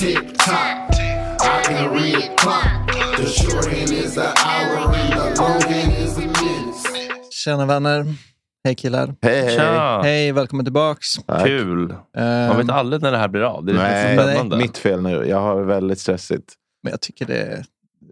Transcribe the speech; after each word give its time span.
Tick 0.00 0.38
tock, 0.38 0.90
I 1.40 1.62
can 1.64 1.90
read 1.94 2.36
clock. 2.36 2.86
The 3.16 3.26
short 3.26 3.66
hand 3.66 3.90
is 3.90 4.14
the 4.14 4.20
hour 4.46 4.94
and 4.94 5.12
the 5.12 5.40
long 5.42 5.60
hand 5.62 5.92
is 5.98 6.14
the 6.14 6.20
minutes. 6.26 7.34
Tjena 7.44 7.66
vänner. 7.66 8.06
Hej 8.64 8.74
killar. 8.74 9.14
Hej, 9.22 9.42
hej. 9.42 9.56
Tja! 9.56 10.00
Hej, 10.02 10.32
välkommen 10.32 10.64
tillbaks. 10.66 11.06
Tack. 11.26 11.44
Kul! 11.46 11.78
Man 11.78 12.56
vet 12.56 12.68
Ehm, 12.68 12.70
aldrig 12.70 13.02
när 13.02 13.12
det 13.12 13.18
här 13.18 13.28
blir 13.28 13.42
av. 13.42 13.64
Det 13.64 13.72
är 13.72 13.76
Nej, 13.76 14.16
lite 14.16 14.22
spännande. 14.32 14.56
mitt 14.56 14.78
fel 14.78 15.02
nu. 15.02 15.24
Jag 15.28 15.40
har 15.40 15.62
väldigt 15.62 15.98
stressigt. 15.98 16.54
Men 16.82 16.90
jag 16.90 17.00
tycker 17.00 17.26
det, 17.26 17.64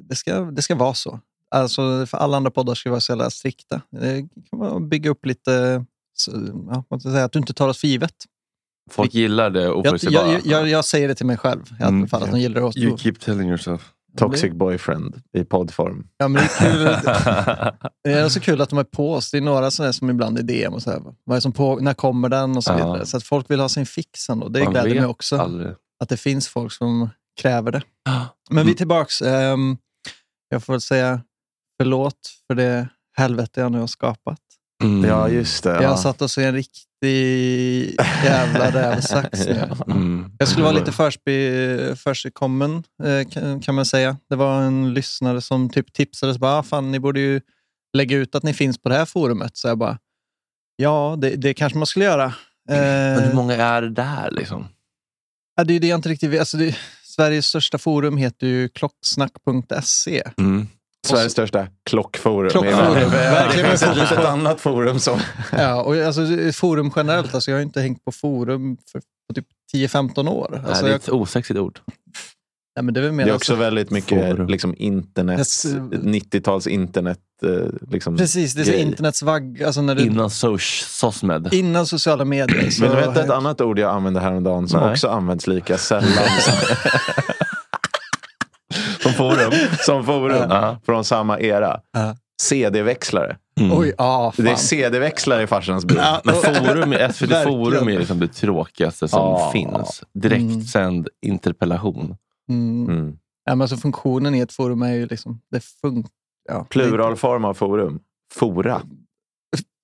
det, 0.09 0.15
ska, 0.17 0.41
det 0.41 0.63
ska 0.63 0.75
vara 0.75 0.95
så. 0.95 1.21
Alltså, 1.51 2.07
för 2.07 2.19
alla 2.19 2.37
andra 2.37 2.51
poddar 2.51 2.75
ska 2.75 2.91
vara 2.91 3.01
så 3.01 3.13
jävla 3.13 3.31
strikta. 3.31 3.81
Det 3.91 4.29
kan 4.51 4.59
man 4.59 4.89
bygga 4.89 5.11
upp 5.11 5.27
lite, 5.27 5.85
så, 6.15 6.31
ja, 6.71 6.85
vad 6.89 7.01
ska 7.01 7.09
jag 7.09 7.15
säga, 7.15 7.25
att 7.25 7.33
du 7.33 7.39
inte 7.39 7.55
tar 7.55 7.69
oss 7.69 7.81
för 7.81 7.87
givet. 7.89 8.15
Folk 8.91 9.15
gillar 9.15 9.51
det 9.51 9.63
Jag, 9.63 9.77
oförutsägbara. 9.77 10.33
jag, 10.33 10.41
jag, 10.47 10.69
jag 10.69 10.85
säger 10.85 11.09
det 11.09 11.15
till 11.15 11.27
mig 11.27 11.37
själv 11.37 11.63
i 11.81 11.83
alla 11.83 11.89
Mm. 11.89 12.09
fall, 12.09 12.23
att 12.23 12.31
de 12.31 12.41
gillar 12.41 12.61
oss. 12.63 12.77
You 12.77 12.97
keep 12.99 13.13
telling 13.13 13.49
yourself. 13.49 13.93
Toxic 14.19 14.53
boyfriend 14.53 15.23
i 15.39 15.45
poddform. 15.45 16.07
Ja, 16.19 16.29
men 16.29 16.43
det, 16.43 16.67
är 16.67 16.73
kul, 16.73 16.85
det 18.05 18.13
är 18.13 18.29
så 18.29 18.41
kul 18.41 18.61
att 18.61 18.71
de 18.71 18.79
är 18.79 18.85
på 18.85 19.13
oss. 19.15 19.31
Det 19.31 19.37
är 19.37 19.41
några 19.41 19.71
sådana 19.71 19.93
som 19.93 20.11
ibland 20.11 20.39
är 20.39 20.43
DM 20.43 20.75
och 20.75 20.83
så 20.83 20.91
här, 20.91 21.03
vad 21.25 21.37
är 21.37 21.41
som 21.41 21.53
på, 21.53 21.77
när 21.77 21.95
kommer 21.95 22.29
den 22.29 22.57
och 22.57 22.65
så 22.65 22.73
Ja. 22.73 22.77
vidare. 22.77 23.07
Så 23.07 23.17
att 23.17 23.23
folk 23.25 23.51
vill 23.51 23.61
ha 23.61 23.69
sin 23.69 23.87
fix 23.87 24.29
ändå. 24.29 24.49
Det 24.49 24.61
gläder 24.67 24.95
mig 24.95 25.07
också. 25.07 25.37
aldrig. 25.39 25.69
att 26.03 26.09
det 26.09 26.17
finns 26.17 26.49
folk 26.49 26.73
som 26.73 27.09
kräver 27.41 27.73
det. 27.73 27.83
Men 28.51 28.67
vi 28.67 28.73
är 28.73 28.77
tillbaks. 28.77 29.23
Ehm, 29.23 29.77
jag 30.49 30.65
får 30.65 30.73
väl 30.73 30.81
säga 30.81 31.21
förlåt 31.81 32.19
för 32.47 32.55
det 32.55 32.89
helvete 33.17 33.61
jag 33.61 33.73
nu 33.73 33.79
har 33.81 33.87
skapat. 33.87 34.39
Mm. 34.85 35.05
Ja, 35.11 35.29
just 35.29 35.65
det. 35.65 35.71
Jag 35.71 35.77
har 35.77 35.83
Ja. 35.83 35.97
satt 35.97 36.23
oss 36.23 36.39
i 36.39 36.45
en 36.45 36.55
riktig 36.55 37.97
jävla 38.25 38.71
rävsax 38.71 39.47
nu. 39.47 39.69
Mm. 39.87 40.31
Jag 40.39 40.49
skulle 40.49 40.65
vara 40.65 40.75
lite 40.75 40.91
förspe- 40.91 41.95
försigkommen 41.97 42.83
eh, 43.05 43.29
kan- 43.63 43.75
man 43.75 43.87
säga. 43.87 44.17
Det 44.31 44.37
var 44.37 44.61
en 44.63 44.95
lyssnare 44.95 45.41
som 45.41 45.71
typ 45.71 45.93
tipsade. 45.93 46.33
Så 46.35 46.39
bara, 46.39 46.59
ah, 46.59 46.63
fan, 46.63 46.93
ni 46.93 46.99
borde 47.01 47.21
ju 47.21 47.41
lägga 47.97 48.17
ut 48.17 48.35
att 48.35 48.43
ni 48.43 48.55
finns 48.55 48.79
på 48.79 48.89
det 48.89 48.95
här 48.95 49.05
forumet. 49.05 49.57
Så 49.57 49.69
jag 49.69 49.79
bara, 49.79 49.99
ja, 50.77 51.17
det, 51.19 51.31
det 51.37 51.55
kanske 51.55 51.79
man 51.79 51.87
skulle 51.87 52.05
göra. 52.05 52.35
Men 52.69 53.19
hur 53.23 53.29
Eh, 53.31 53.35
många 53.35 53.55
är 53.55 53.83
det 53.83 53.91
där 53.91 54.31
liksom? 54.31 54.69
ja, 55.57 55.65
det 55.65 55.75
är 55.77 55.81
det 55.81 55.87
jag 55.87 55.99
inte 55.99 56.09
riktigt 56.09 56.31
vet. 56.31 56.41
Alltså, 56.41 56.57
det, 56.57 56.77
Sveriges 57.05 57.47
största 57.47 57.79
forum 57.79 58.17
heter 58.17 58.47
ju 58.47 58.69
klocksnack.se. 58.69 60.23
Mm. 60.39 60.67
Sveriges 61.07 61.33
största 61.33 61.67
klockforum. 61.91 62.51
Klockforum. 62.51 62.95
Det 62.95 63.07
Verkligen 63.07 63.71
ett 64.03 64.13
annat 64.25 64.61
forum 64.61 65.01
som... 65.01 65.21
Ja, 65.53 65.83
och 65.83 65.97
alltså, 65.97 66.23
forum 66.53 66.93
generellt. 66.97 67.35
Alltså, 67.35 67.51
jag 67.51 67.59
har 67.59 67.63
inte 67.63 67.81
hängt 67.81 68.05
på 68.05 68.13
forum 68.13 68.77
för, 68.93 69.01
på 69.29 69.35
typ 69.35 69.47
10-15 69.75 70.29
år. 70.31 70.49
Nej, 70.53 70.61
Alltså, 70.69 70.83
det 70.85 70.89
är 70.89 70.93
jag, 70.93 71.01
ett 71.01 71.09
osexigt 71.09 71.59
ord. 71.61 71.79
nej, 72.77 72.85
men 72.85 72.95
det 72.95 73.01
är 73.01 73.03
Det 73.03 73.09
är 73.09 73.21
alltså, 73.23 73.35
också 73.35 73.55
väldigt 73.55 73.91
mycket 73.91 74.31
Forum. 74.31 74.47
liksom, 74.49 74.75
internet, 74.79 75.39
Yes. 75.39 75.65
90-tals 75.91 76.67
internet. 76.67 77.19
eh, 77.45 77.51
Liksom, 77.91 78.17
Precis, 78.17 78.55
det 78.55 78.63
är 78.63 78.65
grej. 78.67 78.81
internets 78.83 79.23
vagg. 79.23 79.63
Alltså, 79.63 79.83
när 79.83 79.95
du, 79.95 80.03
Innan 80.03 80.31
SOSMED. 80.31 81.49
innan 81.55 81.87
sociala 81.87 82.25
medier. 82.25 82.71
Så, 82.71 82.83
Men 82.83 82.91
du 82.91 82.97
vet 82.97 83.17
ett 83.17 83.31
annat 83.31 83.61
ord 83.61 83.79
jag 83.79 83.91
använde 83.95 84.21
häromdagen 84.21 84.69
som 84.69 84.81
Nej. 84.81 84.91
också 84.91 85.09
används 85.09 85.47
lika 85.47 85.79
sällan 85.79 86.13
Som 89.03 89.13
forum. 89.17 89.53
Som 89.87 90.05
forum 90.05 90.47
Ja. 90.51 90.79
från 90.87 91.05
samma 91.05 91.41
era. 91.41 91.81
CD-växlare. 92.43 93.37
Mm. 93.61 93.79
Oj, 93.79 93.95
fan. 93.99 94.33
Det 94.37 94.51
är 94.51 94.57
CD-växlare 94.57 95.43
i 95.43 95.47
farsans 95.47 95.85
bil. 95.85 95.97
Ja, 96.01 96.21
Men 96.25 96.35
forum, 96.35 96.93
SVT 96.93 97.31
Verkligen. 97.31 97.43
Forum 97.45 97.89
är 97.89 97.99
liksom 97.99 98.21
det 98.21 98.29
tråkigaste 98.29 99.09
som 99.09 99.21
Ja. 99.21 99.51
finns. 99.53 100.03
Direktsänd 100.15 101.09
interpellation. 101.27 102.17
Mm. 102.51 102.87
Mm. 102.91 103.17
Ja, 103.45 103.55
men 103.55 103.61
alltså, 103.63 103.77
funktionen 103.77 104.35
i 104.35 104.41
ett 104.41 104.53
forum 104.53 104.83
är 104.83 104.93
ju 104.93 105.07
liksom... 105.07 105.41
Det 105.51 105.65
funkar. 105.65 106.11
Ja, 106.49 106.67
Pluralform 106.71 107.45
av 107.45 107.55
forum. 107.55 108.01
Fora. 108.35 108.83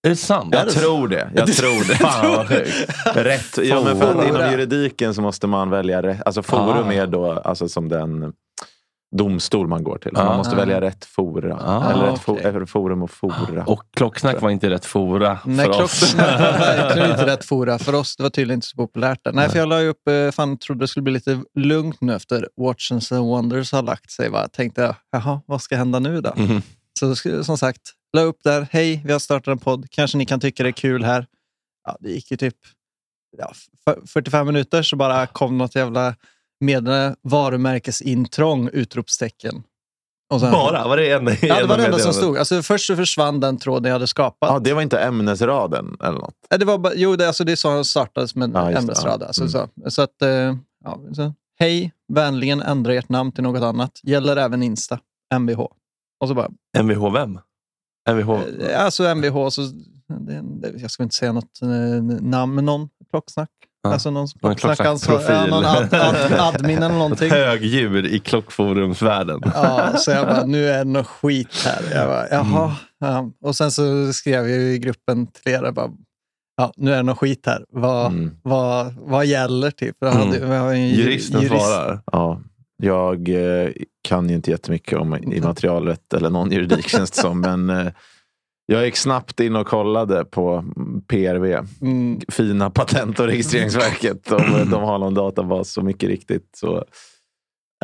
Är 0.06 0.10
det 0.10 0.16
sant? 0.16 0.54
Jag 0.54 0.70
tror 0.70 1.08
det. 1.08 1.30
Jag 1.34 1.52
tror 1.52 1.88
det. 1.88 1.94
Fan 2.00 2.30
vad 2.30 2.48
sjukt. 2.48 2.88
Rätt. 3.14 3.58
Ja, 3.62 3.82
men 3.84 3.96
för 3.98 4.20
att 4.20 4.28
inom 4.28 4.50
juridiken 4.50 5.14
så 5.14 5.22
måste 5.22 5.46
man 5.46 5.70
välja 5.70 6.02
rätt. 6.02 6.22
Alltså 6.26 6.42
forum 6.42 6.88
Ah. 6.88 6.92
är 6.92 7.06
då 7.06 7.32
alltså 7.32 7.68
som 7.68 7.88
den 7.88 8.32
domstol 9.16 9.68
man 9.68 9.84
går 9.84 9.98
till. 9.98 10.16
Ah. 10.16 10.24
Man 10.24 10.36
måste 10.36 10.56
välja 10.56 10.80
rätt 10.80 11.04
fora. 11.04 11.56
Ah, 11.60 11.90
Eller 11.90 12.06
rätt 12.06 12.20
fo- 12.20 12.32
okej. 12.32 12.44
eller 12.44 12.64
forum 12.66 13.02
och 13.02 13.10
fora. 13.10 13.64
Och 13.66 13.82
klocksnack 13.96 14.40
var 14.40 14.50
inte 14.50 14.70
rätt 14.70 14.84
fora 14.84 15.38
Nej, 15.44 15.66
för 15.66 15.82
oss. 15.82 16.14
klockan 16.14 16.26
var 16.42 16.58
verkligen 16.58 17.10
inte 17.10 17.26
rätt 17.32 17.44
fora 17.44 17.78
för 17.78 17.94
oss. 17.94 18.16
Det 18.16 18.22
var 18.22 18.30
tydligen 18.30 18.56
inte 18.58 18.66
så 18.66 18.76
populärt. 18.76 19.24
Där. 19.24 19.32
Nej, 19.32 19.48
för 19.48 19.58
jag 19.58 19.68
la 19.68 19.80
ju 19.82 19.88
upp, 19.88 20.08
eh, 20.08 20.30
fan 20.30 20.56
trodde 20.58 20.80
det 20.84 20.88
skulle 20.88 21.02
bli 21.02 21.12
lite 21.12 21.42
lugnt 21.54 22.00
nu 22.00 22.14
efter 22.14 22.48
Watchens 22.56 23.12
and 23.12 23.26
Wonders 23.26 23.72
har 23.72 23.82
lagt 23.82 24.10
sig. 24.10 24.28
Va? 24.28 24.48
Tänkte 24.48 24.82
jag, 24.82 24.94
jaha, 25.12 25.40
vad 25.46 25.62
ska 25.62 25.76
hända 25.76 25.98
nu 25.98 26.20
då? 26.20 26.32
Mhm. 26.36 26.62
Så 27.00 27.14
som 27.44 27.58
sagt, 27.58 27.80
la 28.16 28.22
upp 28.22 28.38
där. 28.44 28.66
Hej, 28.70 29.02
vi 29.04 29.12
har 29.12 29.18
startat 29.18 29.52
en 29.52 29.58
podd. 29.58 29.86
Kanske 29.90 30.18
ni 30.18 30.26
kan 30.26 30.40
tycka 30.40 30.62
det 30.62 30.68
är 30.68 30.72
kul 30.72 31.04
här. 31.04 31.26
Ja, 31.86 31.96
det 32.00 32.10
gick 32.10 32.30
ju 32.30 32.36
typ 32.36 32.54
ja, 33.38 33.52
f- 33.90 33.98
45 34.06 34.46
minuter 34.46 34.82
så 34.82 34.96
bara 34.96 35.26
kom 35.26 35.58
något 35.58 35.74
jävla 35.74 36.14
meddelande. 36.62 37.16
Varumärkesintrång! 37.22 38.68
Utropstecken. 38.72 39.62
Och 40.34 40.40
sen- 40.40 40.52
Bara? 40.52 40.88
Var 40.88 40.96
det 40.96 41.10
en, 41.12 41.26
Ja, 41.42 41.60
det 41.60 41.66
var 41.66 41.76
det 41.78 41.84
enda 41.86 41.98
som 41.98 42.12
stod. 42.22 42.38
Alltså, 42.38 42.62
först 42.62 42.86
så 42.86 42.96
försvann 42.96 43.40
den 43.40 43.58
tråden 43.58 43.84
jag 43.88 43.92
hade 43.94 44.06
skapat. 44.06 44.50
Ja, 44.50 44.58
det 44.58 44.72
var 44.74 44.82
inte 44.82 44.98
ämnesraden 45.00 45.96
eller 46.02 46.18
något. 46.18 46.34
Det 46.58 46.64
var 46.64 46.92
jo, 46.96 47.16
det, 47.16 47.26
alltså, 47.26 47.44
det 47.44 47.52
är 47.52 47.56
så 47.56 47.70
den 47.74 47.84
startades 47.84 48.34
med 48.34 48.50
det, 48.50 48.58
ämnesrad. 48.58 49.22
ja. 49.22 49.26
Alltså, 49.26 49.42
Mm. 49.42 49.50
så, 49.84 49.90
så 49.90 50.02
att, 50.02 50.22
eh, 50.22 50.28
ja, 50.84 51.00
så, 51.12 51.34
hej, 51.58 51.92
vänligen 52.12 52.62
ändra 52.62 52.94
ert 52.94 53.08
namn 53.08 53.32
till 53.32 53.42
något 53.42 53.62
annat. 53.62 54.00
Gäller 54.02 54.36
även 54.36 54.62
Insta, 54.62 54.98
Mvh. 55.34 55.60
Och 56.20 56.28
så 56.28 56.34
bara, 56.34 56.48
Mvh 56.78 57.12
vem? 57.12 57.38
Mvh? 58.10 58.30
eh, 58.60 58.84
alltså 58.84 59.02
Mvh, 59.14 59.48
så, 59.48 59.62
det, 60.20 60.42
det, 60.42 60.72
jag 60.82 60.90
ska 60.90 61.02
inte 61.02 61.14
säga 61.14 61.32
något 61.32 61.62
eh, 61.62 61.68
namn, 62.20 62.54
men 62.54 62.64
någon 62.64 62.88
klocksnack. 63.10 63.50
Ja, 63.84 63.92
Alltså 63.92 64.10
någon 64.10 64.28
någon 64.42 64.56
ja, 65.28 65.46
någon 65.46 65.64
ad, 65.64 65.94
ad, 65.94 66.32
admin 66.54 66.76
eller 66.76 66.86
Ett 66.90 66.92
någonting. 66.92 67.30
högdjur 67.30 68.06
i 68.06 68.18
klockforumsvärlden. 68.18 69.40
Ja, 69.54 69.92
så 69.96 70.10
jag 70.10 70.26
bara, 70.26 70.44
nu 70.46 70.68
är 70.68 70.78
det 70.78 70.84
något 70.84 71.06
skit 71.06 71.62
här. 71.64 71.82
Jag 71.98 72.08
bara, 72.08 72.28
jaha. 72.30 72.64
Mm. 72.64 72.74
Ja. 73.00 73.30
Och 73.48 73.56
sen 73.56 73.70
så 73.70 74.12
skrev 74.12 74.48
jag 74.48 74.60
i 74.60 74.78
gruppen 74.78 75.26
till 75.26 75.52
er, 75.52 75.70
bara, 75.72 75.90
ja, 76.56 76.72
nu 76.76 76.92
är 76.92 76.96
det 76.96 77.02
något 77.02 77.18
skit 77.18 77.42
här. 77.46 77.64
Vad, 77.72 78.06
Mm. 78.06 78.30
vad, 78.42 78.94
vad 78.98 79.26
gäller? 79.26 79.70
Typ? 79.70 79.96
Jag 80.00 80.14
Mm. 80.14 80.26
hade, 80.26 80.38
jag 80.54 80.60
har 80.60 80.72
en 80.72 80.88
ju- 80.88 80.94
Juristen 81.02 81.40
jurist- 81.40 81.48
svarar. 81.66 82.00
Ja, 82.12 82.40
jag 82.76 83.28
eh, 83.28 83.70
kan 84.02 84.28
ju 84.28 84.34
inte 84.34 84.50
jättemycket 84.50 84.98
om 84.98 85.16
immaterialrätt 85.32 86.14
eller 86.14 86.30
någon 86.30 86.50
juridik 86.50 86.88
känns 86.88 87.10
det 87.10 87.20
som. 87.20 87.40
Men 87.40 87.70
eh, 87.70 87.92
jag 88.72 88.84
gick 88.84 88.96
snabbt 88.96 89.40
in 89.40 89.56
och 89.56 89.66
kollade 89.66 90.24
på 90.24 90.64
PRV. 91.08 91.58
Mm, 91.80 92.20
Fina 92.28 92.70
Patent 92.70 93.20
och 93.20 93.26
registreringsverket. 93.26 94.32
Om 94.32 94.70
de 94.70 94.82
har 94.82 94.98
någon 94.98 95.14
databas 95.14 95.72
så 95.72 95.82
mycket 95.82 96.08
riktigt 96.08 96.48
så 96.56 96.84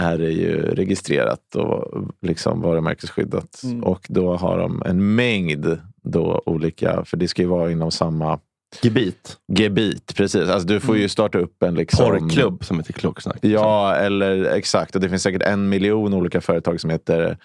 är 0.01 0.19
det 0.19 0.31
ju 0.31 0.57
registrerat 0.61 1.55
och 1.55 2.05
liksom 2.23 2.61
varumärkesskyddat. 2.61 3.61
Mm. 3.65 3.85
Och 3.85 4.07
då 4.09 4.37
har 4.37 4.59
de 4.59 4.83
en 4.87 5.15
mängd 5.15 5.79
då 6.03 6.43
olika, 6.47 7.05
för 7.05 7.17
det 7.17 7.29
ska 7.29 7.43
ju 7.43 7.49
vara 7.49 7.71
inom 7.71 7.91
samma 7.91 8.39
Gebit. 8.83 9.37
gebit. 9.53 10.15
Precis. 10.17 10.49
Alltså, 10.49 10.69
du 10.69 10.81
får 10.81 10.93
Mm. 10.93 11.03
ju 11.03 11.09
starta 11.09 11.39
upp 11.39 11.63
en 11.63 11.75
liksom, 11.75 12.07
Porrklubb 12.07 12.65
som 12.65 12.77
heter 12.79 12.93
Klocksnack. 12.93 13.39
Ja, 13.41 13.95
eller 13.95 14.45
exakt. 14.45 14.95
Och 14.95 15.01
det 15.01 15.09
finns 15.09 15.23
säkert 15.23 15.43
en 15.43 15.69
miljon 15.69 16.15
olika 16.15 16.41
företag 16.41 16.81
som 16.81 16.91
heter 16.91 17.39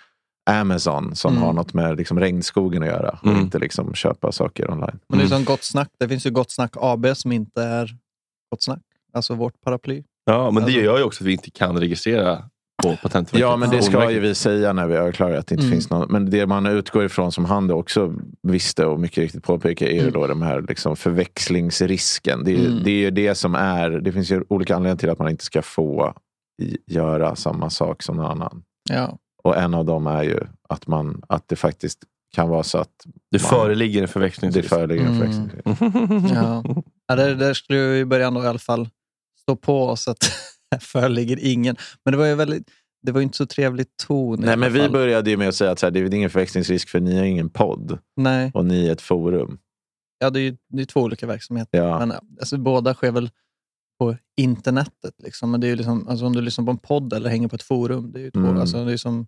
Amazon 0.49 1.15
som 1.15 1.31
Mm. 1.31 1.43
har 1.43 1.53
något 1.53 1.73
med 1.73 1.97
liksom 1.97 2.19
regnskogen 2.19 2.83
att 2.83 2.89
göra 2.89 3.09
och 3.21 3.27
Mm. 3.27 3.41
inte 3.41 3.59
liksom 3.59 3.93
köpa 3.93 4.31
saker 4.31 4.71
online. 4.71 4.99
men 5.09 5.17
det 5.19 5.23
är 5.23 5.27
Mm. 5.27 5.29
som 5.29 5.45
Gott 5.45 5.63
Snack. 5.63 5.89
Det 5.99 6.07
finns 6.09 6.25
ju 6.25 6.29
Gott 6.31 6.51
Snack 6.51 6.73
AB 6.77 7.15
som 7.15 7.31
inte 7.31 7.63
är 7.63 7.91
Gott 8.51 8.63
Snack. 8.63 8.81
Alltså 9.13 9.35
vårt 9.35 9.61
paraply. 9.61 10.03
Ja, 10.25 10.43
men 10.51 10.55
det 10.55 10.61
Alltså- 10.63 10.79
gör 10.79 10.97
ju 10.97 11.03
också 11.03 11.23
att 11.23 11.27
vi 11.27 11.31
inte 11.31 11.51
kan 11.51 11.79
registrera 11.79 12.43
på 12.83 12.95
Patentverket. 13.01 13.39
Ja, 13.39 13.55
men 13.57 13.69
det 13.69 13.81
ska 13.81 14.11
ju 14.11 14.19
vi 14.19 14.35
säga 14.35 14.73
när 14.73 14.87
vi 14.87 14.95
överklagar 14.95 15.37
att 15.37 15.47
det 15.47 15.55
inte 15.55 15.65
Mm. 15.65 15.71
finns 15.73 15.89
någon. 15.89 16.11
Men 16.11 16.29
det 16.29 16.45
man 16.47 16.65
utgår 16.65 17.05
ifrån 17.05 17.31
som 17.31 17.45
han 17.45 17.67
då 17.67 17.75
också 17.75 18.13
visste 18.47 18.85
och 18.85 18.99
mycket 18.99 19.17
riktigt 19.17 19.43
påpekar 19.43 19.85
är 19.85 19.91
ju 19.93 19.99
Mm. 19.99 20.11
då 20.13 20.27
de 20.27 20.41
här 20.41 20.61
liksom 20.61 20.95
förväxlingsrisken. 20.95 22.43
Det 22.43 22.51
är, 22.51 22.57
ju- 22.57 22.67
Mm. 22.67 22.83
det 22.83 22.91
är 22.91 22.95
ju 22.99 23.11
det 23.11 23.35
som 23.35 23.55
är, 23.55 23.89
det 23.89 24.11
finns 24.11 24.31
ju 24.31 24.43
olika 24.49 24.75
anledningar 24.75 24.97
till 24.97 25.09
att 25.09 25.19
man 25.19 25.29
inte 25.29 25.43
ska 25.43 25.61
få 25.61 26.13
göra 26.87 27.35
samma 27.35 27.69
sak 27.69 28.03
som 28.03 28.17
någon 28.17 28.25
annan. 28.31 28.63
Ja. 28.89 29.17
Och 29.43 29.57
en 29.57 29.73
av 29.73 29.85
dem 29.85 30.07
är 30.07 30.23
ju 30.23 30.39
att, 30.69 30.87
man, 30.87 31.21
att 31.29 31.47
det 31.47 31.55
faktiskt 31.55 31.99
kan 32.35 32.49
vara 32.49 32.63
så 32.63 32.77
att 32.77 32.89
Det 33.31 33.41
man- 33.41 33.49
föreligger 33.49 33.99
en 33.99 34.05
det 34.05 34.11
förväxlingsrisk. 34.11 34.69
föreligger 34.69 35.05
en 35.05 35.15
Mm. 35.15 35.19
förväxlingsrisk. 35.19 36.33
Ja. 36.35 36.63
Ja, 37.07 37.15
där, 37.15 37.35
där 37.35 37.53
skulle 37.53 37.79
jag 37.79 37.97
i 37.99 38.05
början 38.05 38.33
då 38.33 38.43
i 38.43 38.47
alla 38.47 38.59
fall 38.59 38.89
stå 39.41 39.55
på 39.55 39.83
oss 39.83 40.07
att 40.07 40.23
här 40.71 40.79
föreligger 40.81 41.39
ingen. 41.41 41.75
Men 42.05 42.11
det 42.11 42.17
var 42.17 42.25
ju 42.25 42.35
väldigt, 42.35 42.69
det 43.05 43.11
var 43.11 43.21
inte 43.21 43.37
så 43.37 43.45
trevlig 43.45 43.85
ton. 44.07 44.39
Nej, 44.41 44.57
men 44.57 44.73
vi 44.73 44.89
började 44.89 45.29
ju 45.29 45.37
med 45.37 45.47
att 45.49 45.55
säga 45.55 45.71
att 45.71 45.79
så 45.79 45.85
här, 45.85 45.91
det 45.91 45.99
är 45.99 46.13
ingen 46.13 46.29
förväxlingsrisk 46.29 46.89
för 46.89 46.99
ni 46.99 47.17
har 47.17 47.25
ingen 47.25 47.49
podd 47.49 47.97
Nej, 48.17 48.51
och 48.53 48.65
ni 48.65 48.87
är 48.87 48.91
ett 48.91 49.01
forum. 49.01 49.57
ja, 50.19 50.29
det 50.29 50.39
är 50.39 50.41
ju 50.41 50.57
det 50.69 50.81
är 50.81 50.85
två 50.85 51.01
olika 51.01 51.27
verksamheter. 51.27 51.77
Ja. 51.77 51.99
Men, 51.99 52.11
alltså, 52.39 52.57
båda 52.57 52.93
sker 52.93 53.11
väl 53.11 53.29
på 53.99 54.15
internetet. 54.37 55.13
Liksom. 55.23 55.51
Men 55.51 55.61
det 55.61 55.67
är 55.67 55.69
ju 55.69 55.75
liksom, 55.75 56.07
alltså, 56.07 56.25
om 56.25 56.33
du 56.35 56.41
lyssnar 56.41 56.65
på 56.65 56.71
en 56.71 56.77
podd 56.77 57.13
eller 57.13 57.29
hänger 57.29 57.47
på 57.47 57.55
ett 57.55 57.63
forum, 57.63 58.11
det 58.11 58.19
är 58.19 58.23
ju 58.23 58.31
två, 58.31 58.39
Mm. 58.39 58.57
alltså, 58.57 58.85
det 58.85 58.93
är 58.93 58.97
som 58.97 59.27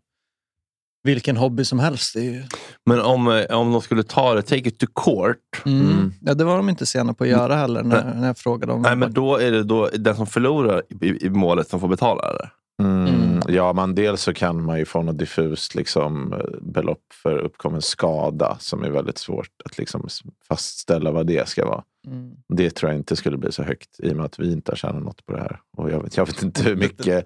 vilken 1.03 1.37
hobby 1.37 1.65
som 1.65 1.79
helst. 1.79 2.13
Det 2.13 2.19
är 2.19 2.31
ju, 2.31 2.43
Men 2.85 3.01
om, 3.01 3.27
eh, 3.27 3.57
om 3.59 3.71
de 3.71 3.81
skulle 3.81 4.03
ta 4.03 4.33
det, 4.33 4.41
take 4.41 4.69
it 4.69 4.79
to 4.79 4.85
court. 4.93 5.37
mm. 5.65 5.81
Mm. 5.81 6.13
Ja, 6.21 6.33
det 6.33 6.43
var 6.43 6.57
de 6.57 6.69
inte 6.69 6.85
sena 6.85 7.13
på 7.13 7.23
att 7.23 7.29
göra 7.29 7.55
heller 7.55 7.83
när, 7.83 8.15
när 8.15 8.27
jag 8.27 8.37
frågade 8.37 8.71
dem. 8.73 8.81
Nej, 8.81 8.95
men 8.95 9.13
då 9.13 9.37
är 9.37 9.51
det 9.51 9.63
då 9.63 9.89
den 9.93 10.15
som 10.15 10.27
förlorar 10.27 10.81
i, 11.01 11.25
i 11.25 11.29
målet 11.29 11.67
som 11.69 11.79
får 11.79 11.87
betala 11.87 12.33
det. 12.33 12.49
Mm. 12.83 13.05
Ja, 13.47 13.73
man, 13.73 13.95
dels 13.95 14.21
så 14.21 14.33
kan 14.33 14.63
man 14.63 14.79
ju 14.79 14.85
få 14.85 15.01
något 15.01 15.17
diffust 15.17 15.75
liksom, 15.75 16.33
eh, 16.33 16.39
belopp 16.61 17.03
för 17.23 17.37
uppkommen 17.37 17.81
skada 17.81 18.57
som 18.59 18.83
är 18.83 18.89
väldigt 18.89 19.17
svårt 19.17 19.49
att 19.65 19.77
liksom 19.77 20.07
fastställa 20.47 21.11
vad 21.11 21.27
det 21.27 21.47
ska 21.47 21.65
vara. 21.65 21.83
Mm. 22.07 22.31
Det 22.47 22.69
tror 22.69 22.91
jag 22.91 22.99
inte 22.99 23.15
skulle 23.15 23.37
bli 23.37 23.51
så 23.51 23.63
högt 23.63 23.99
i 23.99 24.11
och 24.11 24.15
med 24.15 24.25
att 24.25 24.39
vi 24.39 24.51
inte 24.51 24.71
har 24.71 24.75
tjänat 24.75 25.03
något 25.03 25.25
på 25.25 25.33
det 25.33 25.39
här. 25.39 25.59
Och 25.77 25.91
jag, 25.91 26.03
vet, 26.03 26.17
jag 26.17 26.25
vet 26.25 26.43
inte 26.43 26.63
hur 26.63 26.75
mycket. 26.75 27.25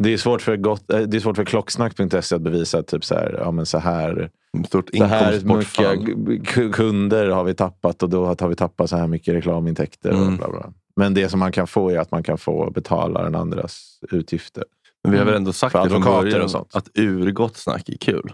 Det 0.00 0.12
är 0.12 0.16
svårt 0.16 0.42
för, 0.42 0.56
gott, 0.56 0.92
eh, 0.92 1.00
det 1.00 1.16
är 1.16 1.20
svårt 1.20 1.36
för 1.36 1.44
klocksnack.se 1.44 2.34
att 2.34 2.42
bevisa 2.42 2.82
typ 2.82 3.04
så 3.04 3.14
här, 3.14 3.36
ja, 3.38 3.50
men 3.50 3.66
så 3.66 3.78
här, 3.78 4.30
Stort 4.66 4.90
så 4.96 5.04
här 5.04 6.14
mycket 6.16 6.72
kunder 6.72 7.28
har 7.28 7.44
vi 7.44 7.54
tappat 7.54 8.02
och 8.02 8.10
då 8.10 8.26
har 8.26 8.48
vi 8.48 8.56
tappat 8.56 8.90
så 8.90 8.96
här 8.96 9.06
mycket 9.06 9.34
reklamintäkter. 9.34 10.10
Och 10.10 10.16
Mm. 10.16 10.36
bla 10.36 10.50
bla. 10.50 10.72
Men 10.96 11.14
det 11.14 11.28
som 11.28 11.40
man 11.40 11.52
kan 11.52 11.66
få 11.66 11.90
är 11.90 11.98
att 11.98 12.10
man 12.10 12.22
kan 12.22 12.38
få 12.38 12.70
betala 12.70 13.22
den 13.22 13.34
andras 13.34 13.98
utgifter. 14.10 14.64
Men 15.04 15.12
vi 15.12 15.18
har 15.18 15.24
väl 15.24 15.34
ändå 15.34 15.52
sagt 15.52 15.72
För 15.72 15.84
det 15.84 15.90
från 15.90 16.02
början 16.02 16.42
och 16.42 16.50
sånt. 16.50 16.74
att 16.74 16.88
urgott 16.94 17.56
snack 17.56 17.88
är 17.88 17.96
kul. 17.96 18.32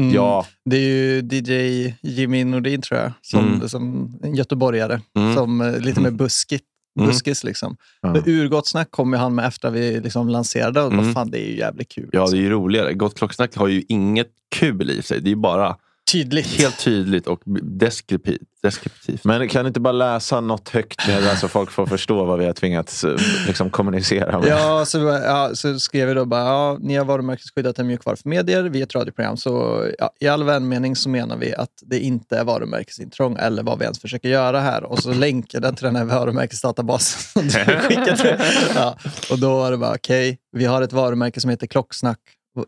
Mm. 0.00 0.14
Ja, 0.14 0.46
Det 0.64 0.76
är 0.76 0.80
ju 0.80 1.18
DJ 1.22 1.94
Jimmy 2.02 2.44
Nordin 2.44 2.82
tror 2.82 3.00
jag, 3.00 3.12
som, 3.22 3.46
Mm. 3.54 3.68
som 3.68 4.14
en 4.22 4.34
göteborgare. 4.34 5.00
Mm. 5.18 5.34
Som 5.34 5.60
eh, 5.60 5.78
lite 5.78 6.00
mer 6.00 6.08
Mm. 6.08 6.16
buskigt. 6.16 6.64
Mm. 6.98 7.08
Buskis 7.10 7.44
liksom. 7.44 7.76
Ja. 8.00 8.12
Men 8.12 8.22
Urgott 8.26 8.68
snack 8.68 8.90
kom 8.90 9.12
ju 9.12 9.18
han 9.18 9.34
med 9.34 9.46
efter 9.46 9.70
vi 9.70 10.00
liksom 10.00 10.28
lanserade 10.28 10.80
och 10.82 10.92
Mm. 10.92 11.04
vad 11.04 11.14
fan, 11.14 11.30
det 11.30 11.38
är 11.46 11.50
ju 11.50 11.58
jävligt 11.58 11.88
kul. 11.88 12.08
Ja, 12.12 12.20
alltså. 12.20 12.36
det 12.36 12.40
är 12.40 12.44
ju 12.44 12.50
roligare. 12.50 12.94
Gott 12.94 13.14
klocksnack 13.18 13.56
har 13.56 13.68
ju 13.68 13.82
inget 13.88 14.30
kul 14.56 14.90
i 14.90 15.02
sig. 15.02 15.20
Det 15.20 15.28
är 15.28 15.30
ju 15.30 15.36
bara 15.36 15.76
Tydligt. 16.10 16.46
helt 16.46 16.78
tydligt 16.78 17.26
och 17.26 17.42
deskriptivt. 17.62 18.40
deskriptivt. 18.62 19.24
Men 19.24 19.48
kan 19.48 19.64
du 19.64 19.68
inte 19.68 19.80
bara 19.80 19.92
läsa 19.92 20.40
något 20.40 20.68
högt 20.68 21.08
med 21.08 21.38
så 21.38 21.48
folk 21.48 21.70
får 21.70 21.86
förstå 21.86 22.24
vad 22.24 22.38
vi 22.38 22.44
har 22.44 22.52
tvingats 22.52 23.04
eh, 23.04 23.16
liksom, 23.46 23.70
kommunicera 23.70 24.40
med? 24.40 24.48
Ja 24.48 24.84
så, 24.84 24.98
ja, 24.98 25.50
så 25.54 25.78
skrev 25.78 26.08
vi 26.08 26.14
då 26.14 26.24
bara, 26.24 26.44
ja, 26.44 26.78
ni 26.80 26.96
har 26.96 27.04
varumärkesskyddat 27.04 27.78
en 27.78 27.86
mjukvara 27.86 28.16
för 28.16 28.28
medier, 28.28 28.62
vi 28.62 28.78
är 28.78 28.82
ett 28.82 28.94
radioprogram. 28.94 29.36
Så 29.36 29.84
ja, 29.98 30.10
i 30.20 30.28
all 30.28 30.44
vänmening 30.44 30.96
så 30.96 31.08
menar 31.08 31.36
vi 31.36 31.54
att 31.54 31.82
det 31.82 31.98
inte 31.98 32.38
är 32.38 32.44
varumärkesintrång 32.44 33.36
eller 33.40 33.62
vad 33.62 33.78
vi 33.78 33.84
ens 33.84 34.00
försöker 34.00 34.28
göra 34.28 34.60
här. 34.60 34.84
Och 34.84 34.98
så 34.98 35.12
länkade 35.14 35.66
jag 35.66 35.76
till 35.76 35.84
den 35.84 35.96
här 35.96 36.04
varumärkesdatabasen. 36.04 37.50
ja, 38.74 38.96
och 39.30 39.38
då 39.38 39.56
var 39.56 39.70
det 39.70 39.76
bara, 39.76 39.94
okej, 39.94 40.38
vi 40.52 40.64
har 40.64 40.82
ett 40.82 40.92
varumärke 40.92 41.40
som 41.40 41.50
heter 41.50 41.66
Klocksnack. 41.66 42.20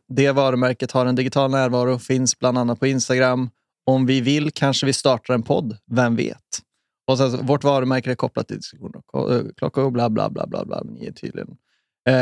Det 0.08 0.30
varumärket 0.30 0.92
har 0.92 1.06
en 1.06 1.14
digital 1.14 1.50
närvaro, 1.50 1.98
finns 1.98 2.38
bland 2.38 2.58
annat 2.58 2.80
på 2.80 2.86
Instagram. 2.86 3.50
Om 3.86 4.06
vi 4.06 4.20
vill 4.20 4.50
kanske 4.52 4.86
vi 4.86 4.92
startar 4.92 5.34
en 5.34 5.42
podd, 5.42 5.76
vem 5.90 6.16
vet? 6.16 6.38
Och 7.06 7.18
sen, 7.18 7.30
så, 7.30 7.36
vårt 7.36 7.64
varumärke 7.64 8.10
är 8.10 8.14
kopplat 8.14 8.48
till 8.48 8.56
diskussioner 8.56 9.02
och 9.12 9.56
klockor 9.56 9.84
och 9.84 9.92
bla 9.92 10.10
bla 10.10 10.30
bla 10.30 10.46
bla. 10.46 10.64
bla 10.64 10.82
ni 10.84 11.06
är 11.06 11.12
tydligen. 11.12 11.48
Eh, 12.08 12.14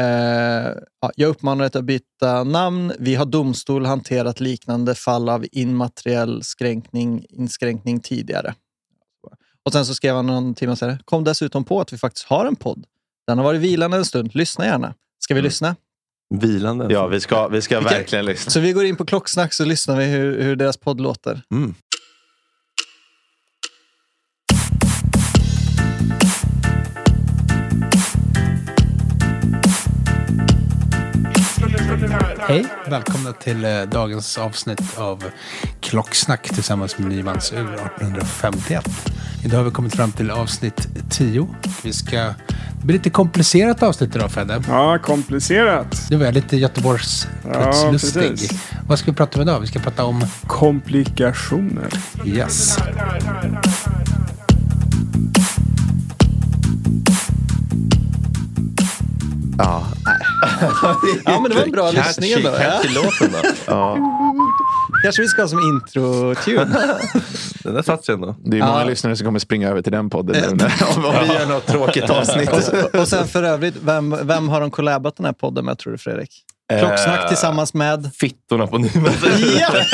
ja, 1.00 1.10
jag 1.16 1.28
uppmanar 1.28 1.64
att 1.64 1.84
byta 1.84 2.44
namn. 2.44 2.92
Vi 2.98 3.14
har 3.14 3.26
domstol 3.26 3.86
hanterat 3.86 4.40
liknande 4.40 4.94
fall 4.94 5.28
av 5.28 5.44
immateriell 5.52 6.42
skränkning, 6.42 7.26
inskränkning 7.28 8.00
tidigare. 8.00 8.54
Och 9.64 9.72
sen 9.72 9.86
så 9.86 9.94
skrev 9.94 10.14
han 10.14 10.26
någon 10.26 10.54
timme 10.54 10.76
senare, 10.76 10.98
kom 11.04 11.24
dessutom 11.24 11.64
på 11.64 11.80
att 11.80 11.92
vi 11.92 11.98
faktiskt 11.98 12.26
har 12.26 12.46
en 12.46 12.56
podd. 12.56 12.84
Den 13.26 13.38
har 13.38 13.44
varit 13.44 13.60
vilande 13.60 13.96
en 13.96 14.04
stund. 14.04 14.34
Lyssna 14.34 14.64
gärna. 14.66 14.94
Ska 15.18 15.34
vi 15.34 15.40
Mm. 15.40 15.44
lyssna? 15.48 15.76
Vilande. 16.40 16.86
Ja, 16.90 17.06
vi 17.06 17.20
ska, 17.20 17.48
vi 17.48 17.62
ska 17.62 17.78
Vilka- 17.80 17.94
verkligen 17.94 18.24
lyssna. 18.24 18.50
Så 18.50 18.60
vi 18.60 18.72
går 18.72 18.84
in 18.84 18.96
på 18.96 19.04
Klocksnack 19.04 19.52
så 19.54 19.64
lyssnar 19.64 19.96
vi 19.96 20.04
hur, 20.04 20.42
hur 20.42 20.56
deras 20.56 20.76
podd 20.76 21.00
låter. 21.00 21.42
Mm. 21.52 21.74
Hej! 32.38 32.66
Välkomna 32.86 33.32
till 33.32 33.64
eh, 33.64 33.82
dagens 33.82 34.38
avsnitt 34.38 34.98
av 34.98 35.24
Klocksnack 35.80 36.48
tillsammans 36.54 36.98
med 36.98 37.08
Nymans 37.08 37.52
ur 37.52 37.74
1851. 37.74 38.84
Idag 39.44 39.56
har 39.58 39.64
vi 39.64 39.70
kommit 39.70 39.96
fram 39.96 40.12
till 40.12 40.30
avsnitt 40.30 40.88
10. 41.10 41.48
Vi 41.82 41.92
ska... 41.92 42.16
Det 42.16 42.86
blir 42.86 42.96
lite 42.96 43.10
komplicerat 43.10 43.82
avsnitt 43.82 44.16
idag 44.16 44.32
Fedde. 44.32 44.62
Ja, 44.68 44.98
komplicerat. 44.98 46.06
Det 46.08 46.16
var 46.16 46.32
lite 46.32 46.56
Göteborgs 46.56 47.28
Ja, 47.52 47.88
precis. 47.90 48.50
Vad 48.88 48.98
ska 48.98 49.10
vi 49.10 49.16
prata 49.16 49.38
om 49.38 49.42
idag? 49.42 49.60
Vi 49.60 49.66
ska 49.66 49.78
prata 49.78 50.04
om... 50.04 50.26
Komplikationer. 50.46 51.88
Yes. 52.24 52.78
Ja, 59.58 59.86
Ja, 61.24 61.40
men 61.40 61.50
det 61.50 61.56
var 61.56 61.62
en 61.62 61.70
bra 61.70 61.90
lyssning 61.90 62.32
ändå. 62.32 62.50
Catchy 62.50 62.88
låten 62.88 63.28
då. 63.32 63.48
ja. 63.66 63.98
Kanske 65.02 65.22
vi 65.22 65.28
ska 65.28 65.42
ha 65.42 65.48
som 65.48 65.58
intro-tune. 65.58 66.64
Den 67.64 67.74
där 67.74 67.82
satt 67.82 68.04
sig 68.04 68.14
ändå. 68.14 68.36
Det 68.44 68.58
är 68.58 68.60
många 68.66 68.78
Ja. 68.80 68.84
lyssnare 68.84 69.16
som 69.16 69.24
kommer 69.24 69.38
springa 69.38 69.68
över 69.68 69.82
till 69.82 69.92
den 69.92 70.10
podden 70.10 70.36
nu. 70.50 70.56
när- 70.56 70.98
Om 70.98 71.04
om 71.04 71.14
vi 71.28 71.34
gör 71.34 71.46
något 71.46 71.66
tråkigt 71.66 72.10
avsnitt. 72.10 72.50
och, 72.52 73.00
och 73.00 73.08
sen 73.08 73.26
för 73.28 73.42
övrigt, 73.42 73.74
vem, 73.84 74.16
vem 74.22 74.48
har 74.48 74.60
de 74.60 74.70
collabat 74.70 75.16
den 75.16 75.26
här 75.26 75.32
podden 75.32 75.64
med 75.64 75.78
tror 75.78 75.92
du 75.92 75.98
Fredrik? 75.98 76.30
Klocksnack 76.80 77.20
Eh, 77.22 77.28
tillsammans 77.28 77.74
med... 77.74 78.10
Fittorna 78.14 78.66
på 78.66 78.78
Nyman. 78.78 79.10
Ja! 79.60 79.84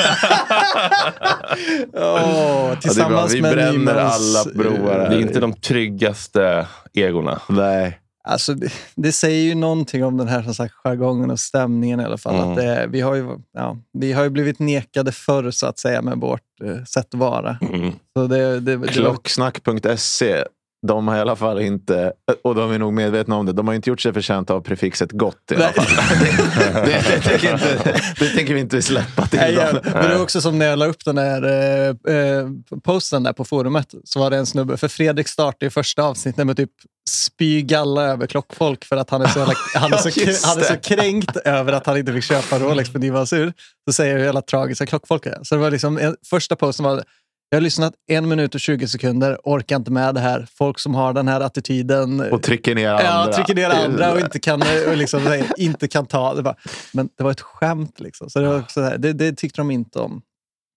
Ja, 1.92 2.76
tillsammans 2.80 3.32
det 3.32 3.38
är 3.38 3.42
bra. 3.42 3.50
Vi 3.50 3.54
med 3.54 3.54
bränner 3.54 3.72
Nymans, 3.72 4.36
alla 4.46 4.54
broar 4.54 4.98
här. 5.00 5.08
Det 5.10 5.16
är 5.16 5.20
inte 5.20 5.40
de 5.40 5.52
tryggaste 5.52 6.66
egorna. 6.94 7.40
Nej. 7.48 7.98
Alltså, 8.28 8.54
det, 8.54 8.72
det 8.94 9.12
säger 9.12 9.42
ju 9.42 9.54
någonting 9.54 10.04
om 10.04 10.16
den 10.16 10.28
här 10.28 10.42
som 10.42 10.54
sagt, 10.54 10.74
jargongen 10.74 11.30
och 11.30 11.40
stämningen 11.40 12.00
i 12.00 12.04
alla 12.04 12.18
fall. 12.18 12.34
Mm. 12.34 12.50
Att 12.50 12.56
det, 12.56 12.86
vi, 12.90 13.00
har 13.00 13.14
ju, 13.14 13.38
ja, 13.52 13.76
vi 13.92 14.12
har 14.12 14.22
ju 14.22 14.30
blivit 14.30 14.58
nekade 14.58 15.12
förr 15.12 15.50
så 15.50 15.66
att 15.66 15.78
säga 15.78 16.02
med 16.02 16.18
vårt 16.18 16.40
eh, 16.64 16.84
sätt 16.84 17.14
att 17.14 17.20
vara. 17.20 17.58
Mm. 17.60 17.92
Så 18.16 18.26
det, 18.26 18.60
det, 18.60 18.88
Klocksnack.se. 18.88 20.44
De 20.86 21.08
har 21.08 21.16
i 21.16 21.20
alla 21.20 21.36
fall 21.36 21.60
inte, 21.60 22.12
och 22.44 22.54
de 22.54 22.72
är 22.72 22.78
nog 22.78 22.92
medvetna 22.92 23.36
om 23.36 23.46
det, 23.46 23.52
de 23.52 23.68
har 23.68 23.74
inte 23.74 23.90
gjort 23.90 24.00
sig 24.00 24.12
förtjänta 24.12 24.54
av 24.54 24.60
prefixet 24.60 25.12
gott 25.12 25.52
i 25.52 25.54
alla 25.54 25.72
fall. 25.72 25.86
det, 26.20 26.84
det, 26.84 27.04
det, 27.14 27.20
tänker 27.20 27.52
inte, 27.52 28.00
det 28.18 28.28
tänker 28.28 28.54
vi 28.54 28.60
inte 28.60 28.82
släppa 28.82 29.26
till 29.26 29.38
Nej, 29.38 29.54
dem. 29.54 29.80
men 29.82 30.08
det 30.08 30.14
var 30.14 30.22
också 30.22 30.40
som 30.40 30.58
när 30.58 30.66
jag 30.66 30.78
la 30.78 30.86
upp 30.86 31.04
den 31.04 31.16
där 31.16 31.42
eh, 31.44 32.14
eh, 32.14 32.48
posten 32.84 33.22
där 33.22 33.32
på 33.32 33.44
forumet. 33.44 33.94
Så 34.04 34.20
var 34.20 34.30
det 34.30 34.36
en 34.36 34.46
snubbe, 34.46 34.76
för 34.76 34.88
Fredrik 34.88 35.28
startade 35.28 35.66
ju 35.66 35.70
första 35.70 36.02
avsnittet 36.02 36.46
med 36.46 36.56
typ 36.56 36.70
spy 37.08 37.62
galla 37.62 38.02
över 38.02 38.26
klockfolk 38.26 38.84
för 38.84 38.96
att 38.96 39.10
han 39.10 39.22
är 39.22 39.26
så, 39.26 39.38
jävla, 39.38 39.54
han 39.74 39.92
är 39.92 39.96
så, 39.96 40.48
han 40.48 40.58
är 40.58 40.62
så 40.62 40.76
kränkt 40.76 41.36
över 41.36 41.72
att 41.72 41.86
han 41.86 41.96
inte 41.96 42.12
fick 42.12 42.24
köpa 42.24 42.58
Rolex 42.58 42.92
på 42.92 42.98
Nivans 42.98 43.32
ur. 43.32 43.52
Så 43.88 43.92
säger 43.92 44.12
jag 44.12 44.18
hur 44.18 44.24
jävla 44.24 44.42
tragiska 44.42 44.86
klockfolk 44.86 45.26
är. 45.26 45.38
Så 45.42 45.54
det 45.54 45.60
var 45.60 45.70
liksom, 45.70 46.16
första 46.30 46.56
posten 46.56 46.84
var 46.84 47.02
jag 47.50 47.56
har 47.56 47.60
lyssnat 47.60 47.94
en 48.06 48.28
minut 48.28 48.54
och 48.54 48.60
20 48.60 48.88
sekunder, 48.88 49.38
orkar 49.44 49.76
inte 49.76 49.90
med 49.90 50.14
det 50.14 50.20
här. 50.20 50.48
Folk 50.54 50.78
som 50.78 50.94
har 50.94 51.12
den 51.12 51.28
här 51.28 51.40
attityden. 51.40 52.20
Och 52.32 52.42
trycker 52.42 52.74
ner 52.74 52.88
andra. 52.88 53.04
Ja, 53.04 53.32
trycker 53.32 53.54
ner 53.54 53.70
andra 53.70 54.12
och 54.12 54.20
inte 54.20 54.38
kan, 54.38 54.62
och 54.88 54.96
liksom, 54.96 55.44
inte 55.56 55.88
kan 55.88 56.06
ta. 56.06 56.34
Det 56.34 56.42
var, 56.42 56.56
men 56.92 57.08
det 57.18 57.24
var 57.24 57.30
ett 57.30 57.40
skämt. 57.40 58.00
Liksom. 58.00 58.30
Så 58.30 58.40
det, 58.40 58.48
var 58.48 58.58
också, 58.58 58.80
det, 58.98 59.12
det 59.12 59.32
tyckte 59.32 59.60
de 59.60 59.70
inte 59.70 59.98
om. 59.98 60.22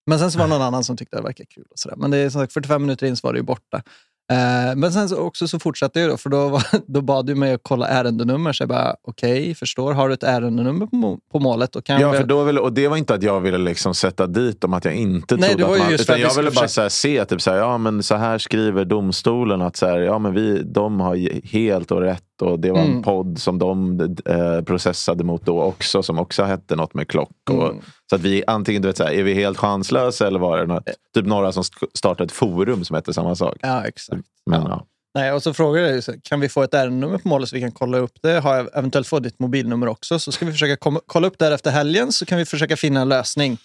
Men 0.07 0.19
sen 0.19 0.31
så 0.31 0.39
var 0.39 0.45
det 0.45 0.49
någon 0.49 0.61
annan 0.61 0.83
som 0.83 0.97
tyckte 0.97 1.15
det 1.15 1.23
verkade 1.23 1.47
kul. 1.47 1.65
Och 1.69 1.79
så 1.79 1.89
där. 1.89 1.95
Men 1.95 2.11
det 2.11 2.17
är 2.17 2.29
som 2.29 2.41
sagt 2.41 2.53
45 2.53 2.81
minuter 2.81 3.07
in 3.07 3.17
så 3.17 3.27
var 3.27 3.33
det 3.33 3.39
ju 3.39 3.43
borta. 3.43 3.83
Eh, 4.31 4.75
men 4.75 4.91
sen 4.93 5.09
så 5.09 5.17
också 5.17 5.47
så 5.47 5.59
fortsatte 5.59 5.99
jag 5.99 6.09
då, 6.09 6.17
för 6.17 6.29
då, 6.29 6.49
var, 6.49 6.63
då 6.87 7.01
bad 7.01 7.25
du 7.25 7.35
mig 7.35 7.53
att 7.53 7.59
kolla 7.63 7.87
ärendenummer. 7.87 8.53
Så 8.53 8.61
jag 8.63 8.69
bara, 8.69 8.95
okej, 9.07 9.55
förstår. 9.55 9.93
Har 9.93 10.07
du 10.07 10.13
ett 10.13 10.23
ärendenummer 10.23 10.85
på, 10.85 10.95
må- 10.95 11.19
på 11.31 11.39
målet? 11.39 11.71
Då 11.71 11.81
kan 11.81 12.01
Ja, 12.01 12.11
vi- 12.11 12.17
för 12.17 12.25
då 12.25 12.43
ville, 12.43 12.59
och 12.59 12.73
det 12.73 12.87
var 12.87 12.97
inte 12.97 13.13
att 13.13 13.23
jag 13.23 13.39
ville 13.41 13.57
liksom 13.57 13.93
sätta 13.95 14.27
dit 14.27 14.61
dem, 14.61 14.73
att 14.73 14.85
jag 14.85 14.95
inte 14.95 15.35
Nej, 15.35 15.49
trodde 15.49 15.63
att 15.73 15.79
man... 15.79 15.93
Utan 15.93 16.19
jag 16.19 16.35
ville 16.35 16.51
bara 16.51 16.67
försöka- 16.67 16.89
se, 16.89 17.25
typ 17.25 17.41
så 17.41 17.51
här, 17.51 17.57
ja 17.57 17.77
men 17.77 18.03
så 18.03 18.15
här 18.15 18.37
skriver 18.37 18.85
domstolen 18.85 19.61
att 19.61 19.75
så 19.75 19.85
här, 19.85 19.99
ja, 19.99 20.19
men 20.19 20.33
vi, 20.33 20.63
de 20.63 20.99
har 20.99 21.45
helt 21.47 21.91
och 21.91 22.01
rätt 22.01 22.23
och 22.41 22.59
det 22.59 22.71
var 22.71 22.79
en 22.79 22.89
Mm. 22.91 23.03
podd 23.03 23.39
som 23.39 23.59
de 23.59 23.99
eh, 24.25 24.61
processade 24.61 25.23
mot 25.23 25.45
då 25.45 25.61
också, 25.61 26.03
som 26.03 26.19
också 26.19 26.43
hette 26.43 26.75
något 26.75 26.93
med 26.93 27.07
klock. 27.07 27.29
Och, 27.49 27.69
Mm. 27.69 27.81
Så 28.09 28.15
att 28.15 28.21
vi 28.21 28.43
antingen, 28.47 28.81
du 28.81 28.87
vet, 28.87 28.97
så 28.97 29.03
här, 29.03 29.11
är 29.11 29.23
vi 29.23 29.33
helt 29.33 29.57
chanslösa 29.57 30.27
eller 30.27 30.39
var 30.39 30.57
det 30.57 30.65
något, 30.65 30.83
typ 31.15 31.25
några 31.25 31.51
som 31.51 31.63
startade 31.93 32.23
ett 32.25 32.31
forum 32.31 32.83
som 32.85 32.95
hette 32.95 33.13
samma 33.13 33.35
sak. 33.35 33.57
Ja, 33.61 33.83
exakt. 33.85 34.21
Men, 34.45 34.61
Ja. 34.61 34.67
ja. 34.69 34.85
Nej, 35.13 35.31
och 35.33 35.43
så 35.43 35.53
frågade 35.53 35.95
jag, 35.95 36.03
kan 36.23 36.39
vi 36.39 36.49
få 36.49 36.63
ett 36.63 36.73
ärendenummer 36.73 37.17
på 37.17 37.27
målet 37.27 37.49
så 37.49 37.55
vi 37.55 37.61
kan 37.61 37.71
kolla 37.71 37.97
upp 37.97 38.13
det? 38.21 38.39
Har 38.39 38.55
jag 38.55 38.69
eventuellt 38.77 39.07
fått 39.07 39.23
ditt 39.23 39.39
mobilnummer 39.39 39.87
också? 39.87 40.19
Så 40.19 40.31
ska 40.31 40.45
vi 40.45 40.51
försöka 40.51 40.75
komma, 40.77 40.99
kolla 41.05 41.27
upp 41.27 41.37
det 41.39 41.45
här 41.45 41.51
efter 41.51 41.71
helgen 41.71 42.11
så 42.11 42.25
kan 42.25 42.37
vi 42.37 42.45
försöka 42.45 42.77
finna 42.77 43.01
en 43.01 43.09
lösning. 43.09 43.57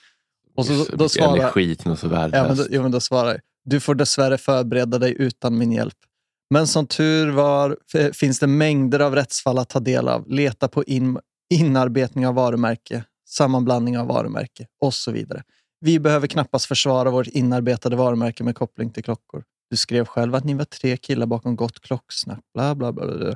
Och 0.57 0.67
så, 0.67 0.73
då 0.73 0.79
Mycket 0.79 1.11
svarar, 1.11 1.37
energi 1.37 1.77
till 1.77 1.89
något 1.91 1.99
så 1.99 2.07
ja, 2.07 2.11
men 2.11 2.31
värdelöst. 2.31 2.69
då, 2.71 2.77
ja, 2.77 2.83
men 2.83 2.91
då 2.91 3.01
svarar 3.01 3.29
jag, 3.31 3.41
du 3.65 3.81
får 3.81 3.95
dessvärre 3.95 4.39
förbereda 4.39 4.99
dig 4.99 5.17
utan 5.19 5.59
min 5.59 5.73
hjälp. 5.73 5.95
Men 6.51 6.67
som 6.67 6.87
tur 6.87 7.31
var 7.31 7.77
eh, 7.95 8.11
finns 8.11 8.39
det 8.39 8.47
mängder 8.47 9.01
av 9.01 9.15
rättsfall 9.15 9.59
att 9.59 9.69
ta 9.69 9.81
del 9.81 10.09
av. 10.09 10.29
Leta 10.29 10.69
på 10.69 10.85
in, 10.85 11.19
inarbetning 11.55 12.27
av 12.27 12.35
varumärke, 12.35 13.05
sammanblandning 13.29 13.99
av 13.99 14.07
varumärke 14.07 14.67
och 14.81 14.95
så 14.95 15.13
vidare. 15.13 15.43
Vi 15.81 16.01
behöver 16.01 16.27
knappast 16.27 16.67
försvara 16.67 17.11
vårt 17.11 17.27
inarbetade 17.27 17.97
varumärke 17.97 18.45
med 18.45 18.57
koppling 18.57 18.91
till 18.91 19.05
klockor. 19.05 19.45
Du 19.71 19.77
skrev 19.77 20.05
själv 20.05 20.35
att 20.35 20.45
ni 20.45 20.55
var 20.55 20.65
tre 20.65 20.97
killar 20.97 21.27
bakom 21.27 21.57
gott 21.57 21.81
klocksnack. 21.81 22.41
Bla, 22.55 22.75
bla, 22.75 22.93
bla, 22.93 23.07
bla. 23.07 23.35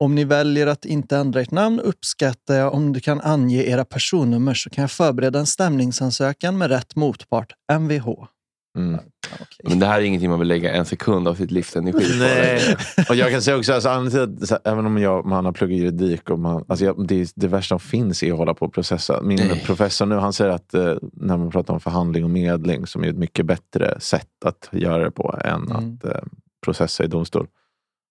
Om 0.00 0.14
ni 0.14 0.24
väljer 0.24 0.66
att 0.66 0.84
inte 0.84 1.16
ändra 1.16 1.40
ert 1.40 1.50
namn 1.50 1.80
uppskattar 1.80 2.54
jag 2.54 2.74
om 2.74 2.92
du 2.92 3.00
kan 3.00 3.20
ange 3.20 3.62
era 3.62 3.84
personnummer 3.84 4.54
så 4.54 4.70
kan 4.70 4.82
jag 4.82 4.90
förbereda 4.90 5.38
en 5.38 5.46
stämningsansökan 5.46 6.58
med 6.58 6.70
rätt 6.70 6.96
motpart, 6.96 7.52
Mvh. 7.72 8.24
Mm. 8.78 9.00
Ja, 9.30 9.36
okej. 9.40 9.46
Men 9.68 9.78
det 9.78 9.86
här 9.86 10.00
är 10.00 10.04
ingenting 10.04 10.30
man 10.30 10.38
vill 10.38 10.48
lägga 10.48 10.72
en 10.72 10.84
sekund 10.84 11.28
av 11.28 11.34
sitt 11.34 11.50
livs 11.50 11.76
energi 11.76 11.98
på. 12.12 12.18
Nej. 12.18 12.76
Och 13.08 13.14
jag 13.14 13.30
kan 13.30 13.42
säga 13.42 13.56
också, 13.56 13.72
alltså, 13.74 13.88
anledningen 13.88 14.36
till 14.36 14.42
att, 14.42 14.48
så 14.48 14.54
här, 14.64 14.72
även 14.72 14.86
om 14.86 14.98
jag, 14.98 15.26
man 15.26 15.44
har 15.44 15.52
pluggat 15.52 15.78
juridik, 15.78 16.30
och 16.30 16.38
man, 16.38 16.64
alltså, 16.68 16.84
jag, 16.84 17.06
det, 17.08 17.32
det 17.34 17.48
värsta 17.48 17.78
som 17.78 17.80
finns 17.80 18.22
är 18.22 18.32
att 18.32 18.38
hålla 18.38 18.54
på 18.54 18.66
och 18.66 18.72
processa. 18.74 19.22
Min 19.22 19.36
Nej. 19.48 19.62
professor 19.66 20.06
nu, 20.06 20.14
han 20.14 20.32
säger 20.32 20.50
att 20.50 20.74
eh, 20.74 20.94
när 21.12 21.36
man 21.36 21.50
pratar 21.50 21.74
om 21.74 21.80
förhandling 21.80 22.24
och 22.24 22.30
medling, 22.30 22.86
som 22.86 23.04
är 23.04 23.08
ett 23.08 23.18
mycket 23.18 23.46
bättre 23.46 24.00
sätt 24.00 24.44
att 24.44 24.68
göra 24.72 25.04
det 25.04 25.10
på 25.10 25.38
än 25.44 25.70
Mm. 25.70 25.72
att 25.76 26.04
eh, 26.04 26.20
processa 26.64 27.04
i 27.04 27.06
domstol. 27.06 27.46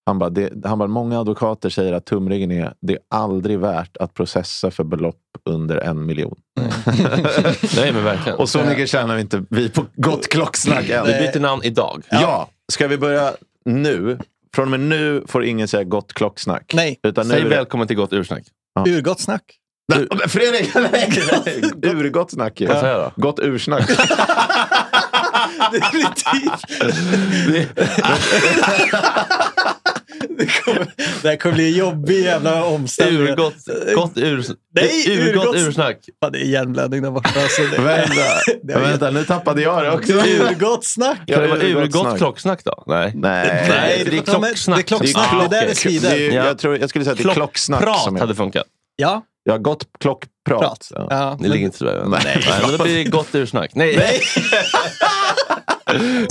Han 0.08 0.20
bara, 0.20 0.30
det, 0.30 0.50
han 0.66 0.80
bara, 0.80 0.90
många 0.90 1.20
advokater 1.20 1.70
säger 1.70 1.94
att 1.94 2.06
tumregeln 2.06 2.52
är 2.52 2.74
det 2.82 2.94
är 2.94 3.00
aldrig 3.10 3.60
värt 3.60 3.98
att 3.98 4.14
processa 4.14 4.72
för 4.72 4.84
belopp 4.84 5.16
under 5.50 5.78
en 5.78 6.06
miljon. 6.06 6.36
Nej, 7.76 7.92
men 7.94 8.04
verkligen. 8.04 8.38
Och 8.38 8.50
så 8.50 8.64
mycket 8.64 8.90
tjänar 8.90 9.16
vi 9.16 9.22
inte 9.22 9.44
vi 9.50 9.70
på 9.70 9.86
gott 9.96 10.28
klocksnack 10.28 10.90
än. 10.90 11.06
Vi 11.06 11.12
byter 11.12 11.40
namn 11.40 11.62
idag. 11.64 12.04
Ja, 12.10 12.50
ska 12.72 12.88
vi 12.88 12.98
börja 12.98 13.32
nu? 13.66 14.18
Från 14.56 14.66
och 14.66 14.72
med 14.72 14.80
nu 14.80 15.24
får 15.28 15.46
ingen 15.46 15.68
säga 15.68 15.84
gott 15.84 16.14
klocksnack. 16.14 16.72
Nej, 16.74 17.00
Utan 17.04 17.28
nu 17.28 17.34
Säg 17.34 17.42
är 17.42 17.50
det... 17.50 17.56
välkommen 17.56 17.88
till 17.88 17.98
Gott 17.98 18.14
Ursnack. 18.14 18.44
urgott 18.88 19.20
snack. 19.20 19.44
Nej, 19.96 20.08
Fredrik! 20.28 20.76
Urgott 21.86 22.32
snack. 22.32 22.62
ju. 22.62 22.68
Vad 22.68 22.80
säger 22.80 22.94
jag 22.94 23.12
då? 23.16 23.22
Gott 23.22 23.40
ursnack. 23.40 23.90
Det 30.38 30.46
kommer, 30.64 30.88
det 31.22 31.28
här 31.30 31.36
kommer 31.36 31.56
bli 31.56 31.72
en 31.72 31.78
jobbig 31.78 32.24
jävla 32.24 32.64
omställning. 32.64 33.22
Urgott, 33.22 33.54
gott 33.96 34.18
ur, 34.18 34.46
Nej, 34.76 35.06
urgott 35.20 35.46
urgott- 35.46 35.56
ursnack. 35.68 35.98
Fan, 36.24 36.32
det 36.32 36.40
är 36.40 36.44
hjärnblödning 36.46 37.02
där 37.02 37.12
borta. 37.12 37.30
Alltså, 37.42 37.62
det, 37.62 37.82
vänta, 37.82 38.14
det 38.64 38.74
är 38.74 38.80
vänta, 38.80 39.12
nu 39.12 39.24
tappade 39.24 39.62
jag 39.62 39.84
det 39.84 39.92
också. 39.92 40.14
Urgott 40.14 40.86
snack. 40.86 41.18
Kan 41.28 41.42
det 41.42 41.48
vara 41.48 41.60
urgott 41.60 41.84
urgott 41.84 42.02
snack. 42.02 42.18
klocksnack 42.18 42.64
då? 42.64 42.84
Nej. 42.88 43.12
Nej, 43.16 43.66
Nej, 43.70 44.04
det 44.10 44.18
är 44.18 44.22
ta 44.22 44.40
med- 44.40 44.48
klocksnack. 44.50 44.78
Det 44.78 44.82
är 44.82 44.84
klocksnack. 44.98 45.32
Det 45.32 45.38
är 45.38 45.50
Det 45.50 45.56
där 45.56 45.64
är 45.64 45.68
Det 45.68 45.76
svider. 45.76 46.12
är, 46.16 46.32
Ja. 46.32 46.46
jag, 46.46 46.58
tror, 46.58 46.78
jag 46.78 46.90
skulle 46.90 47.06
säga 47.06 47.12
att 47.12 47.18
det 47.24 47.30
är 47.30 47.34
klocksnack. 47.34 47.80
Som 47.84 47.94
Prat 47.94 48.16
är, 48.16 48.20
hade 48.20 48.36
funkat. 48.36 48.64
Ja, 48.96 49.22
ja, 49.44 49.58
gott 49.58 49.84
klockprat. 50.00 50.60
prat. 50.62 50.88
Ja. 50.96 51.08
Ja, 51.10 51.18
Det 51.38 51.42
men- 51.42 51.52
ligger 51.52 51.66
inte 51.66 51.78
sådär. 51.78 52.04
Nej. 52.08 52.22
Nej, 52.26 52.44
men 52.62 52.78
då 52.78 52.84
blir 52.84 52.96
det 52.96 53.04
gott 53.04 53.36
ursnack. 53.36 53.72
Nej, 53.76 53.96
Nej. 53.98 54.22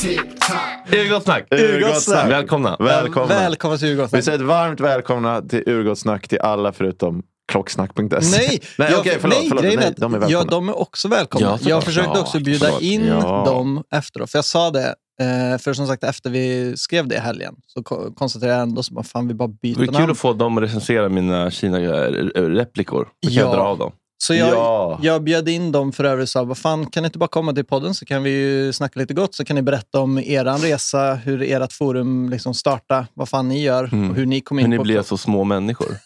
Tick-tock. 0.00 0.94
urgott 0.94 1.22
snack. 1.24 1.46
Urgott 1.50 2.02
snack. 2.02 2.30
Välkomna. 2.30 2.76
Välkomna. 2.80 3.26
Välkomna 3.34 3.76
till 3.78 3.88
Urgott 3.88 4.12
Vi 4.12 4.22
säger 4.22 4.38
ett 4.38 4.44
varmt 4.44 4.80
välkomna 4.80 5.42
till 5.42 5.62
Urgott 5.66 5.98
snack 5.98 6.28
till 6.28 6.40
alla 6.40 6.72
förutom 6.72 7.22
klocksnack.se. 7.52 8.04
Nej, 8.38 8.60
nej 8.78 8.90
jag- 8.90 9.00
okej, 9.00 9.16
förlåt. 9.20 9.38
nej, 9.38 9.48
förlåt. 9.48 9.64
Nej, 9.64 9.76
att- 9.76 9.96
de 9.96 10.14
är 10.14 10.18
välkomna. 10.18 10.44
Ja, 10.44 10.44
de 10.50 10.68
är 10.68 10.78
också 10.78 11.08
välkomna. 11.08 11.46
Ja, 11.62 11.68
jag 11.70 11.84
försökte 11.84 12.10
Ja, 12.14 12.20
också 12.20 12.40
bjuda 12.40 12.66
förlåt. 12.66 12.82
in 12.82 13.06
Ja. 13.06 13.42
dem 13.46 13.82
efteråt. 13.94 14.30
För 14.30 14.38
jag 14.38 14.44
sa 14.44 14.70
det, 14.70 14.86
eh, 15.20 15.58
för 15.58 15.72
som 15.72 15.86
sagt 15.86 16.04
efter 16.04 16.30
vi 16.30 16.72
skrev 16.76 17.08
det 17.08 17.14
i 17.14 17.18
helgen 17.18 17.54
så 17.66 17.82
ko- 17.82 18.14
konstaterade 18.14 18.54
jag 18.56 18.62
ändå 18.62 18.82
att 18.96 19.08
fan 19.08 19.28
vi 19.28 19.34
bara 19.34 19.48
byter 19.48 19.76
Det 19.78 19.82
är 19.82 19.86
kul 19.86 19.92
namn. 19.92 20.10
att 20.10 20.18
få 20.18 20.32
dem 20.32 20.58
att 20.58 20.64
recensera 20.64 21.08
mina 21.08 21.50
Kina-replikor. 21.50 23.08
Så 23.24 23.28
kan 23.30 23.36
Ja. 23.36 23.42
jag 23.42 23.54
dra 23.54 23.62
av 23.62 23.78
dem. 23.78 23.92
Så 24.22 24.34
jag, 24.34 24.48
Ja. 24.48 24.98
jag 25.02 25.22
bjöd 25.22 25.48
in 25.48 25.72
dem 25.72 25.92
för 25.92 26.04
övrigt 26.04 26.24
och 26.24 26.28
sa, 26.28 26.44
vad 26.44 26.58
fan, 26.58 26.86
kan 26.86 27.02
ni 27.02 27.06
inte 27.06 27.18
bara 27.18 27.28
komma 27.28 27.52
till 27.52 27.64
podden 27.64 27.94
så 27.94 28.04
kan 28.06 28.22
vi 28.22 28.30
ju 28.30 28.72
snacka 28.72 29.00
lite 29.00 29.14
gott. 29.14 29.34
Så 29.34 29.44
kan 29.44 29.56
ni 29.56 29.62
berätta 29.62 30.00
om 30.00 30.18
er 30.18 30.44
resa, 30.58 31.14
hur 31.14 31.42
ert 31.42 31.72
forum 31.72 32.30
liksom 32.30 32.54
startade, 32.54 33.06
vad 33.14 33.28
fan 33.28 33.48
ni 33.48 33.62
gör 33.62 33.84
Mm. 33.92 34.10
och 34.10 34.16
hur 34.16 34.26
ni 34.26 34.40
kom 34.40 34.58
in 34.58 34.64
Hur 34.64 34.70
ni 34.70 34.76
på 34.76 34.82
blir 34.82 35.02
så 35.02 35.16
små 35.16 35.44
människor. 35.44 35.96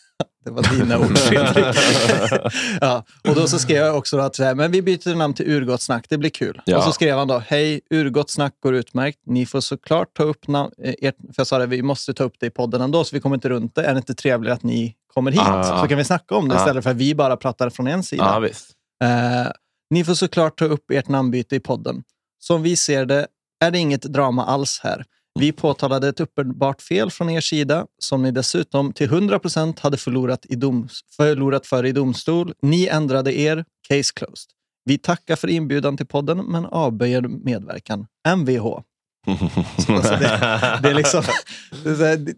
Det 0.44 0.50
var 0.50 0.62
dina 0.78 0.98
ord, 0.98 1.18
ja, 2.80 3.04
och 3.28 3.34
då 3.34 3.46
så 3.46 3.58
skrev 3.58 3.76
jag 3.76 3.96
också 3.98 4.18
att 4.18 4.36
så 4.36 4.44
här, 4.44 4.54
men 4.54 4.70
vi 4.72 4.82
byter 4.82 5.14
namn 5.14 5.34
till 5.34 5.50
Urgott 5.50 5.82
snack, 5.82 6.06
det 6.08 6.18
blir 6.18 6.30
kul. 6.30 6.60
Ja. 6.66 6.76
Och 6.78 6.84
så 6.84 6.92
skrev 6.92 7.18
han 7.18 7.28
då, 7.28 7.38
hej, 7.38 7.80
Urgott 7.90 8.30
snack 8.30 8.54
går 8.60 8.74
utmärkt. 8.74 9.18
Ni 9.26 9.46
får 9.46 9.60
såklart 9.60 10.16
ta 10.16 10.22
upp 10.22 10.48
namn, 10.48 10.70
eh, 10.82 10.94
ert, 10.98 11.16
för 11.16 11.34
jag 11.36 11.46
sa 11.46 11.58
det, 11.58 11.66
vi 11.66 11.82
måste 11.82 12.14
ta 12.14 12.24
upp 12.24 12.34
det 12.40 12.46
i 12.46 12.50
podden 12.50 12.80
ändå, 12.80 13.04
så 13.04 13.16
vi 13.16 13.20
kommer 13.20 13.36
inte 13.36 13.48
runt 13.48 13.74
det. 13.74 13.84
Är 13.84 13.92
det 13.94 13.98
inte 13.98 14.14
trevligt 14.14 14.52
att 14.52 14.62
ni 14.62 14.94
kommer 15.14 15.30
hit? 15.30 15.40
Ah. 15.44 15.80
Så 15.82 15.88
kan 15.88 15.98
vi 15.98 16.04
snacka 16.04 16.34
om 16.34 16.48
det 16.48 16.54
Ah. 16.54 16.58
istället 16.58 16.84
för 16.84 16.90
att 16.90 16.96
vi 16.96 17.14
bara 17.14 17.36
pratar 17.36 17.70
från 17.70 17.86
en 17.86 18.02
sida. 18.02 18.40
Visst. 18.40 18.70
Eh, 19.04 19.50
ni 19.90 20.04
får 20.04 20.14
såklart 20.14 20.58
ta 20.58 20.64
upp 20.64 20.90
ert 20.90 21.08
namnbyte 21.08 21.56
i 21.56 21.60
podden. 21.60 22.02
Som 22.38 22.62
vi 22.62 22.76
ser 22.76 23.06
det 23.06 23.26
är 23.64 23.70
det 23.70 23.78
inget 23.78 24.02
drama 24.02 24.44
alls 24.44 24.80
här. 24.82 25.04
Vi 25.38 25.52
påtalade 25.52 26.08
ett 26.08 26.20
uppenbart 26.20 26.82
fel 26.82 27.10
från 27.10 27.30
er 27.30 27.40
sida 27.40 27.86
som 27.98 28.22
ni 28.22 28.30
dessutom 28.30 28.92
till 28.92 29.10
100% 29.10 29.80
hade 29.80 29.96
förlorat, 29.96 30.46
i 30.48 30.54
dom, 30.54 30.88
förlorat 31.16 31.66
för 31.66 31.86
i 31.86 31.92
domstol. 31.92 32.52
Ni 32.62 32.86
ändrade 32.86 33.38
er. 33.38 33.64
Case 33.88 34.12
closed. 34.14 34.50
Vi 34.84 34.98
tackar 34.98 35.36
för 35.36 35.48
inbjudan 35.48 35.96
till 35.96 36.06
podden 36.06 36.38
men 36.38 36.66
avböjer 36.66 37.20
medverkan. 37.22 38.06
Mvh. 38.36 38.78
Alltså 39.88 40.12
det, 40.12 40.78
det 40.82 40.90
är 40.90 40.94
liksom... 40.94 41.22
Det 41.84 42.16
det, 42.16 42.34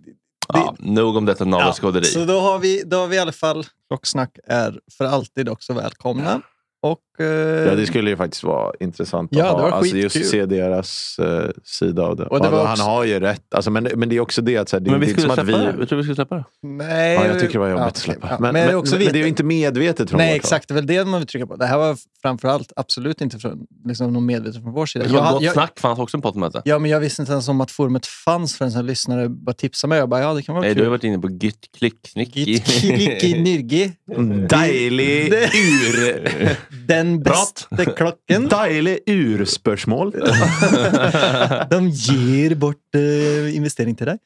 Ja, 0.49 0.77
nog 0.79 1.17
om 1.17 1.25
detta 1.25 1.45
navelskåderi. 1.45 2.05
så 2.05 2.25
då 2.25 2.41
har, 2.41 2.59
vi, 2.59 2.83
då 2.87 2.97
har 2.97 3.07
vi 3.07 3.17
i 3.17 3.19
alla 3.19 3.33
fall 3.33 3.65
Klocksnack 3.89 4.39
är 4.47 4.81
för 4.99 5.05
alltid 5.05 5.49
också 5.49 5.73
välkomna. 5.73 6.41
Och, 6.83 6.99
Ja, 7.19 7.75
det 7.75 7.87
skulle 7.87 8.11
ju 8.11 8.17
faktiskt 8.17 8.45
vara 8.45 8.73
intressant 8.81 9.33
att 9.33 9.39
Ja, 9.39 9.45
ha. 9.45 9.71
Alltså 9.71 9.97
just 9.97 10.31
se 10.31 10.47
deras 10.47 11.19
eh, 11.19 11.51
sida 11.65 12.03
av 12.03 12.17
det. 12.17 12.27
Och 12.27 12.39
det 12.41 12.45
Ja, 12.47 12.51
var 12.51 12.65
Han 12.65 12.73
också- 12.73 12.85
har 12.85 13.05
ju 13.05 13.21
rätt. 13.21 13.55
Alltså, 13.55 13.71
men, 13.71 13.89
men 13.97 14.09
det 14.09 14.17
är 14.17 14.21
också 14.21 14.43
det 14.43 14.57
att 14.57 14.69
så 14.69 14.77
här, 14.77 14.81
det, 14.81 14.91
men 14.91 15.01
vi 15.01 15.07
är 15.07 15.11
inte 15.11 15.21
skulle 15.23 15.35
som 15.35 15.43
att 15.43 15.49
släppa 15.49 15.67
vi... 15.67 15.73
det. 15.73 15.79
Jag 15.81 15.89
tror 15.89 15.97
vi 15.97 16.03
skulle 16.03 16.15
släppa 16.15 16.35
det. 16.35 16.45
Nej, 16.63 17.15
Ja, 17.15 17.27
jag 17.27 17.41
tycker 17.41 17.53
det 17.53 17.59
var 17.59 17.69
jobbigt 17.69 17.81
ja, 17.83 17.87
att 17.89 17.97
släppa. 17.97 18.29
ja. 18.31 18.37
Men, 18.41 18.53
Men, 18.53 18.67
men, 18.67 18.77
också 18.77 18.97
men, 18.97 19.05
det 19.13 19.19
är 19.19 19.23
ju 19.23 19.29
inte 19.29 19.45
medvetet 19.45 20.11
från 20.11 20.19
Nej, 20.19 20.33
vårt 20.33 20.37
exakt. 20.37 20.69
Det 20.69 20.73
är 20.73 20.77
väl 20.77 20.87
det 20.87 21.05
man 21.05 21.21
vill 21.21 21.27
trycka 21.29 21.47
på. 21.47 21.57
Det 21.57 21.67
här 21.67 21.79
var 21.79 21.97
framförallt 22.23 22.73
absolut 22.77 23.21
inte 23.21 23.39
från, 23.39 23.67
liksom, 23.85 24.13
någon 24.13 24.27
medveten 24.27 24.63
från 24.63 24.73
vår 24.73 24.87
sida. 24.87 25.05
Det 25.05 25.11
Jag, 25.15 25.23
var 25.23 25.33
Gott 25.33 25.43
jag, 25.43 25.53
snack 25.53 25.81
fanns 25.81 25.99
också 25.99 26.17
en 26.17 26.23
poddmöte. 26.23 26.63
ja, 26.65 26.79
men 26.79 26.91
jag 26.91 27.01
visste 27.01 27.23
inte 27.23 27.33
ens 27.33 27.49
om 27.49 27.61
att 27.61 27.71
forumet 27.71 28.07
fanns 28.07 28.57
förrän 28.59 28.73
en 28.73 28.87
lyssnare 28.87 29.29
bara 29.29 29.53
tipsade 29.55 29.89
mig. 29.89 29.99
Jag 29.99 30.09
bara, 30.09 30.21
ja, 30.21 30.35
det 30.35 30.43
kan 30.43 30.55
vara 30.55 30.65
Nej, 30.65 30.75
du 30.75 30.81
har 30.81 30.85
kul. 30.85 30.91
varit 30.91 31.05
inne 31.05 31.19
på 31.19 31.29
Git 31.31 31.59
klick 31.79 31.95
snick. 32.09 32.37
Git, 32.37 32.67
Kiliki, 32.67 33.43
Nirgi. 33.43 33.93
Dejlig 34.49 35.33
ur... 35.33 36.29
Den 36.87 37.06
bästa 37.23 37.85
klockan. 37.97 38.49
Dejlig 38.51 38.99
urspörsmål. 39.07 40.11
De 41.71 41.89
ger 41.89 42.55
bort 42.55 42.95
eh, 42.95 43.57
investering 43.57 43.95
till 43.95 44.07
dig. 44.07 44.19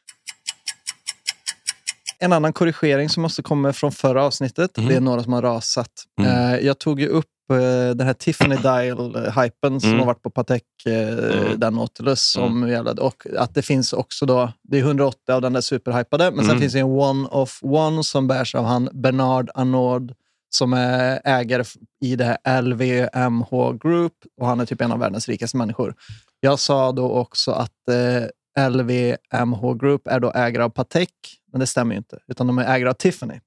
En 2.19 2.33
annan 2.33 2.53
korrigering 2.53 3.09
som 3.09 3.23
måste 3.23 3.43
komma 3.43 3.73
från 3.73 3.93
förra 3.93 4.25
avsnittet. 4.25 4.77
Mhm. 4.77 4.89
Det 4.89 4.95
är 4.97 5.01
några 5.01 5.23
som 5.23 5.33
har 5.33 5.43
rasat. 5.43 5.91
Mm. 6.21 6.31
Eh, 6.55 6.59
jag 6.67 6.79
tog 6.79 7.01
ju 7.01 7.07
upp 7.09 7.27
eh, 7.51 7.57
den 7.97 8.07
här 8.07 8.15
Tiffany 8.15 8.57
Dial-hypen 8.57 9.81
som 9.81 9.89
Mm. 9.91 9.99
har 9.99 10.07
varit 10.07 10.23
på 10.23 10.31
Patek, 10.31 10.63
eh, 10.87 10.93
Mm. 11.09 11.61
den 11.61 11.75
Nautilus. 11.75 12.21
Som 12.33 12.69
jävla, 12.69 12.93
och 12.93 13.27
att 13.39 13.55
det 13.55 13.63
finns 13.63 13.93
också 13.93 14.27
då, 14.27 14.53
det 14.63 14.79
är 14.79 14.83
180 14.83 15.33
av 15.33 15.43
den 15.43 15.53
där 15.53 15.61
superhypade, 15.61 16.31
men 16.31 16.39
sen 16.45 16.51
Mm. 16.51 16.61
finns 16.61 16.73
det 16.73 16.79
en 16.79 16.87
One 16.87 17.29
of 17.29 17.59
One 17.63 18.05
som 18.05 18.27
bärs 18.29 18.55
av 18.55 18.65
han 18.65 18.89
Bernard 18.93 19.51
Arnaud 19.55 20.13
som 20.50 20.73
är 20.73 21.21
ägare 21.25 21.64
i 22.04 22.16
det 22.16 22.25
här 22.45 22.62
LVMH 22.62 23.73
Group 23.83 24.12
och 24.40 24.47
han 24.47 24.61
är 24.61 24.66
typ 24.66 24.80
en 24.80 24.92
av 24.92 24.99
världens 24.99 25.28
rikaste 25.28 25.57
människor. 25.57 25.95
Jag 26.40 26.59
sa 26.59 26.92
då 26.92 27.11
också 27.11 27.50
att 27.52 27.88
eh, 27.88 28.69
LVMH 28.71 29.75
Group 29.80 30.07
är 30.07 30.21
då 30.21 30.33
ägare 30.35 30.62
av 30.64 30.69
Patek, 30.71 31.11
men 31.52 31.61
det 31.61 31.66
stämmer 31.66 31.95
ju 31.95 31.99
inte. 31.99 32.19
Utan 32.28 32.47
de 32.47 32.59
är 32.59 32.75
ägare 32.75 32.88
av 32.90 32.95
Tiffany. 32.95 33.40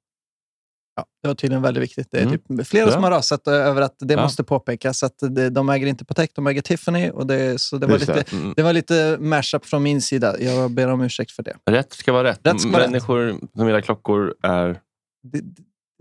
Ja, 0.95 1.05
det 1.21 1.27
var 1.27 1.35
tydligen 1.35 1.61
väldigt 1.61 1.83
viktigt. 1.83 2.07
Det 2.11 2.17
är 2.17 2.25
Mm. 2.25 2.37
typ 2.57 2.67
flera 2.67 2.85
Ja. 2.85 2.91
som 2.91 3.03
har 3.03 3.11
rasat 3.11 3.47
över 3.47 3.81
att 3.81 3.95
det 3.99 4.13
Ja. 4.13 4.21
måste 4.21 4.43
påpekas. 4.43 5.03
Att 5.03 5.15
det, 5.19 5.49
de 5.49 5.69
äger 5.69 5.87
inte 5.87 6.05
Patek, 6.05 6.31
de 6.35 6.47
äger 6.47 6.61
Tiffany. 6.61 7.09
Och 7.09 7.27
det, 7.27 7.61
så 7.61 7.77
det, 7.77 7.87
var 7.87 7.93
Just 7.93 8.07
lite, 8.15 8.35
Mm. 8.35 8.53
det 8.55 8.63
var 8.63 8.73
lite 8.73 9.17
mashup 9.19 9.65
från 9.65 9.83
min 9.83 10.01
sida. 10.01 10.39
Jag 10.39 10.71
ber 10.71 10.87
om 10.87 11.01
ursäkt 11.01 11.31
för 11.31 11.43
det. 11.43 11.55
Rätt 11.71 11.93
ska 11.93 12.13
vara 12.13 12.23
rätt. 12.23 12.39
Rätt 12.43 12.61
ska 12.61 12.69
vara 12.71 12.81
rätt. 12.83 12.89
Människor 12.89 13.39
som 13.55 13.67
gillar 13.67 13.81
klockor 13.81 14.35
är, 14.43 14.79
det 15.23 15.41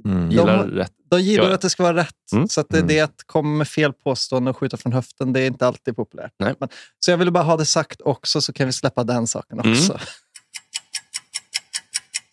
Mm. 0.04 0.30
gillar 0.30 0.56
har- 0.56 0.64
rätt. 0.64 0.92
de 1.11 1.21
gillar 1.21 1.49
Ja. 1.49 1.54
att 1.54 1.61
det 1.61 1.71
ska 1.71 1.82
vara 1.82 1.97
rätt. 1.97 2.32
Mm. 2.32 2.49
Så 2.49 2.61
att 2.61 2.66
det, 2.68 2.76
Mm. 2.76 2.88
det 2.88 3.00
att 3.00 3.23
komma 3.26 3.49
med 3.59 3.68
fel 3.68 3.92
påstående 3.92 4.50
och 4.50 4.56
skjuta 4.56 4.76
från 4.76 4.92
höften, 4.92 5.32
det 5.32 5.40
är 5.40 5.47
inte 5.47 5.66
alltid 5.66 5.97
populärt. 5.97 6.32
Nej. 6.38 6.54
Men, 6.61 6.68
så 7.00 7.11
jag 7.11 7.18
ville 7.18 7.30
bara 7.30 7.44
ha 7.44 7.56
det 7.56 7.64
sagt 7.64 8.00
också, 8.00 8.40
så 8.40 8.52
kan 8.52 8.66
vi 8.66 8.73
släppa 8.73 9.04
den 9.04 9.26
saken 9.26 9.61
Mm. 9.61 9.73
också. 9.73 9.99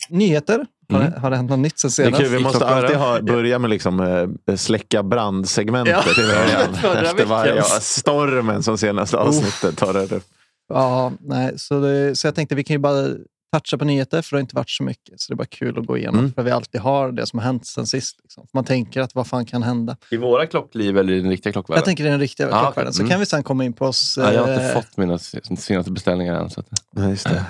Nyheter? 0.09 0.65
Har, 0.91 0.99
Mm. 0.99 1.11
det, 1.11 1.19
har 1.19 1.29
det 1.29 1.35
hänt 1.35 1.49
något 1.49 1.59
nytt 1.59 1.79
sen 1.79 1.89
Det 1.97 2.01
är 2.01 2.05
senast? 2.05 2.21
kul, 2.21 2.31
vi 2.31 2.39
måste 2.43 2.65
alltid 2.65 2.95
ha, 2.97 3.21
börja 3.21 3.59
med 3.59 3.69
liksom, 3.69 3.99
eh, 4.47 4.55
släcka 4.55 5.03
brandsegmentet 5.03 5.93
Ja, 6.05 6.23
i 6.23 6.27
början. 6.27 6.95
Efter 7.05 7.25
varje 7.25 7.55
ja, 7.55 7.63
stormen 7.63 8.63
som 8.63 8.77
senaste 8.77 9.17
avsnittet 9.17 9.77
tar 9.77 9.93
det 9.93 10.15
upp. 10.15 10.23
Ja, 10.69 11.11
nej, 11.19 11.53
så, 11.57 11.79
det, 11.81 12.15
så 12.15 12.27
jag 12.27 12.35
tänkte 12.35 12.55
vi 12.55 12.63
kan 12.63 12.73
ju 12.73 12.77
bara 12.79 13.07
toucha 13.51 13.77
på 13.77 13.86
nyheter, 13.86 14.22
för 14.22 14.36
det 14.36 14.38
har 14.38 14.41
inte 14.41 14.56
varit 14.56 14.70
så 14.70 14.84
mycket. 14.84 15.22
Så 15.22 15.32
det 15.32 15.34
är 15.34 15.38
bara 15.38 15.46
kul 15.46 15.79
att 15.79 15.86
gå 15.86 15.98
igenom, 15.98 16.20
Mm. 16.20 16.34
för 16.34 16.44
vi 16.44 16.51
alltid 16.51 16.82
har 16.82 17.12
det 17.12 17.25
som 17.27 17.39
har 17.39 17.46
hänt 17.46 17.65
sen 17.65 17.88
sist. 17.88 18.20
Liksom. 18.24 18.48
Man 18.53 18.63
tänker 18.63 19.01
att 19.01 19.15
vad 19.15 19.27
fan 19.27 19.46
kan 19.46 19.63
hända? 19.63 19.98
I 20.12 20.18
våra 20.18 20.46
klockliv 20.48 20.98
eller 20.98 21.13
i 21.13 21.22
den 21.22 21.29
riktiga 21.29 21.53
klockvärlden? 21.53 21.79
Jag 21.79 21.86
tänker 21.86 22.06
i 22.06 22.10
den 22.10 22.20
riktiga 22.20 22.50
Ja, 22.50 22.62
klockvärlden. 22.62 22.94
Så 22.94 23.01
mm. 23.01 23.10
kan 23.10 23.20
vi 23.20 23.25
sen 23.25 23.44
komma 23.44 23.65
in 23.65 23.74
på 23.74 23.86
oss. 23.86 24.15
ja, 24.18 24.34
jag 24.34 24.41
har 24.44 24.53
inte 24.53 24.65
eh, 24.68 24.74
fått 24.74 24.98
mina 24.98 25.18
senaste 25.18 25.91
beställningar 25.91 26.34
än. 26.36 26.50
Så 26.50 26.60
att, 26.60 26.68
Ja, 26.96 27.10
just 27.10 27.24
det. 27.29 27.46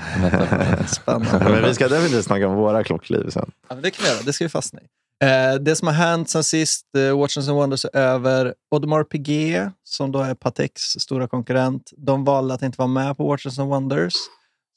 Spännande. 0.87 1.49
Men 1.49 1.63
vi 1.63 1.73
ska 1.73 1.87
definitivt 1.87 2.25
snacka 2.25 2.47
om 2.47 2.55
våra 2.55 2.83
klockliv 2.83 3.29
sen. 3.29 3.51
Ja, 3.69 3.75
men 3.75 3.83
det 3.83 3.91
kan 3.91 4.03
vi 4.03 4.09
göra. 4.09 4.21
Det 4.25 4.33
ska 4.33 4.45
vi 4.45 4.49
fastna 4.49 4.79
i. 4.81 4.83
Eh, 5.23 5.55
det 5.61 5.75
som 5.75 5.87
har 5.87 5.95
hänt 5.95 6.29
sen 6.29 6.43
sist, 6.43 6.85
eh, 6.97 7.17
Watches 7.19 7.47
and 7.49 7.57
Wonders 7.57 7.85
är 7.85 7.97
över. 7.99 8.53
Audemars 8.71 9.07
Piguet, 9.09 9.69
som 9.83 10.11
då 10.11 10.19
är 10.19 10.33
Pateks 10.35 10.81
stora 10.81 11.27
konkurrent, 11.27 11.91
de 11.97 12.23
valde 12.25 12.53
att 12.53 12.61
inte 12.61 12.75
vara 12.77 12.87
med 12.87 13.17
på 13.17 13.27
Watches 13.27 13.59
and 13.59 13.69
Wonders. 13.69 14.13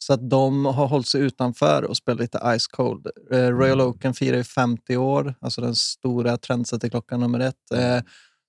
Så 0.07 0.13
att 0.13 0.31
de 0.31 0.65
har 0.65 0.87
hållit 0.87 1.07
sig 1.09 1.21
utanför 1.21 1.83
och 1.85 1.97
spelat 1.97 2.21
lite 2.21 2.39
Ice 2.59 2.67
Cold. 2.67 3.07
Eh, 3.33 3.39
Royal 3.39 3.81
Oaken 3.81 4.15
firar 4.15 4.37
ju 4.37 4.45
50 4.45 4.97
år, 4.97 5.35
alltså 5.41 5.61
den 5.61 5.75
stora 5.77 6.37
trendsetterklockan 6.37 7.21
nummer 7.21 7.41
ett. 7.41 7.55
Eh, 7.75 7.97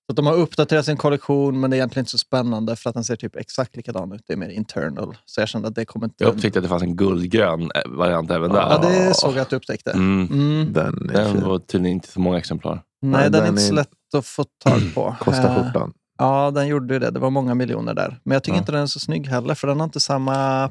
så 0.06 0.12
att 0.12 0.16
de 0.16 0.26
har 0.26 0.34
uppdaterat 0.34 0.84
sin 0.84 0.96
kollektion, 0.96 1.60
men 1.60 1.70
det 1.70 1.76
är 1.76 1.78
egentligen 1.78 2.02
inte 2.02 2.10
så 2.10 2.18
spännande 2.18 2.76
för 2.76 2.90
att 2.90 2.94
den 2.94 3.04
ser 3.04 3.16
typ 3.16 3.36
exakt 3.36 3.76
likadan 3.76 4.12
ut. 4.12 4.22
Det 4.26 4.32
är 4.32 4.36
mer 4.36 4.48
internal. 4.48 5.16
Så 5.24 5.40
jag 5.40 5.48
kände 5.48 5.68
att 5.68 5.74
det 5.74 5.84
kommer 5.84 6.06
inte... 6.06 6.24
Jag 6.24 6.34
upptäckte 6.34 6.58
att 6.58 6.62
det 6.62 6.68
fanns 6.68 6.82
en 6.82 6.96
guldgrön 6.96 7.62
eh, 7.74 7.90
variant 7.90 8.30
även 8.30 8.50
där. 8.50 8.60
Ja, 8.60 8.78
det 8.78 9.14
såg 9.14 9.32
jag 9.34 9.40
att 9.40 9.50
du 9.50 9.56
upptäckte. 9.56 9.90
Mm. 9.90 10.28
Mm. 10.32 10.72
Den 10.72 11.10
är 11.10 11.24
Den 11.34 11.48
var 11.48 11.58
tydligen 11.58 11.96
inte 11.96 12.08
så 12.08 12.20
många 12.20 12.38
exemplar. 12.38 12.82
Nej, 13.02 13.22
Ja, 13.24 13.28
den 13.30 13.40
är 13.40 13.44
den 13.44 13.48
inte 13.50 13.62
så 13.62 13.72
är- 13.72 13.76
lätt 13.76 14.14
att 14.16 14.26
få 14.26 14.44
tag 14.64 14.80
på. 14.94 15.16
Kostar 15.20 15.56
Eh, 15.58 15.64
skjortan. 15.64 15.92
Ja, 16.18 16.50
den 16.50 16.66
gjorde 16.66 16.94
ju 16.94 17.00
det. 17.00 17.10
Det 17.10 17.20
var 17.20 17.30
många 17.30 17.54
miljoner 17.54 17.94
där. 17.94 18.20
Men 18.24 18.34
jag 18.34 18.42
tycker 18.42 18.56
Ja. 18.56 18.60
inte 18.60 18.72
den 18.72 18.82
är 18.82 18.86
så 18.86 19.00
snygg 19.00 19.26
heller, 19.26 19.54
för 19.54 19.68
den 19.68 19.80
har 19.80 19.84
inte 19.84 20.00
samma 20.00 20.70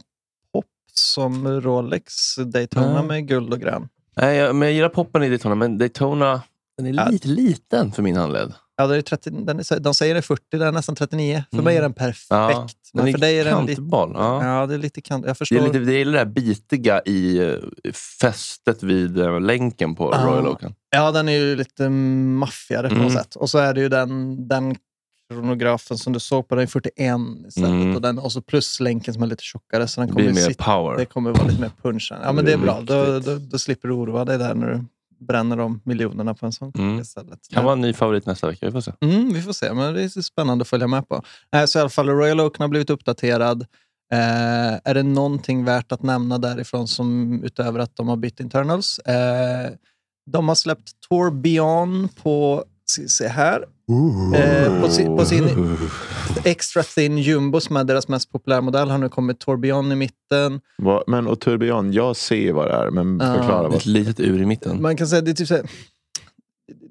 som 0.94 1.62
Rolex 1.62 2.36
Daytona 2.36 2.94
Ja. 2.96 3.04
med 3.04 3.28
guld 3.28 3.54
och 3.54 3.60
grön. 3.60 3.88
Nej, 4.16 4.38
jag, 4.38 4.56
men 4.56 4.68
jag 4.68 4.76
gillar 4.76 4.90
poppen 4.90 5.24
i 5.24 5.30
Daytona, 5.30 5.56
men 5.56 5.78
Daytona 5.78 6.42
den 6.78 6.86
är 6.86 6.94
Ja. 6.94 7.08
lite 7.10 7.28
liten 7.28 7.92
för 7.92 8.02
min 8.04 8.16
handled. 8.16 8.54
Ja, 8.78 8.88
det 8.88 8.96
är 8.98 9.02
30, 9.02 9.30
den 9.30 9.60
är, 9.60 9.80
de 9.80 9.94
säger 9.94 10.14
det 10.14 10.20
är 10.20 10.22
40, 10.22 10.42
den 10.52 10.62
är 10.62 10.72
nästan 10.72 10.96
39. 10.96 11.44
För 11.50 11.56
Mm. 11.56 11.66
mig 11.66 11.78
är 11.78 11.82
den 11.82 11.94
perfekt. 11.94 12.28
Ja, 12.30 12.68
men 12.94 13.12
för 13.12 13.20
dig 13.20 13.40
är 13.40 13.46
den 13.46 13.66
lite... 13.66 13.82
Ja. 13.92 14.46
Ja, 14.46 14.66
det 14.66 14.74
är 14.74 14.78
lite 14.78 15.02
kant. 15.02 15.26
Jag 15.26 15.32
Det 15.32 15.38
förstår. 15.38 15.58
är, 15.58 15.62
lite, 15.62 15.80
det 15.80 15.94
är 15.94 16.06
det 16.06 16.12
där 16.12 16.26
bitiga 16.26 17.02
i 17.06 17.38
eh, 17.40 17.92
fästet 18.22 18.84
vid 18.84 19.20
eh, 19.20 19.40
länken 19.42 19.96
på 19.96 20.10
Ja. 20.14 20.26
Royal 20.28 20.48
Oaken. 20.48 20.76
Ja, 20.96 21.12
den 21.12 21.30
är 21.30 21.34
ju 21.38 21.56
lite 21.56 21.90
maffigare 21.90 22.88
på 22.90 22.96
något 22.96 23.02
Mm. 23.02 23.14
sätt. 23.14 23.36
Och 23.36 23.50
så 23.50 23.58
är 23.58 23.74
det 23.74 23.82
ju 23.82 23.90
den, 23.90 24.48
den 24.48 24.76
kronografen 25.30 25.98
som 25.98 26.14
du 26.14 26.20
såg 26.20 26.48
på, 26.48 26.56
den 26.56 26.64
är 26.64 26.68
41 26.68 27.18
istället. 27.48 27.70
Mm. 27.70 27.96
Och, 27.96 28.02
den, 28.02 28.20
och 28.20 28.32
så 28.32 28.42
plus 28.42 28.80
länken 28.80 29.14
som 29.14 29.24
är 29.24 29.28
lite 29.28 29.44
tjockare. 29.44 29.88
Så 29.88 30.02
den 30.02 30.08
Det 30.08 30.14
kommer 30.14 30.24
blir 30.32 30.36
ju 30.42 30.42
mer 30.42 30.52
sitta 30.52 30.64
power. 30.64 30.98
Det 30.98 31.06
kommer 31.06 31.32
vara 31.32 31.48
lite 31.48 31.62
mer 31.62 31.72
punch. 31.82 32.14
Ja, 32.24 32.32
men 32.32 32.46
det 32.46 32.54
är 32.54 32.58
bra. 32.58 32.82
Då, 32.82 33.20
då, 33.20 33.38
då 33.38 33.60
slipper 33.60 33.88
du 33.88 33.94
oroa 33.94 34.26
dig 34.26 34.38
där 34.38 34.56
när 34.56 34.68
du 34.70 34.84
bränner 35.26 35.58
de 35.58 35.82
miljonerna 35.86 36.34
på 36.34 36.46
en 36.46 36.52
sån 36.52 36.72
Mm. 36.78 37.00
istället. 37.00 37.40
Kan 37.54 37.64
vara 37.64 37.74
en 37.74 37.82
ny 37.82 37.94
favorit 37.94 38.26
nästa 38.26 38.48
vecka. 38.48 38.66
Vi 38.66 38.72
får 38.72 38.82
se. 38.82 38.92
Mm, 39.02 39.34
vi 39.34 39.42
får 39.42 39.54
se, 39.54 39.74
men 39.74 39.94
det 39.94 40.04
är 40.04 40.22
spännande 40.22 40.62
att 40.62 40.68
följa 40.68 40.88
med 40.88 41.08
på. 41.08 41.24
Eh, 41.56 41.66
så 41.66 41.80
i 41.80 41.82
alla 41.82 41.90
fall, 41.90 42.10
Royal 42.10 42.40
Oak 42.40 42.58
har 42.60 42.68
blivit 42.68 42.90
uppdaterad. 42.90 43.62
Eh, 44.14 44.74
är 44.84 44.94
det 44.94 45.04
någonting 45.04 45.66
värt 45.66 45.92
att 45.92 46.04
nämna 46.04 46.38
därifrån 46.38 46.88
som 46.88 47.40
utöver 47.44 47.80
att 47.80 47.96
de 47.96 48.08
har 48.08 48.18
bytt 48.18 48.40
internals? 48.40 49.00
Eh, 49.00 49.72
de 50.32 50.48
har 50.48 50.56
släppt 50.56 50.92
Tour 51.10 51.32
Beyond 51.32 52.16
på, 52.16 52.64
ska 52.86 53.08
se 53.08 53.28
här, 53.28 53.66
eh, 54.36 54.82
på, 54.82 54.90
sin, 54.90 55.18
på 55.18 55.26
sin 55.26 55.78
Extra 56.44 56.84
Thin 56.84 57.18
Jumbo 57.18 57.60
som 57.60 57.78
är 57.78 57.84
deras 57.84 58.08
mest 58.08 58.32
populära 58.32 58.62
modell 58.62 58.90
har 58.90 58.98
nu 58.98 59.10
kommit 59.10 59.40
Tour 59.40 59.58
Beyond 59.58 59.94
i 59.94 59.96
mitten. 59.96 60.62
Vad- 60.78 61.04
Men 61.08 61.28
och 61.28 61.40
tourbillon, 61.40 61.94
jag 61.94 62.16
ser 62.16 62.54
vad 62.54 62.68
det 62.68 62.74
är, 62.74 62.90
men 62.90 63.20
förklara 63.20 63.64
vad 63.68 63.76
Ett 63.78 63.86
litet 63.86 64.20
ur 64.20 64.42
i 64.42 64.46
mitten. 64.46 64.82
Man 64.82 64.98
kan 64.98 65.08
säga 65.08 65.22
det 65.22 65.32
är 65.32 65.36
typ 65.36 65.48
så 65.48 65.56
här, 65.56 65.66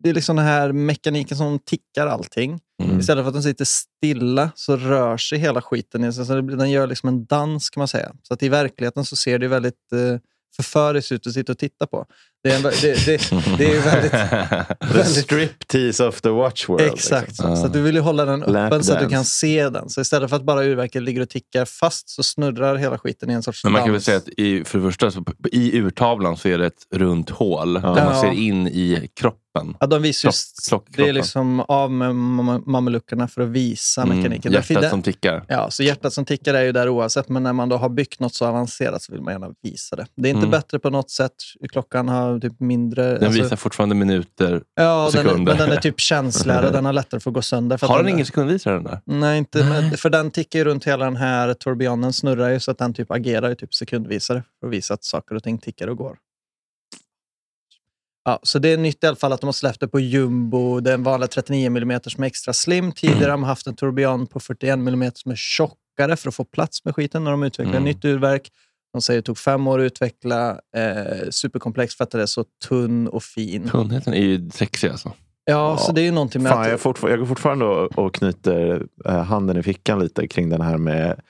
det 0.02 0.08
är 0.10 0.14
liksom 0.14 0.36
den 0.36 0.44
här 0.44 0.72
mekaniken 0.72 1.36
som 1.36 1.58
tickar 1.58 2.06
allting. 2.06 2.60
Mm. 2.82 2.98
Istället 3.00 3.24
för 3.24 3.28
att 3.28 3.34
den 3.34 3.42
sitter 3.42 3.64
stilla 3.64 4.50
så 4.54 4.76
rör 4.76 5.16
sig 5.16 5.38
hela 5.38 5.62
skiten. 5.62 6.12
Så 6.12 6.34
det 6.34 6.42
blir- 6.42 6.56
den 6.56 6.70
gör 6.70 6.86
liksom 6.86 7.08
en 7.08 7.24
dans 7.24 7.70
kan 7.70 7.80
man 7.80 7.88
säga. 7.88 8.12
Så 8.22 8.34
att 8.34 8.42
i 8.42 8.48
verkligheten 8.48 9.04
så 9.04 9.16
ser 9.16 9.38
det 9.38 9.48
väldigt 9.48 9.92
eh, 9.92 10.18
förföriskt 10.56 11.12
ut 11.12 11.26
att 11.26 11.32
sitta 11.32 11.52
och 11.52 11.58
titta 11.58 11.86
på. 11.86 12.06
Det 12.44 12.50
är, 12.50 12.56
en, 12.56 12.62
det, 12.62 13.06
det, 13.06 13.30
det 13.58 13.64
är 13.64 13.74
ju 13.74 13.80
väldigt... 13.80 14.10
The 14.80 14.98
väldigt 14.98 15.24
striptease 15.24 16.04
of 16.06 16.20
the 16.20 16.28
watch 16.28 16.68
world. 16.68 16.92
Exakt. 16.92 17.28
Liksom. 17.28 17.56
Så 17.56 17.66
att 17.66 17.72
du 17.72 17.82
vill 17.82 17.94
ju 17.94 18.00
hålla 18.00 18.24
den 18.24 18.42
öppen 18.42 18.84
så 18.84 18.92
att 18.92 19.00
du 19.00 19.08
kan 19.08 19.24
se 19.24 19.68
den. 19.68 19.88
Så 19.88 20.00
istället 20.00 20.30
för 20.30 20.36
att 20.36 20.42
bara 20.44 20.64
urverket 20.64 21.02
ligger 21.02 21.20
och 21.20 21.28
tickar 21.28 21.64
fast 21.64 22.08
så 22.08 22.22
snurrar 22.22 22.76
hela 22.76 22.98
skiten 22.98 23.30
i 23.30 23.32
en 23.32 23.42
sorts 23.42 23.64
Men 23.64 23.72
man 23.72 23.82
kan 23.82 23.92
väl 23.92 24.00
säga 24.02 24.16
att 24.16 24.28
i, 24.28 24.64
för 24.64 24.78
det 24.78 24.84
första, 24.84 25.10
så, 25.10 25.24
i 25.52 25.78
urtavlan 25.78 26.36
så 26.36 26.48
är 26.48 26.58
det 26.58 26.66
ett 26.66 26.86
runt 26.94 27.30
hål 27.30 27.72
där 27.72 27.80
man 27.80 27.96
Ja. 27.96 28.20
ser 28.20 28.30
in 28.32 28.68
i 28.68 29.10
kroppen. 29.20 29.38
Ja, 29.80 29.86
de 29.86 30.02
visar 30.02 30.28
ju, 30.28 30.32
Klock- 30.70 30.86
det 30.96 31.08
är 31.08 31.12
liksom 31.12 31.60
av 31.60 31.90
med 31.90 32.10
mam- 32.10 32.62
mameluckerna 32.66 33.28
för 33.28 33.42
att 33.42 33.48
visa 33.48 34.02
Mm, 34.02 34.16
mekaniken. 34.16 34.52
Hjärtat 34.52 34.90
som 34.90 35.02
tickar. 35.02 35.44
Ja, 35.48 35.70
så 35.70 35.82
hjärtat 35.82 36.12
som 36.12 36.24
tickar 36.24 36.54
är 36.54 36.62
ju 36.62 36.72
där 36.72 36.88
oavsett, 36.88 37.28
men 37.28 37.42
när 37.42 37.52
man 37.52 37.68
då 37.68 37.76
har 37.76 37.88
byggt 37.88 38.20
något 38.20 38.34
så 38.34 38.46
avancerat 38.46 39.02
så 39.02 39.12
vill 39.12 39.22
man 39.22 39.32
gärna 39.34 39.50
visa 39.62 39.96
det. 39.96 40.06
Det 40.16 40.28
är 40.28 40.30
inte 40.30 40.38
Mm. 40.38 40.50
bättre 40.50 40.78
på 40.78 40.90
något 40.90 41.10
sätt. 41.10 41.32
Klockan 41.72 42.08
har 42.08 42.38
typ 42.40 42.60
mindre... 42.60 43.04
Den 43.04 43.24
alltså- 43.24 43.42
visar 43.42 43.56
fortfarande 43.56 43.94
minuter. 43.94 44.62
ja, 44.74 45.10
den 45.12 45.20
är, 45.20 45.28
sekunder. 45.28 45.52
men 45.52 45.68
den 45.68 45.76
är 45.76 45.80
typ 45.80 46.00
känsligare. 46.00 46.70
den 46.72 46.84
har 46.84 46.92
lättare 46.92 47.20
för 47.20 47.30
att 47.30 47.34
gå 47.34 47.42
sönder. 47.42 47.76
För 47.76 47.86
Har 47.86 47.96
den 47.96 48.04
den 48.06 48.14
ingen 48.14 48.26
sekundvisare 48.26 48.74
den 48.74 48.84
där? 48.84 49.00
Nej, 49.04 49.38
inte, 49.38 49.64
men, 49.64 49.90
för 49.96 50.10
den 50.10 50.30
tickar 50.30 50.58
ju 50.58 50.64
runt 50.64 50.84
hela 50.84 51.04
den 51.04 51.16
här 51.16 51.54
tourbillionen, 51.54 52.12
snurrar 52.12 52.48
ju 52.50 52.60
så 52.60 52.70
att 52.70 52.78
den 52.78 52.94
typ 52.94 53.10
agerar 53.10 53.50
i 53.50 53.56
typ 53.56 53.74
sekundvisare 53.74 54.42
för 54.60 54.66
att 54.66 54.72
visa 54.72 54.94
att 54.94 55.04
saker 55.04 55.34
och 55.34 55.42
ting 55.42 55.58
tickar 55.58 55.88
och 55.88 55.96
går. 55.96 56.16
Ja, 58.24 58.40
så 58.42 58.58
det 58.58 58.68
är 58.72 58.76
nytt 58.76 59.04
i 59.04 59.06
alla 59.06 59.16
fall 59.16 59.32
att 59.32 59.40
de 59.40 59.46
har 59.46 59.52
släppt 59.52 59.80
det 59.80 59.88
på 59.88 60.00
jumbo, 60.00 60.80
den 60.80 61.02
vanliga 61.02 61.28
39 61.28 61.66
mm 61.66 62.00
som 62.06 62.22
är 62.22 62.26
extra 62.26 62.52
slim. 62.52 62.92
Tidigare 62.92 63.24
har 63.24 63.30
de 63.30 63.42
haft 63.42 63.66
en 63.66 63.74
tourbillon 63.76 64.26
på 64.26 64.40
41 64.40 64.72
mm 64.74 65.10
som 65.14 65.32
är 65.32 65.36
tjockare 65.36 66.16
för 66.16 66.28
att 66.28 66.34
få 66.34 66.44
plats 66.44 66.84
med 66.84 66.94
skiten 66.94 67.24
när 67.24 67.30
de 67.30 67.42
utvecklar 67.42 67.72
Mm. 67.74 67.84
nytt 67.84 68.04
urverk. 68.04 68.50
De 68.92 69.02
säger 69.02 69.18
att 69.18 69.24
det 69.24 69.26
tog 69.26 69.38
fem 69.38 69.66
år 69.66 69.78
att 69.78 69.82
utveckla, 69.84 70.50
eh, 70.76 71.30
superkomplex 71.30 71.94
för 71.96 72.04
att 72.04 72.10
det 72.10 72.22
är 72.22 72.26
så 72.26 72.44
tunn 72.68 73.08
och 73.08 73.22
fin. 73.22 73.68
Tunnheten 73.68 74.14
är 74.14 74.22
ju 74.22 74.50
sexig 74.50 74.88
alltså. 74.88 75.12
Ja, 75.44 75.76
så 75.76 75.92
det 75.92 76.00
är 76.00 76.04
ju 76.04 76.10
någonting 76.10 76.42
med 76.42 76.52
Fan, 76.52 76.62
att... 76.62 76.68
jag, 76.70 76.80
fortfar- 76.80 77.08
jag 77.10 77.18
går 77.18 77.26
fortfarande 77.26 77.64
och, 77.64 77.98
och 77.98 78.14
knyter 78.14 78.86
eh, 79.04 79.22
handen 79.22 79.56
i 79.56 79.62
fickan 79.62 79.98
lite 79.98 80.28
kring 80.28 80.48
den 80.48 80.60
här 80.60 80.78
med 80.78 81.20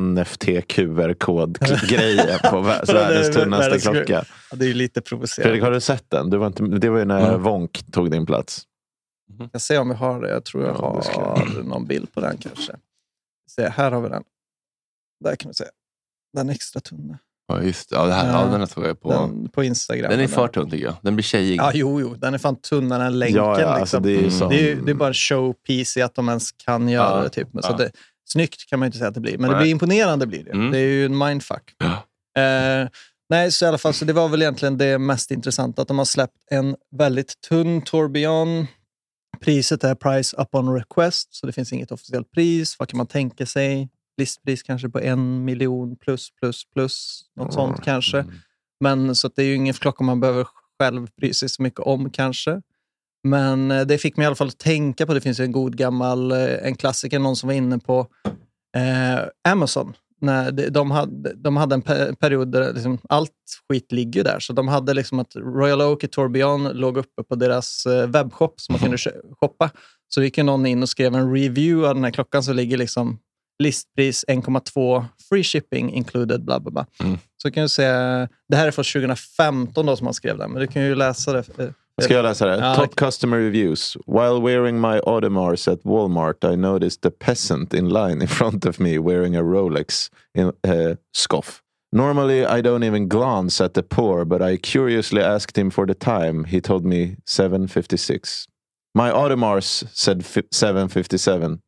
NFT 0.00 0.44
QR-kod-grejen 0.68 2.38
på 2.50 2.60
världens 2.92 3.34
tunnaste 3.36 3.78
klocka. 3.80 4.24
Ja, 4.50 4.56
det 4.56 4.64
är 4.64 4.68
ju 4.68 4.74
lite 4.74 5.00
provocerande. 5.00 5.48
Fredrik, 5.48 5.62
har 5.62 5.70
du 5.70 5.80
sett 5.80 6.10
den? 6.10 6.30
Du 6.30 6.36
var 6.36 6.46
inte, 6.46 6.62
det 6.62 6.88
var 6.90 6.98
ju 6.98 7.04
när 7.04 7.28
Mm. 7.28 7.42
Wonk 7.42 7.92
tog 7.92 8.10
din 8.10 8.26
plats. 8.26 8.62
Jag 9.38 9.48
ska 9.48 9.58
se 9.58 9.78
om 9.78 9.88
vi 9.88 9.94
har 9.94 10.20
det. 10.20 10.30
Jag 10.30 10.44
tror 10.44 10.64
jag 10.64 10.76
Ja, 10.78 11.02
har 11.14 11.62
någon 11.62 11.86
bild 11.86 12.12
på 12.12 12.20
den 12.20 12.36
kanske. 12.36 12.72
Se, 13.50 13.68
här 13.68 13.90
har 13.90 14.00
vi 14.00 14.08
den. 14.08 14.22
Där 15.24 15.36
kan 15.36 15.48
vi 15.50 15.54
se. 15.54 15.64
Den 16.36 16.50
extra 16.50 16.80
tunna. 16.80 17.18
Ja, 17.48 17.62
just 17.62 17.90
det. 17.90 17.96
Ja, 17.96 18.06
det 18.06 18.12
här, 18.12 18.32
ja. 18.32 18.50
Ja. 18.52 18.58
den 18.58 18.66
såg 18.66 18.84
jag 18.86 19.00
på. 19.00 19.12
Den 19.12 19.48
på 19.48 19.64
Instagram. 19.64 20.10
Den 20.10 20.20
är 20.20 20.26
för 20.26 20.48
tunn 20.48 20.70
tycker 20.70 20.84
jag. 20.86 20.94
Den 21.02 21.16
blir 21.16 21.22
tjejig. 21.22 21.58
Ja, 21.58 21.70
jo, 21.74 22.00
jo. 22.00 22.14
Den 22.14 22.34
är 22.34 22.38
fan 22.38 22.56
tunnare 22.56 23.04
än 23.06 23.18
länken. 23.18 23.36
ja, 23.36 23.50
ja, 23.50 23.56
liksom. 23.58 23.80
alltså, 23.80 24.00
det 24.00 24.08
är 24.10 24.12
ju 24.12 24.18
Mm. 24.18 24.30
som, 24.30 24.48
det, 24.48 24.70
är, 24.70 24.76
det 24.76 24.90
är 24.90 24.94
bara 24.94 25.08
en 25.08 25.14
showpiece 25.14 25.96
i 25.96 26.02
att 26.02 26.14
de 26.14 26.28
ens 26.28 26.52
kan 26.52 26.88
göra 26.88 27.16
Ja, 27.16 27.22
det. 27.22 27.28
Typ. 27.28 27.48
Men 27.52 27.62
ja. 27.64 27.70
Så 27.70 27.76
det, 27.76 27.90
snyggt 28.24 28.66
kan 28.66 28.78
man 28.78 28.86
inte 28.86 28.98
säga 28.98 29.08
att 29.08 29.14
det 29.14 29.20
blir, 29.20 29.38
men 29.38 29.50
det 29.50 29.56
Nej. 29.56 29.62
blir 29.62 29.70
imponerande. 29.70 30.26
blir 30.26 30.44
det. 30.44 30.50
Mm. 30.50 30.70
Det 30.70 30.78
är 30.78 30.86
ju 30.86 31.04
en 31.04 31.18
mindfuck. 31.18 31.74
Ja. 31.78 31.92
Eh, 32.42 32.88
nej, 33.30 33.52
så 33.52 33.64
i 33.64 33.68
alla 33.68 33.78
fall, 33.78 33.94
så 33.94 34.04
det 34.04 34.12
var 34.12 34.28
väl 34.28 34.42
egentligen 34.42 34.78
det 34.78 34.98
mest 34.98 35.30
intressanta, 35.30 35.82
att 35.82 35.88
de 35.88 35.98
har 35.98 36.04
släppt 36.04 36.36
en 36.50 36.76
väldigt 36.96 37.40
tunn 37.48 37.82
tourbillon. 37.82 38.66
Priset 39.40 39.84
är 39.84 39.94
price 39.94 40.36
upon 40.36 40.74
request, 40.74 41.34
så 41.34 41.46
det 41.46 41.52
finns 41.52 41.72
inget 41.72 41.92
officiellt 41.92 42.30
pris. 42.30 42.78
Vad 42.78 42.88
kan 42.88 42.98
man 42.98 43.06
tänka 43.06 43.46
sig? 43.46 43.88
listpris 44.20 44.62
kanske 44.62 44.88
på 44.88 45.00
en 45.00 45.44
miljon 45.44 45.96
plus, 45.96 46.30
plus, 46.40 46.64
plus. 46.74 47.22
Något 47.36 47.54
sånt 47.54 47.84
kanske. 47.84 48.24
Men 48.80 49.14
så 49.14 49.28
det 49.28 49.42
är 49.42 49.46
ju 49.46 49.54
ingen 49.54 49.74
klocka 49.74 50.04
man 50.04 50.20
behöver 50.20 50.46
själv 50.78 51.08
bry 51.16 51.34
sig 51.34 51.48
så 51.48 51.62
mycket 51.62 51.80
om 51.80 52.10
kanske. 52.10 52.62
Men 53.24 53.70
eh, 53.70 53.80
det 53.86 53.98
fick 53.98 54.16
mig 54.16 54.24
i 54.24 54.26
alla 54.26 54.36
fall 54.36 54.48
att 54.48 54.58
tänka 54.58 55.06
på, 55.06 55.14
det 55.14 55.20
finns 55.20 55.40
en 55.40 55.52
god 55.52 55.76
gammal, 55.76 56.32
eh, 56.32 56.66
en 56.66 56.74
klassiker, 56.76 57.18
någon 57.18 57.36
som 57.36 57.46
var 57.46 57.54
inne 57.54 57.78
på 57.78 58.06
eh, 58.76 59.52
Amazon. 59.52 59.92
När 60.22 60.50
de, 60.52 60.68
de, 60.68 60.90
hade, 60.90 61.34
de 61.34 61.56
hade 61.56 61.74
en 61.74 61.82
pe- 61.82 62.14
period 62.14 62.52
där 62.52 62.72
liksom 62.72 62.98
allt 63.08 63.30
skit 63.68 63.92
ligger 63.92 64.24
där. 64.24 64.40
Så 64.40 64.52
de 64.52 64.68
hade 64.68 64.94
liksom 64.94 65.18
att 65.18 65.36
Royal 65.36 65.80
Oak 65.82 66.04
i 66.04 66.08
Tourbillon 66.08 66.64
låg 66.64 66.96
uppe 66.98 67.22
på 67.22 67.34
deras 67.34 67.86
eh, 67.86 68.06
webbshop 68.06 68.60
som 68.60 68.72
man 68.72 68.80
kunde 68.80 68.96
shoppa. 69.40 69.70
Så 70.08 70.22
gick 70.22 70.36
någon 70.36 70.66
in 70.66 70.82
och 70.82 70.88
skrev 70.88 71.14
en 71.14 71.32
review 71.34 71.88
av 71.88 71.94
den 71.94 72.04
här 72.04 72.10
klockan 72.10 72.42
så 72.42 72.52
ligger 72.52 72.76
liksom 72.76 73.18
listpris 73.62 74.24
1,2 74.28 75.04
free 75.28 75.44
shipping 75.44 75.92
included. 75.92 76.44
Bla, 76.44 76.60
bla, 76.60 76.70
bla. 76.70 76.86
Mm. 77.02 77.18
Så 77.42 77.50
kan 77.50 77.62
du 77.62 77.68
se, 77.68 77.82
det 78.48 78.56
här 78.56 78.66
är 78.66 78.70
från 78.70 78.84
2015 78.84 79.86
då 79.86 79.96
som 79.96 80.06
han 80.06 80.14
skrev 80.14 80.38
det, 80.38 80.48
men 80.48 80.60
du 80.60 80.66
kan 80.66 80.82
ju 80.82 80.94
läsa 80.94 81.32
det. 81.32 81.74
Ska 82.00 82.14
jag 82.14 82.22
läsa 82.22 82.46
det? 82.46 82.56
Ja, 82.56 82.74
Top 82.74 82.90
det- 82.96 83.04
customer 83.04 83.38
reviews. 83.38 83.96
While 84.06 84.40
wearing 84.42 84.80
my 84.80 84.98
Audemars 85.06 85.68
at 85.68 85.82
Walmart 85.84 86.44
I 86.52 86.56
noticed 86.56 87.06
a 87.06 87.10
peasant 87.24 87.74
in 87.74 87.88
line 87.88 88.22
in 88.22 88.28
front 88.28 88.66
of 88.66 88.78
me 88.78 88.98
wearing 88.98 89.36
a 89.36 89.42
Rolex 89.42 90.10
in 90.34 90.46
uh, 90.46 90.96
scoff. 91.12 91.62
Normally 91.92 92.46
I 92.46 92.60
don't 92.62 92.84
even 92.84 93.08
glance 93.08 93.64
at 93.64 93.74
the 93.74 93.82
poor 93.82 94.24
but 94.24 94.40
I 94.42 94.56
curiously 94.56 95.22
asked 95.22 95.58
him 95.58 95.70
for 95.70 95.86
the 95.86 95.94
time. 95.94 96.44
He 96.44 96.60
told 96.60 96.84
me 96.84 97.16
7.56. 97.26 98.46
My 98.94 99.10
Audemars 99.10 99.84
said 99.94 100.20
7.57. 100.20 101.60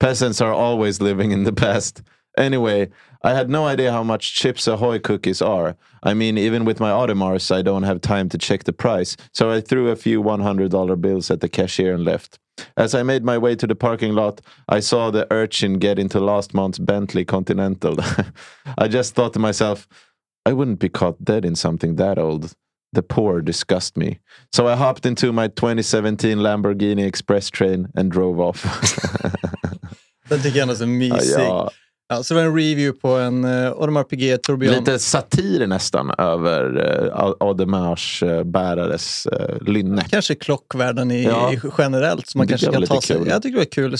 Peasants 0.00 0.40
are 0.40 0.52
always 0.52 1.00
living 1.00 1.30
in 1.32 1.44
the 1.44 1.52
past. 1.52 2.02
Anyway, 2.38 2.88
I 3.24 3.34
had 3.34 3.48
no 3.48 3.66
idea 3.66 3.92
how 3.92 4.02
much 4.02 4.34
Chips 4.34 4.66
Ahoy 4.66 4.98
cookies 4.98 5.40
are. 5.40 5.76
I 6.02 6.14
mean, 6.14 6.36
even 6.38 6.64
with 6.64 6.80
my 6.80 6.90
Audemars, 6.90 7.54
I 7.54 7.62
don't 7.62 7.84
have 7.84 8.00
time 8.00 8.28
to 8.30 8.38
check 8.38 8.64
the 8.64 8.72
price, 8.72 9.16
so 9.32 9.50
I 9.50 9.60
threw 9.60 9.90
a 9.90 9.96
few 9.96 10.22
$100 10.22 11.00
bills 11.00 11.30
at 11.30 11.40
the 11.40 11.48
cashier 11.48 11.94
and 11.94 12.04
left. 12.04 12.38
As 12.76 12.94
I 12.94 13.02
made 13.02 13.24
my 13.24 13.38
way 13.38 13.54
to 13.56 13.66
the 13.66 13.74
parking 13.74 14.14
lot, 14.14 14.40
I 14.68 14.80
saw 14.80 15.10
the 15.10 15.26
urchin 15.30 15.78
get 15.78 15.98
into 15.98 16.20
last 16.20 16.52
month's 16.52 16.78
Bentley 16.78 17.24
Continental. 17.24 17.96
I 18.78 18.88
just 18.88 19.14
thought 19.14 19.32
to 19.34 19.38
myself, 19.38 19.88
I 20.44 20.52
wouldn't 20.52 20.80
be 20.80 20.88
caught 20.88 21.24
dead 21.24 21.44
in 21.44 21.54
something 21.54 21.96
that 21.96 22.18
old. 22.18 22.54
The 22.92 23.02
poor 23.02 23.40
disgust 23.40 23.96
me. 23.96 24.18
So 24.52 24.68
I 24.68 24.76
hopped 24.76 25.06
into 25.06 25.32
my 25.32 25.48
2017 25.48 26.38
Lamborghini 26.38 27.06
Express 27.06 27.48
train 27.50 27.88
and 27.96 28.10
drove 28.10 28.38
off. 28.38 28.64
Den 30.28 30.42
tycker 30.42 30.58
jag 30.58 30.62
ändå 30.62 30.74
är 30.74 30.76
så 30.76 30.86
mysig. 30.86 31.34
ja, 31.38 31.70
Ja, 32.16 32.22
så 32.22 32.34
det 32.34 32.40
var 32.40 32.46
en 32.48 32.56
review 32.56 32.92
på 33.00 33.08
en 33.16 33.44
uh, 33.44 33.68
Audemars 33.72 34.06
Piguet 34.08 34.42
Tourbillon. 34.42 34.74
Lite 34.78 34.98
satir 34.98 35.66
nästan 35.66 36.10
över 36.18 36.78
uh, 37.16 37.32
Audemars 37.40 38.22
uh, 38.22 38.42
bärares 38.42 39.26
uh, 39.32 39.68
lynne. 39.68 40.02
Kanske 40.10 40.34
klockvärlden 40.34 41.10
i, 41.10 41.24
Ja. 41.24 41.52
i 41.52 41.60
generellt. 41.78 42.26
Så 42.28 42.38
man 42.38 42.46
Det 42.46 42.50
kanske 42.52 42.66
kan 42.70 42.80
jag 42.80 42.88
ta 42.88 43.00
sig. 43.00 43.16
kul. 43.16 43.28
Jag 43.28 43.42
tycker 43.42 43.58
det 43.58 43.60
var 43.60 43.72
kul. 43.72 43.96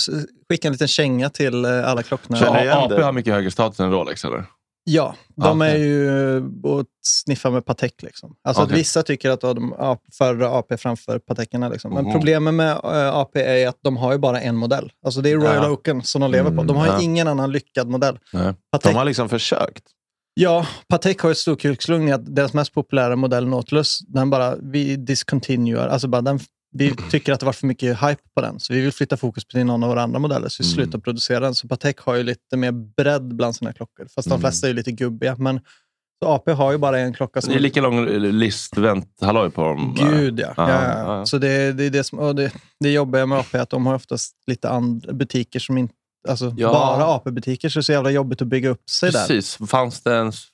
Skicka 0.49 0.67
en 0.67 0.71
liten 0.71 0.87
känga 0.87 1.29
till 1.29 1.65
eh, 1.65 1.89
alla 1.89 2.03
klockorna. 2.03 2.39
Känner 2.39 2.57
Ja, 2.57 2.63
igen 2.63 2.77
AP 2.77 2.95
det. 2.95 3.03
har 3.03 3.11
mycket 3.11 3.33
högre 3.33 3.51
status 3.51 3.79
än 3.79 3.91
Rolex 3.91 4.25
eller? 4.25 4.45
Ja, 4.85 5.15
de 5.35 5.61
Okej. 5.61 5.71
är 5.71 5.77
ju 5.77 6.37
eh, 6.37 6.43
att 6.79 6.87
sniffa 7.01 7.49
med 7.49 7.65
Patek. 7.65 8.01
Liksom. 8.03 8.35
Alltså 8.43 8.63
Okej. 8.63 8.75
vissa 8.77 9.03
tycker 9.03 9.29
att 9.29 9.41
de 9.41 9.75
föredrar 10.17 10.59
AP 10.59 10.77
framför 10.77 11.19
Patekerna. 11.19 11.69
Liksom. 11.69 11.93
Men 11.93 12.03
Mhm. 12.03 12.13
problemet 12.13 12.53
med 12.53 12.71
eh, 12.71 13.15
AP 13.15 13.41
är 13.41 13.67
att 13.67 13.77
de 13.81 13.97
har 13.97 14.11
ju 14.11 14.17
bara 14.17 14.41
en 14.41 14.55
modell. 14.55 14.91
Alltså 15.05 15.21
det 15.21 15.29
är 15.31 15.35
Royal 15.35 15.55
Ja. 15.63 15.69
Oaken 15.71 16.01
som 16.01 16.21
de 16.21 16.31
lever 16.31 16.49
på. 16.49 16.53
Mm, 16.53 16.67
De 16.67 16.77
har 16.77 16.85
ju 16.85 16.91
ja. 16.91 17.01
ingen 17.01 17.27
annan 17.27 17.51
lyckad 17.51 17.87
modell. 17.89 18.19
Patek, 18.71 18.91
De 18.91 18.97
har 18.97 19.05
liksom 19.05 19.29
försökt. 19.29 19.83
Ja, 20.33 20.67
Patek 20.87 21.19
har 21.21 21.31
ett 21.31 21.37
storkukslugn 21.37 22.07
i 22.07 22.11
att 22.11 22.35
deras 22.35 22.53
mest 22.53 22.73
populära 22.73 23.15
modell 23.15 23.47
Nautilus, 23.47 23.99
den 24.07 24.29
bara, 24.29 24.55
vi 24.55 24.95
discontinuar. 24.95 25.87
Alltså 25.87 26.07
bara 26.07 26.21
den, 26.21 26.39
vi 26.73 26.95
tycker 27.11 27.33
att 27.33 27.39
det 27.39 27.45
var 27.45 27.53
för 27.53 27.67
mycket 27.67 28.01
hype 28.01 28.21
på 28.35 28.41
den, 28.41 28.59
så 28.59 28.73
vi 28.73 28.81
vill 28.81 28.91
flytta 28.91 29.17
fokus 29.17 29.45
till 29.45 29.65
någon 29.65 29.83
av 29.83 29.89
våra 29.89 30.01
andra 30.03 30.19
modeller, 30.19 30.49
så 30.49 30.63
vi 30.63 30.67
Mm. 30.69 30.75
slutar 30.75 30.99
producera 30.99 31.39
den. 31.39 31.55
Så 31.55 31.67
Patek 31.67 31.99
har 31.99 32.15
ju 32.15 32.23
lite 32.23 32.57
mer 32.57 32.71
bredd 32.71 33.35
bland 33.35 33.55
sina 33.55 33.73
klockor, 33.73 34.07
fast 34.15 34.27
de 34.27 34.31
Mm. 34.33 34.41
flesta 34.41 34.67
är 34.67 34.69
ju 34.69 34.75
lite 34.75 34.91
gubbiga. 34.91 35.35
Men 35.39 35.59
så 36.23 36.29
AP 36.29 36.51
har 36.51 36.71
ju 36.71 36.77
bara 36.77 36.99
en 36.99 37.13
klocka 37.13 37.41
som... 37.41 37.51
Det 37.53 37.59
är 37.59 37.61
lika 37.61 37.81
lång 37.81 38.05
listvänt 38.49 39.07
halloj 39.21 39.51
på 39.51 39.61
dem. 39.61 39.95
Gud 39.99 40.39
ja. 40.39 40.53
Ja, 40.57 40.69
ja, 40.69 40.83
ja. 40.83 41.17
ja. 41.17 41.25
Så 41.25 41.37
det, 41.37 41.71
det 41.73 41.83
är 41.83 41.89
det 41.89 42.03
som, 42.03 42.19
och 42.19 42.35
det, 42.35 42.51
det 42.79 42.91
jobbiga 42.91 43.25
med 43.25 43.37
AP 43.39 43.57
är 43.57 43.61
att 43.61 43.69
de 43.69 43.85
har 43.85 43.95
oftast 43.95 44.35
lite 44.47 44.69
andra 44.69 45.13
butiker 45.13 45.59
som 45.59 45.77
inte, 45.77 45.93
alltså 46.29 46.53
Ja. 46.57 46.69
bara 46.71 47.05
AP-butiker, 47.15 47.69
så 47.69 47.79
det 47.79 47.81
är 47.81 47.83
så 47.83 47.91
jävla 47.91 48.11
jobbigt 48.11 48.41
att 48.41 48.47
bygga 48.47 48.69
upp 48.69 48.89
sig 48.89 49.11
där. 49.11 49.27
Precis. 49.27 49.57
Fanns 49.69 50.01
det 50.01 50.11
ens 50.15 50.45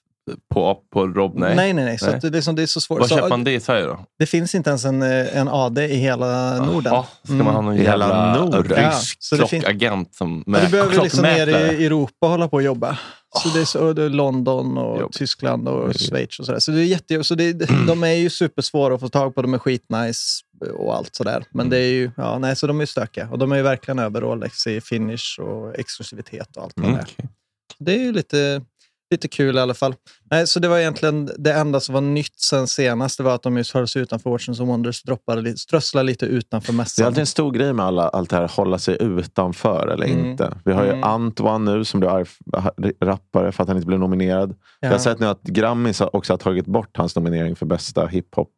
på, 0.54 0.78
på 0.94 1.08
Rob? 1.08 1.34
Nej. 1.36 1.56
Nej, 1.56 1.74
nej, 1.74 1.86
nej. 1.86 1.98
Så 2.00 2.06
Nej. 2.06 2.16
att 2.16 2.32
det, 2.32 2.38
är 2.38 2.42
så, 2.42 2.52
det 2.52 2.62
är 2.62 2.66
så 2.66 2.82
svårt. 2.82 3.00
Var 3.00 3.08
köper 3.08 3.30
man 3.30 3.44
det 3.44 3.52
i 3.54 3.60
Sverige 3.60 3.86
då? 3.86 4.06
Det 4.20 4.26
finns 4.26 4.56
inte 4.56 4.70
ens 4.70 4.86
en, 4.86 5.02
eh, 5.02 5.38
en 5.38 5.48
AD 5.48 5.78
i 5.86 5.96
hela 5.96 6.58
Norden. 6.66 6.94
Jaha, 6.94 7.06
ska 7.24 7.34
Mm. 7.34 7.46
man 7.46 7.56
ha 7.56 7.62
någon 7.62 7.74
hela 7.78 7.90
jävla 8.08 8.36
Norden? 8.46 8.84
Ja, 8.84 8.92
så 9.20 9.36
klockagent 9.38 10.16
som 10.16 10.44
med 10.48 10.62
du 10.66 10.68
behöver 10.70 11.04
liksom 11.04 11.22
ner 11.24 11.48
i 11.48 11.86
Europa 11.86 12.16
och 12.20 12.30
hålla 12.30 12.48
på 12.48 12.56
och 12.56 12.64
jobba. 12.64 12.98
Så 13.44 13.50
det 13.50 13.60
är, 13.62 13.66
så, 13.66 13.88
och 13.88 13.96
det 13.96 14.04
är 14.04 14.10
London 14.10 14.78
och 14.78 15.00
Jobb. 15.00 15.12
Tyskland 15.12 15.68
och 15.68 15.94
Schweiz 15.96 16.40
och 16.40 16.46
sådär. 16.46 16.60
Så 16.60 16.72
det 16.72 16.82
är 16.82 16.86
jätte, 16.86 17.24
så 17.24 17.36
det, 17.36 17.54
de 17.88 18.04
är 18.04 18.14
ju 18.14 18.30
supersvåra 18.30 18.94
att 18.96 19.00
få 19.00 19.10
tag 19.10 19.36
på. 19.36 19.42
De 19.42 19.54
är 19.54 19.58
skitnice 19.58 20.42
och 20.78 20.96
allt 20.96 21.16
sådär. 21.16 21.44
Men 21.52 21.70
det 21.70 21.78
är 21.78 21.92
ju, 21.92 22.12
ja, 22.18 22.40
nej, 22.40 22.56
så 22.56 22.68
de 22.68 22.82
är 22.82 22.86
stökiga. 22.86 23.28
Och 23.32 23.40
de 23.40 23.52
är 23.52 23.56
ju 23.56 23.62
verkligen 23.62 24.00
över 24.00 24.22
Rolex 24.22 24.68
i 24.68 24.82
finish 24.82 25.40
och 25.40 25.80
exklusivitet 25.80 26.58
och 26.58 26.64
allt 26.64 26.74
vad 26.76 26.86
Mm, 26.86 26.98
det 26.98 27.02
är. 27.02 27.06
okej. 27.14 27.30
Det 27.80 27.94
är 27.94 27.98
ju 28.00 28.12
lite, 28.12 28.62
lite 29.12 29.28
kul 29.28 29.56
i 29.58 29.60
alla 29.60 29.74
fall. 29.74 29.96
Nej, 30.32 30.48
så 30.48 30.60
det 30.60 30.68
var 30.68 30.78
egentligen 30.80 31.30
det 31.38 31.54
enda 31.54 31.80
som 31.80 31.94
var 31.94 32.02
nytt 32.02 32.40
sen 32.40 32.68
senast. 32.68 33.18
Det 33.18 33.24
var 33.24 33.36
att 33.36 33.44
de 33.44 33.58
just 33.58 33.72
höll 33.74 33.88
sig 33.88 34.02
utanför 34.02 34.30
Watches 34.30 34.60
and 34.60 34.70
Wonders, 34.70 35.04
strösslade 35.60 36.06
lite 36.06 36.26
utanför 36.26 36.72
Det 36.72 36.76
är 36.76 36.78
mässan. 36.78 37.06
alltid 37.06 37.20
en 37.20 37.26
stor 37.26 37.52
grej 37.52 37.74
med 37.74 37.86
alla, 37.86 38.10
allt 38.10 38.30
det 38.30 38.36
här, 38.36 38.48
hålla 38.48 38.80
sig 38.80 38.98
utanför 39.00 39.88
eller 39.88 40.06
Mm. 40.06 40.26
inte. 40.26 40.58
Vi 40.66 40.74
har 40.74 40.84
ju 40.84 40.90
Mm. 40.92 41.04
Antoine 41.04 41.66
nu 41.66 41.86
som 41.86 42.04
arg, 42.04 42.26
rappare 43.04 43.52
för 43.52 43.64
att 43.64 43.68
han 43.68 43.78
inte 43.78 43.88
blev 43.88 44.00
nominerad. 44.00 44.56
Jag 44.80 44.92
har 44.92 44.98
sett 44.98 45.20
nu 45.20 45.26
att 45.26 45.42
Grammis 45.44 46.02
också 46.02 46.34
har 46.34 46.38
tagit 46.38 46.66
bort 46.66 46.98
hans 46.98 47.16
nominering 47.16 47.56
för 47.56 47.66
bästa 47.66 48.06
hiphop 48.08 48.50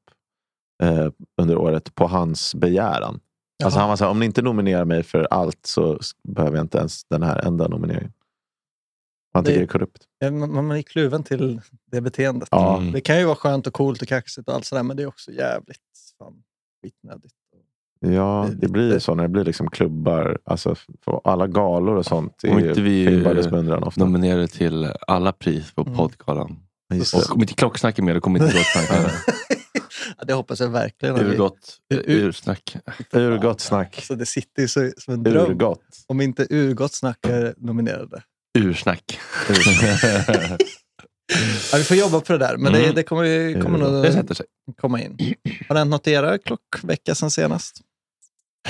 eh, 0.83 1.07
under 1.41 1.57
året 1.57 1.95
på 1.95 2.07
hans 2.07 2.55
begäran. 2.55 3.19
Alltså 3.63 3.77
Jaha. 3.77 3.81
han 3.81 3.89
var 3.89 3.95
så 3.95 4.03
här, 4.03 4.11
om 4.11 4.19
ni 4.19 4.25
inte 4.25 4.41
nominerar 4.41 4.85
mig 4.85 5.03
för 5.03 5.27
allt 5.31 5.59
så 5.65 5.99
behöver 6.35 6.57
jag 6.57 6.63
inte 6.63 6.77
ens 6.77 7.03
den 7.09 7.23
här 7.23 7.39
enda 7.47 7.67
nomineringen. 7.67 8.11
Han 9.33 9.43
tycker 9.43 9.53
Det- 9.59 9.65
det, 9.65 9.65
är 9.65 9.67
korrupt. 9.67 10.03
Man 10.31 10.53
man 10.65 10.71
är 10.71 10.81
kluven 10.81 11.23
till 11.23 11.61
det 11.91 12.01
beteendet. 12.01 12.47
Ja. 12.51 12.77
Mm. 12.77 12.91
Det 12.91 13.01
kan 13.01 13.19
ju 13.19 13.25
vara 13.25 13.35
skönt 13.35 13.67
och 13.67 13.73
coolt 13.73 14.01
och 14.01 14.07
kaxigt 14.07 14.47
och 14.47 14.53
allt 14.55 14.65
sådär, 14.65 14.83
men 14.83 14.97
det 14.97 15.03
är 15.03 15.07
också 15.07 15.31
jävligt 15.31 15.77
fan, 16.19 16.33
skitnödigt. 16.83 17.33
Ja, 17.99 18.49
Det 18.55 18.67
blir 18.67 18.93
ju 18.93 18.99
så 18.99 19.15
när 19.15 19.23
det 19.23 19.29
blir 19.29 19.43
liksom 19.43 19.69
klubbar. 19.69 20.37
Alltså, 20.43 20.75
för 20.75 21.21
alla 21.23 21.47
galor 21.47 21.95
och 21.95 22.05
sånt 22.05 22.43
är 22.43 22.47
inte 22.49 22.79
ju 22.79 22.85
vi, 22.85 23.07
filmades 23.07 23.47
beundran 23.49 23.83
ofta. 23.83 24.05
Nominerade 24.05 24.47
till 24.47 24.91
alla 25.07 25.31
pris 25.31 25.71
på 25.71 25.81
Mm. 25.81 25.95
poddgalan. 25.97 26.59
Och 27.13 27.35
om 27.35 27.41
inte 27.41 27.53
klocksnack 27.53 27.99
är 27.99 28.03
med, 28.03 28.15
då 28.15 28.21
kommer 28.21 28.39
inte 28.39 28.51
klocksnack 28.73 28.89
med. 29.01 29.11
Ja, 30.17 30.23
det 30.25 30.33
hoppas 30.33 30.59
jag 30.59 30.69
verkligen. 30.69 31.15
Urgott 31.19 31.77
Ur- 31.89 32.03
ursnack. 32.07 32.77
Urgott 33.13 33.61
snack. 33.61 33.95
Så 34.03 34.15
det 34.15 34.25
sitter 34.25 34.61
ju 34.61 34.67
så, 34.67 34.91
som 34.97 35.13
en 35.13 35.23
dröm. 35.23 35.51
Urgott. 35.51 35.81
Om 36.07 36.21
inte 36.21 36.47
Urgott 36.49 36.93
snack 36.93 37.17
är 37.27 37.53
nominerade. 37.57 38.23
Ursnack. 38.59 39.19
Ja, 41.71 41.77
vi 41.77 41.83
får 41.83 41.97
jobba 41.97 42.19
på 42.19 42.33
det 42.33 42.39
där, 42.39 42.57
men 42.57 42.73
det, 42.73 42.83
Mm. 42.83 42.95
det 42.95 43.03
kommer, 43.03 43.23
ju- 43.23 43.61
kommer 43.61 43.77
nog 43.79 44.03
Det 44.03 44.11
sätter 44.13 44.35
sig. 44.35 44.45
komma 44.81 45.01
in. 45.01 45.17
Har 45.67 45.73
det 45.75 45.79
hänt 45.79 45.91
något 45.91 46.07
i 46.07 46.11
era 46.11 46.37
klockvecka 46.37 47.15
sen 47.15 47.31
senast? 47.31 47.81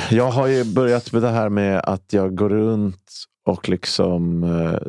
Jag 0.09 0.31
har 0.31 0.47
ju 0.47 0.63
börjat 0.63 1.11
med 1.11 1.21
det 1.21 1.29
här 1.29 1.49
med 1.49 1.79
att 1.83 2.13
jag 2.13 2.35
går 2.35 2.49
runt 2.49 3.11
och 3.45 3.69
liksom 3.69 4.43
eh, 4.43 4.79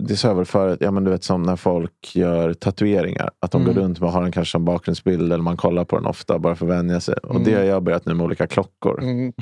det 0.00 0.16
sa 0.16 0.28
jag 0.28 0.34
väl 0.34 0.44
förut, 0.44 0.78
ja, 0.80 0.90
men 0.90 1.04
du 1.04 1.10
vet 1.10 1.24
som 1.24 1.42
när 1.42 1.56
folk 1.56 2.16
gör 2.16 2.54
tatueringar. 2.54 3.30
Att 3.40 3.50
de 3.50 3.62
Mm. 3.62 3.74
går 3.74 3.80
runt 3.82 4.02
och 4.02 4.12
har 4.12 4.22
den 4.22 4.32
kanske 4.32 4.52
som 4.52 4.64
bakgrundsbild 4.64 5.22
eller 5.32 5.42
man 5.42 5.56
kollar 5.56 5.84
på 5.84 5.96
den 5.96 6.06
ofta 6.06 6.38
bara 6.38 6.56
för 6.56 6.66
att 6.66 6.72
vänja 6.72 7.00
sig. 7.00 7.14
Och 7.14 7.30
Mm. 7.30 7.44
det 7.44 7.54
har 7.54 7.62
jag 7.62 7.82
börjat 7.82 8.06
nu 8.06 8.14
med 8.14 8.24
olika 8.24 8.46
klockor. 8.46 9.02
Mm. 9.02 9.32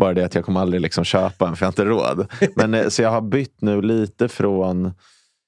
Bara 0.00 0.14
det 0.14 0.24
att 0.24 0.34
jag 0.34 0.44
kommer 0.44 0.60
aldrig 0.60 0.80
liksom 0.80 1.04
köpa 1.04 1.48
en 1.48 1.56
för 1.56 1.66
jag 1.66 1.66
har 1.66 1.72
inte 1.72 1.84
råd. 1.84 2.26
Men, 2.56 2.74
eh, 2.74 2.88
så 2.88 3.02
jag 3.02 3.10
har 3.10 3.20
bytt 3.20 3.60
nu 3.60 3.82
lite 3.82 4.28
från 4.28 4.92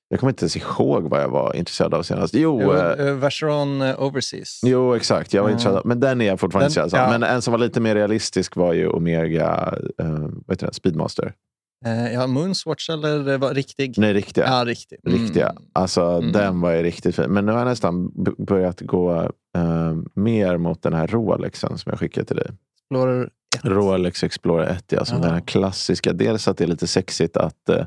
jag 0.09 0.21
kommer 0.21 0.31
inte 0.31 0.43
ens 0.45 0.57
ihåg 0.57 1.03
vad 1.11 1.23
jag 1.23 1.29
var 1.29 1.57
intresserad 1.57 1.95
av 1.95 2.03
senast. 2.03 2.35
Jo, 2.35 2.61
Jo, 2.63 2.73
eh, 2.75 3.07
eh, 3.09 3.15
Vacheron 3.15 3.83
Overseas. 3.83 4.61
Jo, 4.67 4.95
exakt. 4.95 5.35
Jag 5.35 5.43
var 5.43 5.49
Mm. 5.49 5.55
intresserad 5.59 5.77
av, 5.77 5.87
men 5.87 6.01
den 6.01 6.21
är 6.21 6.25
jag 6.27 6.41
fortfarande 6.41 6.65
Den- 6.75 6.83
intresserad 6.85 7.05
av. 7.07 7.13
ja. 7.13 7.19
Men 7.19 7.31
en 7.35 7.43
som 7.43 7.53
var 7.53 7.59
lite 7.59 7.81
mer 7.81 7.95
realistisk 7.95 8.57
var 8.57 8.73
ju 8.73 8.89
Omega 8.89 9.75
eh, 9.99 10.07
vad 10.47 10.59
det? 10.59 10.75
Speedmaster. 10.75 11.33
Eh, 11.87 12.13
ja, 12.13 12.27
Moonswatch 12.27 12.91
eller 12.91 13.39
var 13.39 13.55
riktig? 13.55 13.95
Nej, 13.99 14.13
riktiga. 14.13 14.45
Ja, 14.47 14.65
riktig. 14.65 14.99
Mm. 15.07 15.19
riktiga. 15.23 15.53
Alltså, 15.73 16.03
Mm. 16.03 16.33
Den 16.33 16.61
var 16.61 16.71
ju 16.73 16.83
riktigt 16.83 17.17
fin. 17.17 17.31
Men 17.31 17.47
nu 17.47 17.53
har 17.53 17.59
jag 17.59 17.69
nästan 17.69 18.11
börjat 18.47 18.81
gå 18.81 19.13
eh, 19.57 19.93
mer 20.15 20.57
mot 20.57 20.83
den 20.83 20.93
här 20.93 21.07
Rolexen 21.07 21.79
som 21.79 21.91
jag 21.91 21.99
skickade 21.99 22.27
till 22.27 22.37
dig. 22.37 22.47
Explorer 22.81 23.29
1. 23.57 23.65
Rolex 23.65 24.25
Explorer 24.25 24.67
1, 24.67 24.85
ja, 24.89 25.05
som 25.05 25.17
Ja. 25.19 25.25
den 25.25 25.35
här 25.35 25.41
klassiska. 25.41 26.13
Dels 26.13 26.49
att 26.49 26.57
det 26.59 26.65
är 26.65 26.69
lite 26.69 26.87
sexigt 26.87 27.37
att 27.37 27.69
eh, 27.69 27.85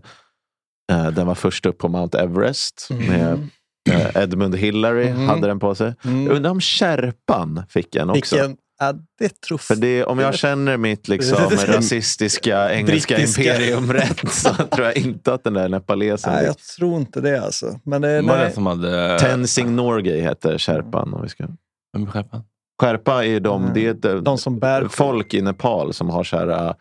Eh, 0.92 1.08
den 1.08 1.28
var 1.28 1.36
först 1.36 1.66
upp 1.66 1.78
på 1.78 1.88
Mount 1.88 2.20
Everest. 2.20 2.88
Mm. 2.92 3.06
Med 3.08 3.50
eh, 3.90 4.24
Edmund 4.24 4.56
Hillary 4.56 5.08
Mm. 5.08 5.28
hade 5.30 5.48
den 5.48 5.60
på 5.60 5.76
sig. 5.76 5.94
Mm. 6.04 6.32
Undrar 6.32 6.52
om 6.52 6.62
Sherpan 6.62 7.64
fick 7.70 7.96
en 7.96 8.10
också. 8.10 8.36
Vilken, 8.36 8.58
ja, 8.80 8.94
det 9.20 9.42
tror 9.42 9.58
För 9.58 9.76
det, 9.76 10.04
om 10.04 10.20
jag 10.20 10.36
känner 10.36 10.78
mitt 10.78 11.08
liksom, 11.08 11.38
rasistiska 11.68 12.74
engelska 12.74 13.16
Brittiska. 13.16 13.42
imperium 13.44 13.94
rätt 13.94 14.32
så 14.32 14.50
tror 14.54 14.86
jag 14.86 14.98
inte 14.98 15.34
att 15.34 15.44
den 15.44 15.54
där 15.54 15.70
nepalesen 15.70 16.34
Nej, 16.34 16.46
jag 16.46 16.58
tror 16.58 17.00
inte 17.00 17.22
det 17.22 17.42
alltså. 17.44 17.80
Men 17.84 18.02
det, 18.02 18.22
Var 18.22 18.38
det 18.38 18.52
som 18.52 18.66
hade... 18.66 19.20
Tenzing 19.20 19.76
Norgay 19.76 20.22
heter 20.22 20.58
Sherpan. 20.58 21.14
Om 21.14 21.22
vi 21.22 21.30
ska. 21.30 21.48
Vem 21.94 22.04
är 22.08 22.12
Sherpan? 22.12 22.44
Sherpa 22.82 23.26
är 23.26 23.40
de, 23.40 23.62
Mm. 23.62 23.74
det 23.74 24.06
är 24.06 24.16
eh, 24.16 24.22
De 24.22 24.38
som 24.38 24.60
bär 24.60 24.88
folk 24.90 25.34
i 25.34 25.42
Nepal 25.42 25.94
som 25.94 26.10
har 26.10 26.24
så 26.24 26.38
här, 26.38 26.48
äh, 26.68 26.74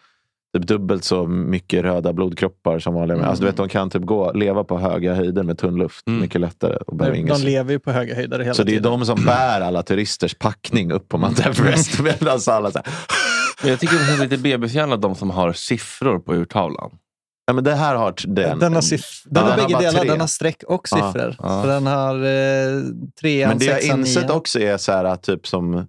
typ 0.57 0.66
dubbelt 0.66 1.04
så 1.04 1.26
mycket 1.26 1.83
röda 1.83 2.12
blodkroppar 2.12 2.78
som 2.78 2.94
vanliga 2.94 3.16
Mm. 3.16 3.28
alltså, 3.28 3.42
du 3.42 3.46
vet, 3.46 3.57
De 3.57 3.68
kan 3.68 3.90
typ 3.90 4.02
gå, 4.02 4.33
leva 4.33 4.64
på 4.64 4.78
höga 4.78 5.14
höjder 5.14 5.42
med 5.42 5.59
tunn 5.59 5.76
luft 5.78 6.07
Mm. 6.09 6.20
mycket 6.20 6.40
lättare. 6.40 6.76
Och 6.76 6.96
behöver 6.96 7.16
de, 7.18 7.24
de 7.28 7.42
lever 7.42 7.72
ju 7.72 7.78
på 7.78 7.90
höga 7.92 8.14
höjder 8.14 8.38
hela 8.38 8.54
så 8.54 8.62
det 8.62 8.70
är 8.70 8.76
tiden. 8.76 8.83
de 8.98 9.07
som 9.07 9.24
bär 9.26 9.61
alla 9.61 9.83
turisters 9.83 10.35
packning 10.35 10.92
upp 10.92 11.09
på 11.09 11.18
Mount 11.18 11.42
Everest. 11.42 12.00
Medan 12.02 12.38
alla 12.46 12.70
så 12.70 12.78
här, 12.78 12.87
Men 13.62 13.70
jag 13.70 13.80
tycker 13.80 13.94
det 13.98 14.04
känns 14.07 14.20
lite 14.20 14.38
bebishjärna 14.42 14.96
de 14.96 15.14
som 15.14 15.30
har 15.30 15.52
siffror 15.52 16.18
på 16.18 16.35
urtavlan. 16.35 16.90
Ja, 17.46 17.52
men 17.52 17.64
det 17.64 17.74
här 17.74 17.94
har 17.94 18.14
den. 18.26 18.59
Den 18.59 18.74
har, 18.74 18.80
siff- 18.80 19.22
den 19.24 19.44
Ja, 19.44 19.50
har 19.50 19.57
bägge 19.57 19.78
delar. 19.78 20.04
Den 20.04 20.20
har 20.20 20.26
streck 20.26 20.62
och 20.66 20.88
Ja, 20.90 20.96
siffror. 21.12 21.37
ja. 21.38 21.62
Så 21.62 21.68
den 21.68 21.87
har 21.87 22.14
eh, 22.14 22.83
trean, 23.20 23.48
Men 23.48 23.59
det 23.59 23.64
jag 23.64 23.80
sexan, 23.80 24.00
insett 24.00 24.22
nian. 24.26 24.37
också 24.37 24.61
är 24.61 24.76
så 24.76 24.92
här, 24.92 25.04
att 25.04 25.22
typ 25.22 25.46
som 25.46 25.87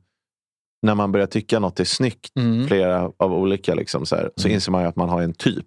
när 0.86 0.96
man 0.96 1.12
börjar 1.12 1.28
tycka 1.28 1.60
något 1.60 1.80
är 1.80 1.84
snyggt, 1.86 2.30
Mm. 2.40 2.68
flera 2.68 3.10
av 3.20 3.34
olika, 3.34 3.76
liksom, 3.76 4.06
så, 4.06 4.16
här, 4.16 4.30
så 4.36 4.48
inser 4.48 4.72
man 4.72 4.82
ju 4.82 4.88
att 4.88 4.96
man 4.96 5.10
har 5.10 5.22
en 5.22 5.34
typ. 5.34 5.66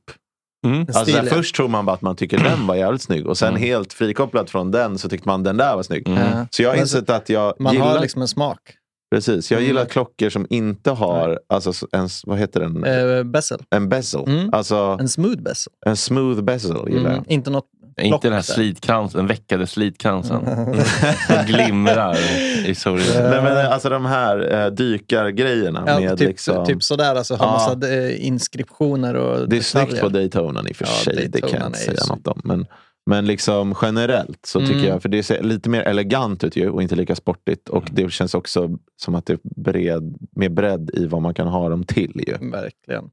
Mm. 0.67 0.81
Alltså, 0.95 1.17
ja. 1.17 1.23
först 1.23 1.55
tror 1.57 1.69
man 1.69 1.87
bara 1.87 1.93
att 1.93 2.03
man 2.03 2.17
tycker 2.17 2.39
den 2.39 2.67
var 2.67 2.75
jävligt 2.75 3.03
snygg 3.03 3.27
och 3.27 3.39
sen 3.39 3.49
Mm. 3.49 3.63
helt 3.63 3.93
frikopplat 3.93 4.51
från 4.51 4.71
den 4.71 4.99
så 4.99 5.09
tyckte 5.09 5.29
man 5.29 5.43
den 5.43 5.57
där 5.57 5.77
var 5.77 5.83
snygg. 5.83 6.09
Mm. 6.09 6.19
Ja. 6.39 6.47
Så 6.51 6.63
jag 6.63 6.71
har 6.71 6.77
insett 6.77 7.11
att 7.11 7.29
jag 7.29 7.55
Man 7.59 7.73
gillar, 7.73 7.87
har 7.87 8.01
liksom 8.01 8.23
en 8.23 8.29
smak. 8.29 8.59
Precis, 9.11 9.51
jag 9.53 9.63
gillar 9.63 9.81
Mm. 9.81 9.91
klockor 9.91 10.31
som 10.31 10.47
inte 10.51 10.91
har 10.91 11.41
alltså, 11.49 11.87
en, 11.93 12.09
vad 12.27 12.39
heter 12.39 12.61
den? 12.61 12.85
Eh, 12.85 13.23
bezel. 13.25 13.59
en 13.71 13.89
bezel. 13.89 14.25
Mm. 14.27 14.51
Alltså 14.55 14.97
En 15.01 15.09
smooth 15.09 15.43
bezel. 15.43 15.73
en 15.87 15.97
smooth 15.97 16.41
bezel 16.43 16.77
gillar 16.89 17.01
Mm. 17.11 17.13
jag. 17.13 17.25
Inte 17.29 17.51
något 17.51 17.65
Inte 18.03 18.27
den 18.29 18.33
här 18.35 18.43
slitkransen, 18.43 19.19
den 19.19 19.27
veckade 19.27 19.67
slitkransen. 19.67 20.45
Den 21.29 21.47
glimrar 21.47 22.17
i 22.67 22.75
solen. 22.75 23.05
Nej, 23.15 23.43
men, 23.43 23.67
alltså 23.67 23.89
de 23.89 24.05
här 24.07 24.55
eh, 24.65 24.71
dykargrejerna 24.71 25.85
Ja, 25.87 26.01
med 26.01 26.19
typ, 26.19 26.29
liksom... 26.29 26.67
typ 26.67 26.83
sådär. 26.83 27.15
Alltså, 27.15 27.35
har 27.35 27.47
Ja. 27.47 27.53
massa 27.53 27.95
eh, 27.95 28.27
inskriptioner 28.27 29.15
och 29.15 29.49
Det 29.49 29.57
är 29.57 29.61
snyggt 29.61 29.91
detaljer. 29.91 30.03
på 30.03 30.09
Daytonan 30.09 30.69
i 30.69 30.73
och 30.73 30.77
för 30.77 30.85
Ja, 30.85 30.91
sig. 30.91 31.29
Det 31.29 31.41
kan 31.41 31.51
jag 31.51 31.61
Daytonan 31.61 31.67
inte 31.67 31.79
säga 31.79 32.15
något 32.15 32.27
om. 32.27 32.41
Men, 32.45 32.67
men 33.09 33.27
liksom 33.27 33.75
generellt 33.83 34.47
så 34.47 34.61
tycker 34.61 34.75
Mm. 34.75 34.87
jag, 34.87 35.03
för 35.03 35.09
det 35.09 35.23
ser 35.23 35.43
lite 35.43 35.69
mer 35.71 35.83
elegant 35.83 36.45
ut 36.45 36.57
ju 36.57 36.69
och 36.71 36.83
inte 36.83 36.97
lika 36.97 37.15
sportigt. 37.17 37.69
Och 37.69 37.85
det 37.93 38.13
känns 38.13 38.35
också 38.35 38.79
som 38.97 39.15
att 39.15 39.27
det 39.27 39.33
är 39.33 39.39
bred, 39.63 40.17
mer 40.37 40.49
bredd 40.49 40.91
i 40.95 41.07
vad 41.07 41.23
man 41.23 41.35
kan 41.35 41.49
ha 41.49 41.69
dem 41.69 41.85
till. 41.85 42.23
Ju. 42.27 42.51
Verkligen. 42.51 43.05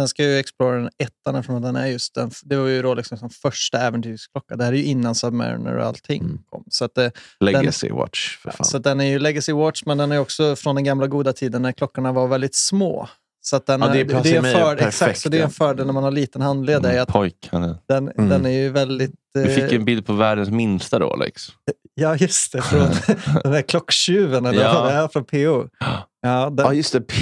Sen 0.00 0.08
ska 0.08 0.24
ju 0.24 0.38
Explorern 0.38 0.88
ettan 0.98 1.34
eftersom 1.34 1.62
den 1.62 1.76
är 1.76 1.86
just 1.86 2.14
den, 2.14 2.30
det 2.44 2.56
var 2.56 2.66
ju 2.66 2.82
Rolex 2.82 3.08
som 3.08 3.30
första 3.30 3.78
äventyrsklocka. 3.78 4.56
Det 4.56 4.64
här 4.64 4.72
är 4.72 4.76
ju 4.76 4.84
innan 4.84 5.14
Submariner 5.14 5.76
och 5.76 5.84
allting 5.86 6.22
Mm. 6.22 6.38
kom. 6.50 6.64
Så, 6.70 6.84
att, 6.84 6.98
eh, 6.98 7.08
Legacy 7.40 7.90
Watch, 7.90 8.36
för 8.38 8.50
fan. 8.50 8.64
så 8.64 8.78
den 8.78 9.00
är 9.00 9.04
ju 9.04 9.18
Legacy 9.18 9.52
Watch, 9.52 9.82
men 9.86 9.98
den 9.98 10.12
är 10.12 10.18
också 10.18 10.56
från 10.56 10.74
den 10.74 10.84
gamla 10.84 11.06
goda 11.06 11.32
tiden 11.32 11.62
när 11.62 11.72
klockorna 11.72 12.12
var 12.12 12.28
väldigt 12.28 12.54
små. 12.54 13.08
Så 13.44 13.56
att 13.56 13.66
den, 13.66 13.80
Ja, 13.80 13.88
det 13.88 14.00
är 14.00 14.04
det, 14.04 14.12
är 14.36 14.42
för, 14.42 14.52
perfekt, 14.76 14.82
exakt, 14.82 15.20
så 15.20 15.28
det 15.28 15.38
är 15.38 15.44
en 15.44 15.50
fördel 15.50 15.86
när 15.86 15.92
man 15.92 16.02
har 16.02 16.10
liten 16.10 16.42
handled. 16.42 16.86
är 16.86 17.00
att 17.00 17.08
Pojk. 17.08 17.48
Han 17.52 17.62
är. 17.62 17.76
den, 17.88 18.08
Mm. 18.08 18.28
den 18.28 18.46
är 18.46 18.50
ju 18.50 18.68
väldigt... 18.70 19.10
Vi 19.34 19.42
eh, 19.42 19.48
fick 19.48 19.72
ju 19.72 19.78
en 19.78 19.84
bild 19.84 20.06
på 20.06 20.12
världens 20.12 20.50
minsta 20.50 20.98
Rolex. 21.00 21.48
Ja, 21.94 22.16
just 22.16 22.52
det. 22.52 22.62
Från 22.62 22.80
den 23.42 23.52
där 23.52 23.62
klocktjuven, 23.62 24.46
eller 24.46 24.62
Ja. 24.62 24.72
vad 24.82 24.92
det 24.92 24.96
är 24.96 25.08
från 25.08 25.24
PO. 25.24 25.68
Ja, 26.22 26.50
den, 26.50 26.66
Ja, 26.66 26.72
just 26.72 26.92
det. 26.92 27.02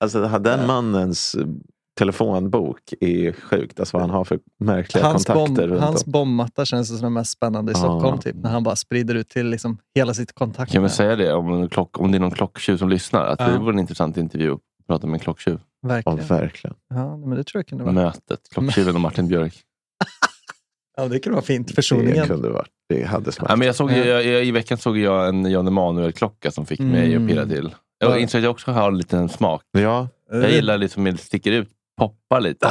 alltså, 0.00 0.38
den 0.38 0.66
mannens 0.66 1.34
eh, 1.34 1.46
telefonbok 1.98 2.80
är 3.00 3.32
sjukt. 3.32 3.80
Alltså 3.80 3.96
vad 3.96 4.02
han 4.02 4.10
har 4.10 4.24
för 4.24 4.38
märkliga 4.60 5.04
hans, 5.04 5.26
kontakter 5.26 5.46
bomb, 5.46 5.58
runt 5.72 5.80
hans 5.82 6.04
om. 6.06 6.12
bombmatta 6.12 6.64
känns 6.64 6.88
som 6.88 6.98
den 7.00 7.12
mest 7.12 7.30
spännande 7.32 7.72
i 7.72 7.74
Ja. 7.74 7.78
Stockholm. 7.78 8.18
Typ, 8.18 8.36
när 8.36 8.50
han 8.50 8.62
bara 8.62 8.76
sprider 8.76 9.14
ut 9.14 9.28
till 9.28 9.46
liksom 9.46 9.78
hela 9.94 10.14
sitt 10.14 10.32
kontakt. 10.32 10.72
Kan 10.72 10.82
vi 10.82 10.88
säga 10.88 11.16
det 11.16 11.32
om, 11.32 11.52
en 11.62 11.68
klock, 11.68 12.00
om 12.00 12.12
det 12.12 12.18
är 12.18 12.20
någon 12.20 12.30
klocktjuv 12.30 12.76
som 12.76 12.88
lyssnar? 12.88 13.24
Att 13.26 13.40
Ja. 13.40 13.48
Det 13.48 13.58
vore 13.58 13.72
en 13.72 13.78
intressant 13.78 14.16
intervju 14.16 14.52
att 14.52 14.60
prata 14.88 15.06
med 15.06 15.14
en 15.14 15.20
klocktjuv. 15.20 15.60
Ja, 15.82 15.88
Verkligen. 15.88 16.26
verkligen. 16.26 16.76
Ja, 16.94 17.16
men 17.16 17.30
det 17.30 17.44
tror 17.44 17.58
jag 17.58 17.66
kunde 17.66 17.84
vara. 17.84 17.94
Mötet. 17.94 18.40
Klocktjuven 18.52 18.94
och 18.94 19.00
Martin 19.00 19.28
Björk. 19.28 19.54
Ja, 20.96 21.08
det 21.08 21.18
kunde 21.18 21.34
vara 21.34 21.44
fint. 21.44 21.68
Det 21.68 21.74
Försoningen. 21.74 22.26
kunde 22.26 22.48
varit. 22.50 22.68
Det 22.88 23.04
hade 23.04 23.32
smält. 23.32 23.50
Ja, 23.50 23.56
men 23.56 23.66
jag 23.66 23.76
såg, 23.76 23.90
Ja. 23.90 23.96
jag, 23.96 24.26
jag, 24.26 24.44
I 24.44 24.50
veckan 24.50 24.78
såg 24.78 24.98
jag 24.98 25.28
en 25.28 25.50
Jan 25.50 25.66
Emanuel-klocka 25.68 26.50
som 26.50 26.66
fick 26.66 26.80
mig 26.80 27.12
Mm. 27.14 27.24
att 27.24 27.30
pirra 27.30 27.46
till. 27.46 27.74
Ja. 27.98 28.08
Jag 28.10 28.20
insåg 28.20 28.38
att 28.38 28.42
jag 28.44 28.50
också 28.50 28.70
har 28.70 28.88
en 28.88 28.98
liten 28.98 29.28
smak. 29.28 29.62
Ja, 29.72 30.08
Jag 30.30 30.50
gillar 30.50 30.78
liksom 30.78 31.04
det 31.04 31.16
sticker 31.18 31.52
ut, 31.52 31.68
poppar 32.00 32.40
lite. 32.40 32.68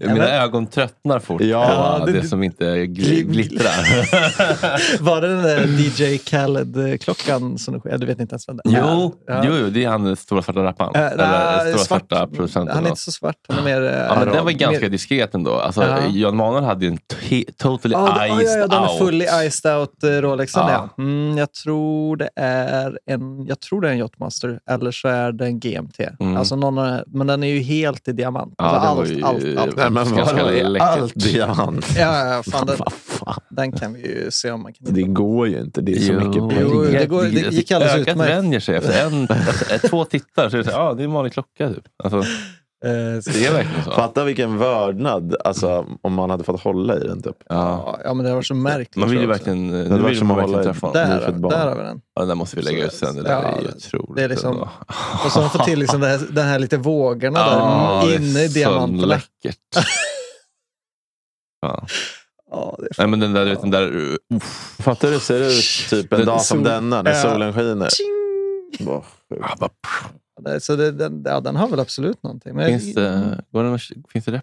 Mina 0.00 0.28
ögon 0.30 0.66
tröttnar 0.66 1.18
fort 1.18 1.40
Ja, 1.42 1.96
på 2.00 2.06
det- 2.06 2.12
det, 2.12 2.28
som 2.28 2.42
inte 2.42 2.64
gl- 2.84 3.22
glittrar. 3.22 5.02
Var 5.02 5.20
det 5.20 5.28
den 5.28 5.42
där 5.42 5.66
DJ 5.66 6.18
Khaled-klockan? 6.18 7.58
Som 7.58 7.80
du, 7.84 7.96
du 7.96 8.06
vet 8.06 8.20
inte 8.20 8.32
ens 8.32 8.48
vem 8.48 8.56
det 8.64 8.68
är? 8.76 8.80
jo, 8.80 9.14
Ja. 9.26 9.44
jo, 9.46 9.70
det 9.70 9.84
är 9.84 9.88
han 9.88 10.04
den 10.04 10.16
stora 10.16 10.42
svarta 10.42 10.62
rapparen. 10.64 10.94
Äh, 10.94 11.12
Eller 11.12 11.60
stora 11.60 11.78
svart. 11.78 11.86
svarta 12.08 12.26
producenten. 12.26 12.74
Han 12.76 12.84
är 12.84 12.88
inte 12.88 13.00
så 13.00 13.12
svart. 13.12 13.36
Han 13.48 13.58
är 13.58 13.62
mer... 13.62 13.82
Ja, 13.82 14.14
men 14.24 14.28
den 14.34 14.44
var 14.44 14.52
ganska 14.52 14.80
mer- 14.80 14.88
diskret 14.88 15.34
ändå. 15.34 15.54
Alltså, 15.54 15.82
Ja. 15.82 15.98
Jan 16.12 16.34
Emanuel 16.34 16.64
hade 16.64 16.84
ju 16.86 16.90
en 16.90 16.98
totally 17.56 17.92
Ja, 17.94 18.14
det- 18.20 18.26
ja, 18.28 18.42
iced 18.42 18.60
ja, 18.62 18.66
den 18.66 18.82
är 18.82 18.88
out. 18.88 18.98
fully 18.98 19.26
iced 19.46 19.76
out 19.76 20.04
eh, 20.04 20.08
Rolexen. 20.08 20.62
Ja. 20.68 20.90
Ja. 20.96 21.02
Mm, 21.02 21.38
jag 21.38 21.52
tror 21.52 22.16
det 22.16 22.28
är 22.36 22.98
en 23.10 23.46
jag 23.46 23.60
tror 23.60 23.80
det 23.80 23.88
är 23.88 23.92
en 23.92 23.98
Yachtmaster 23.98 24.60
eller 24.70 24.90
så 24.90 25.08
är 25.08 25.32
det 25.32 25.46
en 25.46 25.60
GMT. 25.60 26.00
Mm. 26.20 26.36
Alltså 26.36 26.56
någon, 26.56 26.78
av- 26.78 26.95
men 27.06 27.26
den 27.26 27.42
är 27.42 27.46
ju 27.48 27.60
helt 27.60 28.08
i 28.08 28.12
diamant. 28.12 28.54
Ja, 28.58 28.64
alltså 28.64 29.14
det 29.14 29.22
allt, 29.22 29.44
allt, 29.44 29.58
allt. 29.58 29.76
Nej, 29.76 29.90
men? 29.90 30.06
Är 30.58 30.68
läckert. 30.68 30.88
allt 30.88 31.14
diamant? 31.14 31.86
Ja, 31.98 32.34
ja, 32.34 32.42
fan, 32.42 32.66
den, 32.66 32.76
Vad 32.78 32.92
fan. 32.92 33.40
den 33.50 33.72
kan 33.72 33.94
vi 33.94 34.00
ju 34.00 34.30
se 34.30 34.50
om 34.50 34.62
man 34.62 34.72
kan 34.72 34.94
Det 34.94 35.00
hitta. 35.00 35.12
går 35.12 35.48
ju 35.48 35.60
inte. 35.60 35.80
Det 35.80 35.92
är 35.92 35.98
så 36.00 36.12
Jo, 36.12 36.18
mycket 36.20 36.36
Jo, 36.36 36.48
pengar. 36.48 36.98
det 37.00 37.06
går- 37.06 37.22
det 37.22 37.52
gick 37.54 37.70
alldeles 37.70 37.94
Ögat 37.94 38.08
utmärkt. 38.08 38.30
vänjer 38.30 38.60
sig 38.60 38.76
efter 38.76 39.06
en, 39.06 39.28
två 39.90 40.04
tittar. 40.04 40.48
Så 40.48 40.56
är 40.56 40.58
det, 40.58 40.64
så, 40.64 40.70
ja, 40.70 40.94
det 40.94 41.02
är 41.02 41.04
en 41.04 41.12
vanlig 41.12 41.32
klocka. 41.32 41.68
Typ. 41.68 41.84
Alltså, 42.04 42.22
så- 42.22 42.28
det 42.86 43.46
är 43.46 43.52
verkligen 43.52 43.84
så. 43.84 43.90
Fatta 43.90 44.24
vilken 44.24 44.58
vördnad 44.58 45.36
alltså, 45.44 45.86
om 46.02 46.12
man 46.14 46.30
hade 46.30 46.44
fått 46.44 46.60
hålla 46.62 46.96
i 46.96 47.00
den. 47.00 47.22
Typ. 47.22 47.36
Ja. 47.48 47.98
Ja, 48.04 48.14
men 48.14 48.26
det 48.26 48.34
var 48.34 48.42
så 48.42 48.54
märkligt. 48.54 48.96
Man 48.96 49.10
vill 49.10 49.20
ju 49.20 49.26
verkligen, 49.26 49.70
hade 49.70 49.82
nu 49.82 49.88
varit 49.88 50.10
vill 50.10 50.18
som 50.18 50.26
man 50.26 50.38
att 50.38 50.50
verkligen 50.50 50.58
hålla 50.58 50.70
i- 50.70 50.72
träffa 50.72 50.86
honom. 50.86 51.40
Där, 51.42 51.48
där 51.58 51.66
har 51.68 51.76
vi 51.76 51.82
den. 51.82 52.00
Ja, 52.14 52.20
den 52.20 52.28
där 52.28 52.34
måste 52.34 52.56
vi 52.56 52.62
lägga 52.62 52.84
ut 52.86 52.92
sen. 52.94 53.16
Det 53.16 53.22
där 53.22 53.30
Ja, 53.30 53.42
är 53.42 53.60
ju 53.60 53.66
det- 53.66 53.74
otroligt. 53.76 54.16
det 54.16 54.22
är 54.22 54.28
liksom-. 54.28 54.68
Och 55.24 55.32
så 55.32 55.48
fått 55.48 55.64
till 55.64 55.78
liksom 55.78 56.00
det 56.00 56.06
här, 56.06 56.20
den 56.30 56.46
här 56.46 56.58
lite 56.58 56.76
vågorna 56.76 57.38
Ja, 57.38 58.00
där 58.02 58.08
det 58.08 58.14
är 58.14 58.18
inne 58.30 58.42
i 58.42 58.48
så 58.48 58.54
diamanterna. 58.54 59.06
läckert. 59.06 59.58
Ja. 61.62 61.86
Ja, 62.50 62.76
det 62.78 62.88
Nej, 62.98 63.06
men 63.06 63.20
den 63.20 63.32
där, 63.32 63.44
du 63.44 63.50
vet, 63.50 63.60
den 63.60 63.70
där 63.70 63.96
uh. 63.96 64.16
Fattar 64.78 65.08
du 65.08 65.14
hur 65.14 65.18
det 65.18 65.24
ser 65.24 65.40
ut 65.48 65.86
typ 65.90 66.12
en 66.12 66.18
Den 66.18 66.26
dag 66.26 66.42
som 66.42 66.58
sol- 66.58 66.64
denna 66.64 67.02
när 67.02 67.10
Ja. 67.14 67.22
solen 67.22 67.52
skiner? 67.52 67.88
Tjing! 67.88 68.86
Bara, 68.86 69.02
Det- 69.30 69.68
Så 70.60 70.76
det, 70.76 70.92
den, 70.92 71.22
ja, 71.26 71.40
den 71.40 71.56
har 71.56 71.68
väl 71.68 71.80
absolut 71.80 72.22
någonting. 72.22 72.54
Men 72.54 72.66
finns, 72.66 72.94
det, 72.94 73.40
går 73.52 73.64
det, 73.64 73.78
finns 74.08 74.24
det 74.24 74.30
den? 74.30 74.40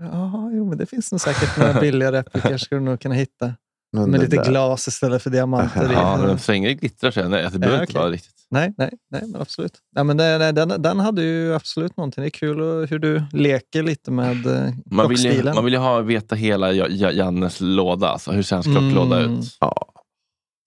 Ja, 0.00 0.50
jo, 0.52 0.64
men 0.68 0.78
det 0.78 0.86
finns 0.86 1.12
nog 1.12 1.20
säkert 1.20 1.58
några 1.58 1.72
billiga 1.80 2.12
repliker 2.12 2.56
skulle 2.58 2.80
du 2.80 2.84
nog 2.84 3.00
kunna 3.00 3.14
hitta. 3.14 3.54
Men 3.92 4.10
Med 4.10 4.20
lite 4.20 4.36
där- 4.36 4.44
glas 4.44 4.88
istället 4.88 5.22
för 5.22 5.30
diamanter. 5.30 5.88
Ja, 5.92 6.16
men 6.26 6.38
så 6.38 6.52
länge 6.52 6.68
det 6.68 6.74
glittrar 6.74 7.10
så 7.10 7.20
är 7.20 7.28
det, 7.28 7.48
det 7.52 7.58
behöver 7.58 7.78
Ja, 7.78 7.82
inte 7.84 7.98
vara 7.98 8.10
riktigt. 8.10 8.32
Nej, 8.50 8.74
nej, 8.78 8.90
nej, 9.10 9.22
men 9.26 9.40
absolut. 9.40 9.72
Nej, 9.96 10.04
men 10.04 10.16
det, 10.16 10.38
nej, 10.38 10.52
den, 10.52 10.82
den 10.82 11.00
hade 11.00 11.22
ju 11.22 11.54
absolut 11.54 11.96
någonting. 11.96 12.22
Det 12.22 12.28
är 12.28 12.30
kul 12.30 12.86
hur 12.90 12.98
du 12.98 13.22
leker 13.32 13.82
lite 13.82 14.10
med 14.10 14.46
eh, 14.46 14.72
Man 14.90 15.08
vill, 15.08 15.24
ju, 15.24 15.44
man 15.44 15.64
vill 15.64 15.74
ju 15.74 15.78
ha, 15.80 16.00
veta 16.00 16.34
hela 16.34 16.72
Ja- 16.72 16.86
Ja- 16.88 17.10
Jannes 17.12 17.60
låda. 17.60 18.08
Alltså, 18.08 18.32
hur 18.32 18.42
ser 18.42 18.56
hans 18.56 18.66
klocklåda 18.66 19.20
Mm. 19.20 19.38
ut? 19.38 19.56
Ja, 19.60 19.86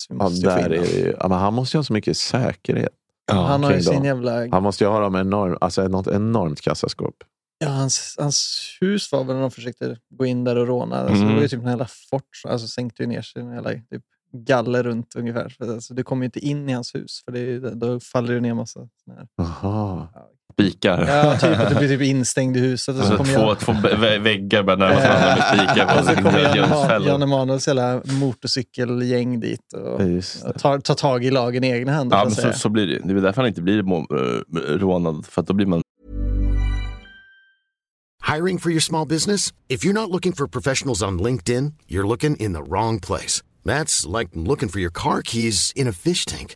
ja, 0.09 0.29
där 0.29 0.69
är 0.69 0.97
ju, 1.05 1.15
ja, 1.19 1.27
men 1.27 1.37
han 1.37 1.53
måste 1.53 1.77
ju 1.77 1.79
ha 1.79 1.83
så 1.83 1.93
mycket 1.93 2.17
säkerhet. 2.17 2.93
Han 3.33 3.63
har 3.63 3.73
ju 3.73 3.81
sin 3.81 4.03
jävla... 4.03 4.47
Han 4.51 4.63
måste 4.63 4.83
ju 4.83 4.89
ha 4.89 4.99
dem 4.99 5.15
enorm, 5.15 5.57
alltså 5.61 5.87
något 5.87 6.07
enormt 6.07 6.61
kassaskåp. 6.61 7.15
Ja, 7.59 7.69
hans, 7.69 8.15
hans 8.19 8.59
hus 8.81 9.11
var 9.11 9.23
väl 9.23 9.35
när 9.35 9.41
de 9.41 9.51
försökte 9.51 9.97
gå 10.09 10.25
in 10.25 10.43
där 10.43 10.55
och 10.55 10.67
råna. 10.67 10.95
Alltså, 10.95 11.13
Det 11.13 11.21
Mm. 11.21 11.35
var 11.35 11.41
ju 11.41 11.47
typ 11.47 11.59
en 11.59 11.67
hela 11.67 11.87
fort. 12.09 12.41
Alltså 12.47 12.67
sänkte 12.67 13.03
ju 13.03 13.07
ner 13.07 13.21
sig 13.21 13.41
en 13.41 13.51
hela 13.51 13.69
typ, 13.69 14.03
galler 14.33 14.83
runt 14.83 15.15
ungefär. 15.15 15.55
Alltså, 15.59 15.93
du 15.93 16.03
kommer 16.03 16.23
ju 16.23 16.25
inte 16.25 16.39
in 16.39 16.69
i 16.69 16.73
hans 16.73 16.95
hus 16.95 17.21
för 17.25 17.31
det 17.31 17.59
då 17.59 17.99
faller 17.99 18.33
det 18.33 18.39
ner 18.41 18.53
massa 18.53 18.79
såna 19.05 19.17
här. 19.17 19.27
Aha. 19.41 20.07
Spikar. 20.63 21.05
Ja, 21.07 21.37
typ 21.37 21.59
att 21.59 21.69
du 21.69 21.75
blir 21.75 21.87
typ 21.87 22.01
instängd 22.01 22.57
i 22.57 22.59
huset. 22.59 22.95
Och 22.95 23.03
så 23.03 23.09
Så 23.11 23.17
kommer 23.17 23.33
två, 23.33 23.41
jag, 23.41 23.59
två 23.59 23.71
vä- 23.71 24.19
väggar 24.19 24.63
börjar 24.63 24.77
närma 24.77 24.99
sig 25.01 25.09
varandra 25.09 25.35
med 25.35 25.59
spikar 25.67 25.99
och 25.99 26.05
så 26.05 26.15
kommer 26.15 27.07
Jan. 27.07 27.21
Emanuels 27.21 27.67
hela 27.67 28.01
motorcykelgäng 28.05 29.39
dit 29.39 29.73
och 29.73 30.59
tar, 30.59 30.79
tar 30.79 30.95
tag 30.95 31.25
i 31.25 31.31
lagen 31.31 31.63
i 31.63 31.67
egna 31.69 31.91
händer. 31.91 32.17
Ja, 32.17 32.29
så 32.29 32.41
så, 32.41 32.53
så 32.53 32.69
blir 32.69 32.87
det. 32.87 32.99
Det 33.03 33.13
är 33.13 33.21
därför 33.21 33.41
han 33.41 33.47
inte 33.47 33.61
blir 33.61 33.79
eh, 33.79 34.77
rånad. 34.77 35.25
För 35.25 35.41
att 35.41 35.47
då 35.47 35.53
blir 35.53 35.65
man 35.65 35.81
Hiring 38.35 38.59
for 38.59 38.71
your 38.71 38.81
small 38.81 39.07
business? 39.07 39.53
If 39.69 39.83
you're 39.85 39.93
not 39.93 40.09
looking 40.11 40.33
for 40.33 40.47
professionals 40.47 41.01
on 41.01 41.21
LinkedIn, 41.21 41.73
you're 41.87 42.07
looking 42.07 42.35
in 42.35 42.53
the 42.53 42.61
wrong 42.61 42.99
place. 42.99 43.41
That's 43.65 44.05
like 44.19 44.29
looking 44.35 44.69
for 44.69 44.79
your 44.79 44.91
car 44.91 45.21
keys 45.21 45.73
in 45.75 45.87
a 45.87 45.91
fish 45.91 46.25
tank. 46.25 46.55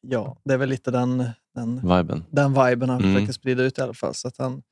Ja, 0.00 0.36
det 0.44 0.54
är 0.54 0.58
väl 0.58 0.68
lite 0.68 0.90
den, 0.90 1.24
den, 1.54 1.76
Viben. 1.96 2.24
den 2.30 2.52
viben 2.52 2.88
han 2.88 3.00
Mm. 3.00 3.14
försöker 3.14 3.32
sprida 3.32 3.62
ut 3.62 3.78
i 3.78 3.82
alla 3.82 3.94
fall. 3.94 4.14
Så 4.14 4.28
att 4.28 4.38
han, 4.38 4.62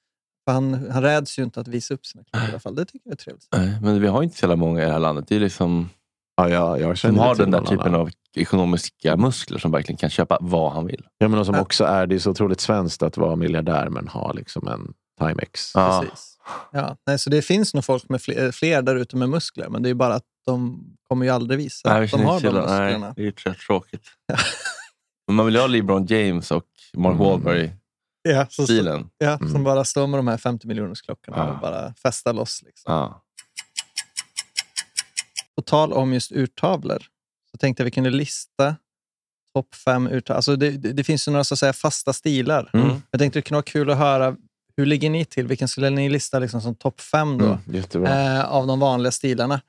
han, 0.47 0.91
han 0.91 1.03
räds 1.03 1.39
ju 1.39 1.43
inte 1.43 1.61
att 1.61 1.69
visa 1.69 1.95
upp 1.95 2.07
sina 2.07 2.25
klipp 2.25 2.49
i 2.49 2.51
alla 2.51 2.61
fall. 2.61 2.75
Det 2.75 2.85
tycker 2.85 3.01
jag 3.09 3.13
är 3.13 3.17
trevligt. 3.17 3.49
Nej, 3.57 3.79
men 3.83 4.01
vi 4.01 4.07
har 4.07 4.23
inte 4.23 4.37
så 4.37 4.45
jävla 4.45 4.57
många 4.57 4.83
i 4.83 4.87
det 4.87 4.93
här 4.93 4.99
landet. 4.99 5.25
Det 5.29 5.37
är 5.37 5.41
liksom, 5.41 5.89
Ja, 6.37 6.49
jag, 6.49 6.81
jag 6.81 6.99
som 6.99 7.19
har 7.19 7.35
den 7.35 7.51
där 7.51 7.61
typen 7.65 7.95
av 7.95 8.11
ekonomiska 8.37 9.17
muskler 9.17 9.59
som 9.59 9.71
verkligen 9.71 9.97
kan 9.97 10.11
köpa 10.11 10.39
vad 10.41 10.73
han 10.73 10.87
vill. 10.87 11.07
Ja, 11.19 11.29
men 11.29 11.41
och 11.41 11.47
som 11.47 11.55
Ja. 11.55 11.61
också 11.61 11.85
är, 11.85 12.07
det 12.07 12.15
är 12.15 12.19
så 12.19 12.31
otroligt 12.31 12.61
svenskt 12.61 13.03
att 13.03 13.17
vara 13.17 13.37
miljardär 13.37 13.89
men 13.89 14.09
ha 14.09 14.33
liksom 14.33 14.69
en 14.69 14.93
Timex. 15.21 15.71
Ja. 15.75 16.01
Precis. 16.05 16.35
Ja, 16.73 16.97
nej, 17.07 17.19
så 17.19 17.31
det 17.31 17.43
finns 17.43 17.75
nog 17.75 17.85
folk 17.85 18.09
med 18.09 18.23
fler, 18.23 18.53
fler 18.53 18.83
där 18.83 18.97
ute 18.97 19.17
med 19.17 19.29
muskler, 19.29 19.69
men 19.69 19.83
det 19.83 19.89
är 19.91 19.95
bara 19.95 20.15
att 20.15 20.25
de 20.47 20.85
kommer 21.09 21.25
ju 21.27 21.31
aldrig 21.33 21.59
visa 21.59 21.93
Nej, 21.95 22.05
att 22.05 22.11
de 22.11 22.17
har 22.25 22.41
de 22.41 22.53
musklerna. 22.53 22.79
Nej, 22.79 23.13
det 23.17 23.23
är 23.23 23.25
ju 23.25 23.31
rätt 23.31 23.59
tråkigt. 23.59 24.03
Men 25.29 25.37
man 25.37 25.47
vill 25.47 25.55
ju 25.55 25.61
ha 25.61 25.67
LeBron 25.69 26.07
James 26.07 26.51
och 26.51 26.65
Mark 26.97 27.15
Mm. 27.15 27.19
Wahlberg-stilen. 27.19 27.79
Ja, 28.23 28.47
så, 28.51 28.67
så, 28.67 29.09
ja, 29.19 29.37
Mm. 29.41 29.53
Som 29.53 29.65
bara 29.65 29.85
står 29.85 30.07
med 30.07 30.19
de 30.19 30.29
här 30.29 30.37
50 30.39 30.67
miljoners 30.67 31.03
klockorna 31.03 31.37
Ja. 31.37 31.53
och 31.53 31.61
bara 31.61 31.95
festar 32.03 32.33
loss. 32.33 32.63
Liksom. 32.67 32.93
Ja. 32.93 33.23
På 35.57 35.63
tal 35.63 35.93
om 35.93 36.13
just 36.13 36.33
urtavlor 36.33 37.03
så 37.51 37.57
tänkte 37.57 37.81
jag 37.81 37.85
vi 37.85 37.91
kunde 37.91 38.11
lista 38.11 38.77
topp 39.55 39.75
fem 39.75 40.07
urtavlor. 40.07 40.37
Alltså 40.37 40.57
det, 40.57 40.71
det, 40.71 40.93
det 40.93 41.05
finns 41.05 41.29
ju 41.29 41.33
några 41.33 41.45
så 41.45 41.55
att 41.55 41.59
säga 41.59 41.73
fasta 41.73 42.13
stilar. 42.13 42.71
Mm. 42.73 43.03
Jag 43.11 43.19
tänkte 43.21 43.39
det 43.39 43.43
kunde 43.43 43.57
vara 43.57 43.63
kul 43.63 43.91
att 43.91 43.99
höra 43.99 44.37
hur 44.77 44.87
ligger 44.87 45.11
ni 45.11 45.25
till? 45.25 45.47
Vilken 45.47 45.69
skulle 45.69 45.91
ni 45.91 46.09
lista 46.09 46.39
liksom 46.39 46.61
som 46.61 46.75
topp 46.75 47.01
fem 47.01 47.39
då? 47.39 47.59
Mm, 47.95 48.05
eh, 48.07 48.45
av 48.45 48.67
de 48.67 48.81
vanliga 48.81 49.11
stilarna. 49.13 49.61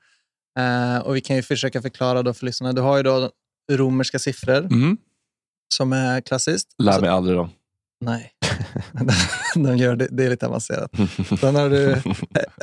Eh, 0.58 0.98
och 0.98 1.16
Vi 1.16 1.20
kan 1.20 1.36
ju 1.36 1.42
försöka 1.42 1.82
förklara 1.82 2.22
då 2.22 2.34
för 2.34 2.46
lyssnarna. 2.46 2.72
Du 2.72 2.80
har 2.82 2.96
ju 2.96 3.02
då 3.02 3.30
romerska 3.72 4.18
siffror 4.18 4.58
Mm. 4.58 4.96
Som 5.74 5.92
är 5.92 6.20
klassiskt. 6.20 6.68
Lär 6.82 6.92
Så- 6.92 7.00
mig 7.00 7.10
aldrig 7.10 7.36
dem. 7.36 7.50
Nej, 8.04 8.32
de 9.54 9.76
gör 9.76 9.96
det, 9.96 10.08
det 10.10 10.24
är 10.24 10.30
lite 10.30 10.46
avancerat. 10.46 10.90
Sen 11.40 11.54
har 11.56 11.70
du 11.70 11.90
eh, 11.92 12.02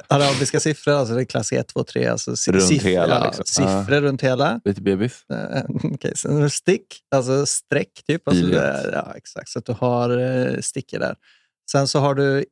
arabiska 0.07 0.59
siffror, 0.59 0.93
alltså 0.93 1.13
det 1.15 1.21
är 1.21 1.25
klass 1.25 1.51
1, 1.51 1.67
2, 1.67 1.83
3. 1.83 2.07
Alltså 2.07 2.31
Runt 2.51 2.63
siffror, 2.67 2.89
hela, 2.89 3.25
liksom. 3.25 3.45
Siffror 3.45 4.01
runt 4.01 4.21
hela. 4.23 4.61
Lite 4.65 4.81
bebis. 4.81 5.25
Eh, 5.29 5.63
Okej, 5.93 6.11
sen 6.15 6.35
har 6.35 6.41
du 6.41 6.49
stick, 6.49 6.85
alltså 7.15 7.45
streck. 7.45 8.01
Typ. 8.07 8.27
Alltså 8.27 8.45
det, 8.45 8.89
ja, 8.93 9.13
exakt, 9.15 9.49
så 9.49 9.59
att 9.59 9.65
du 9.65 9.71
har 9.73 10.17
eh, 10.17 10.59
stickor 10.61 10.99
där. 10.99 11.15
Sen 11.71 11.87
så 11.87 11.99
har 11.99 12.15
du 12.15 12.45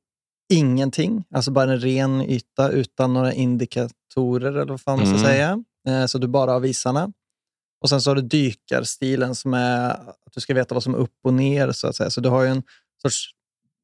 ingenting, 0.54 1.24
alltså 1.36 1.52
bara 1.52 1.72
en 1.74 1.80
ren 1.80 2.22
yta 2.22 2.70
utan 2.70 3.14
några 3.14 3.34
indikatorer 3.34 4.52
eller 4.52 4.66
vad 4.66 4.82
fan 4.82 4.98
man 5.00 5.08
ska 5.08 5.16
Mm. 5.18 5.26
säga. 5.26 6.08
Så 6.08 6.18
du 6.18 6.28
bara 6.28 6.52
har 6.52 6.60
visarna. 6.60 7.12
Och 7.82 7.90
sen 7.90 8.02
så 8.02 8.10
har 8.10 8.16
du 8.16 8.22
dykarstilen 8.22 9.36
som 9.36 9.54
är 9.54 9.90
att 9.90 10.34
du 10.36 10.42
ska 10.42 10.54
veta 10.54 10.76
vad 10.76 10.84
som 10.84 10.94
är 10.94 10.98
upp 10.98 11.16
och 11.24 11.34
ner. 11.34 11.72
Så 11.72 11.88
att 11.88 11.96
säga. 11.96 12.10
Så 12.10 12.22
du 12.22 12.30
har 12.30 12.42
ju 12.44 12.48
en 12.50 12.64
sorts 13.02 13.32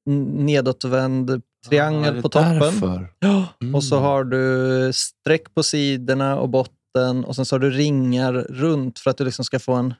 nedåtvänd 0.06 1.42
triangel 1.70 2.06
Ja, 2.06 2.12
det 2.12 2.18
är 2.18 2.22
på 2.22 2.30
toppen. 2.30 3.08
Ja, 3.20 3.48
Mm. 3.62 3.76
och 3.76 3.84
så 3.84 4.00
har 4.00 4.24
du 4.24 4.94
streck 4.94 5.54
på 5.54 5.64
sidorna 5.64 6.38
och 6.40 6.50
botten 6.50 7.26
och 7.26 7.36
sen 7.36 7.46
så 7.46 7.56
har 7.56 7.60
du 7.60 7.70
ringar 7.72 8.34
runt 8.34 9.00
för 9.00 9.10
att 9.12 9.18
du 9.18 9.26
liksom 9.26 9.46
ska 9.46 9.60
få 9.60 9.74
en... 9.74 9.94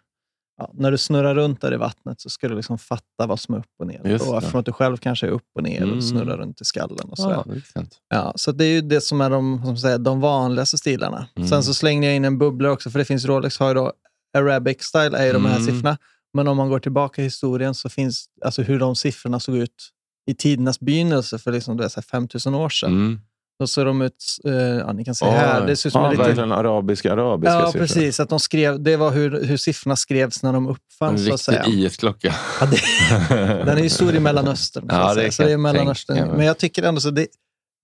Ja, 0.62 0.72
när 0.74 0.92
du 0.92 0.98
snurrar 0.98 1.36
runt 1.36 1.62
där 1.62 1.74
i 1.74 1.78
vattnet 1.78 2.22
så 2.22 2.30
ska 2.30 2.48
du 2.48 2.56
liksom 2.56 2.78
fatta 2.78 3.28
vad 3.28 3.40
som 3.40 3.56
är 3.56 3.60
upp 3.60 3.66
och 3.80 3.88
ner. 3.88 4.02
Just 4.08 4.28
Och 4.28 4.38
eftersom 4.38 4.60
att 4.60 4.66
du 4.66 4.72
själv 4.72 4.98
kanske 4.98 5.28
är 5.28 5.32
upp 5.32 5.48
och 5.56 5.64
ner 5.64 5.82
Mm. 5.82 5.98
och 5.98 6.04
snurrar 6.04 6.38
runt 6.38 6.62
i 6.62 6.66
skallen. 6.66 7.10
Och 7.10 7.18
så, 7.18 7.30
Ja, 7.32 7.44
det 7.48 7.56
är 7.56 7.62
sant. 7.74 7.98
ja, 8.10 8.34
så 8.36 8.52
det 8.52 8.66
är 8.66 8.70
ju 8.70 8.82
det 8.82 9.02
som 9.02 9.22
är 9.22 9.30
de, 9.30 9.62
som 9.66 9.78
säger, 9.78 9.98
de 9.98 10.20
vanligaste 10.22 10.78
stilarna. 10.78 11.28
Mm. 11.36 11.48
Sen 11.50 11.64
så 11.64 11.74
slängde 11.74 12.08
jag 12.08 12.16
in 12.16 12.26
en 12.26 12.38
bubbla 12.38 12.72
också, 12.72 12.90
för 12.90 13.00
det 13.00 13.06
finns 13.06 13.26
Rolex 13.26 13.60
har 13.60 13.68
ju 13.68 13.74
då 13.74 13.94
Arabic 14.38 14.82
style, 14.84 15.18
är 15.18 15.26
ju 15.26 15.34
de 15.34 15.46
här 15.46 15.56
Mm. 15.56 15.66
siffrorna. 15.66 15.98
Men 16.34 16.48
om 16.48 16.58
man 16.58 16.70
går 16.70 16.80
tillbaka 16.80 17.22
i 17.22 17.26
historien 17.26 17.74
så 17.76 17.90
finns 17.90 18.26
alltså 18.46 18.62
hur 18.62 18.80
de 18.80 18.96
siffrorna 18.96 19.40
såg 19.40 19.56
ut 19.58 19.90
i 20.32 20.34
tidernas 20.36 20.80
begynnelse 20.80 21.38
för 21.40 21.52
liksom, 21.52 21.78
det 21.78 21.84
är 21.86 21.90
så 21.90 22.00
här 22.00 22.02
5000 22.04 22.56
år 22.56 22.70
sedan. 22.70 23.22
Mm. 23.62 23.64
Då 23.64 23.68
ser 23.68 23.86
de 23.86 24.02
ut, 24.02 24.24
eh, 24.46 24.54
ja, 24.54 24.94
ni 24.94 25.06
kan 25.06 25.16
se 25.16 25.26
här, 25.26 25.68
det 25.68 25.76
ser 25.76 25.90
ut 25.90 25.94
som 25.94 26.04
ja, 26.04 26.24
en 26.24 26.30
liten... 26.30 26.52
arabiska, 26.52 27.14
arabiska 27.14 27.54
Ja, 27.54 27.66
siffror. 27.66 27.80
precis. 27.80 28.20
Att 28.20 28.30
de 28.30 28.40
skrev, 28.40 28.84
det 28.84 28.98
var 28.98 29.12
hur, 29.12 29.44
hur 29.46 29.58
siffrorna 29.58 29.96
skrevs 29.96 30.44
när 30.44 30.54
de 30.54 30.66
En 30.66 30.72
uppfanns. 30.72 31.42
Säga. 31.44 31.64
riktig 31.64 31.84
IS-klocka. 31.84 32.36
Ja, 32.60 32.66
den 33.66 33.78
är 33.78 33.84
ju 33.84 33.90
stor 33.90 34.16
i 34.16 34.20
Mellanöstern. 34.20 34.90
Så, 34.90 34.96
Ja, 34.96 35.08
det 35.14 35.16
säga. 35.16 35.32
så 35.32 35.44
det 35.44 35.52
är 35.52 35.58
Mellanöstern. 35.58 36.16
tänka 36.16 36.28
mig. 36.30 36.38
Men 36.38 36.46
jag 36.46 36.58
tycker 36.58 36.84
ändå 36.84 37.02
så 37.02 37.10
det, 37.12 37.28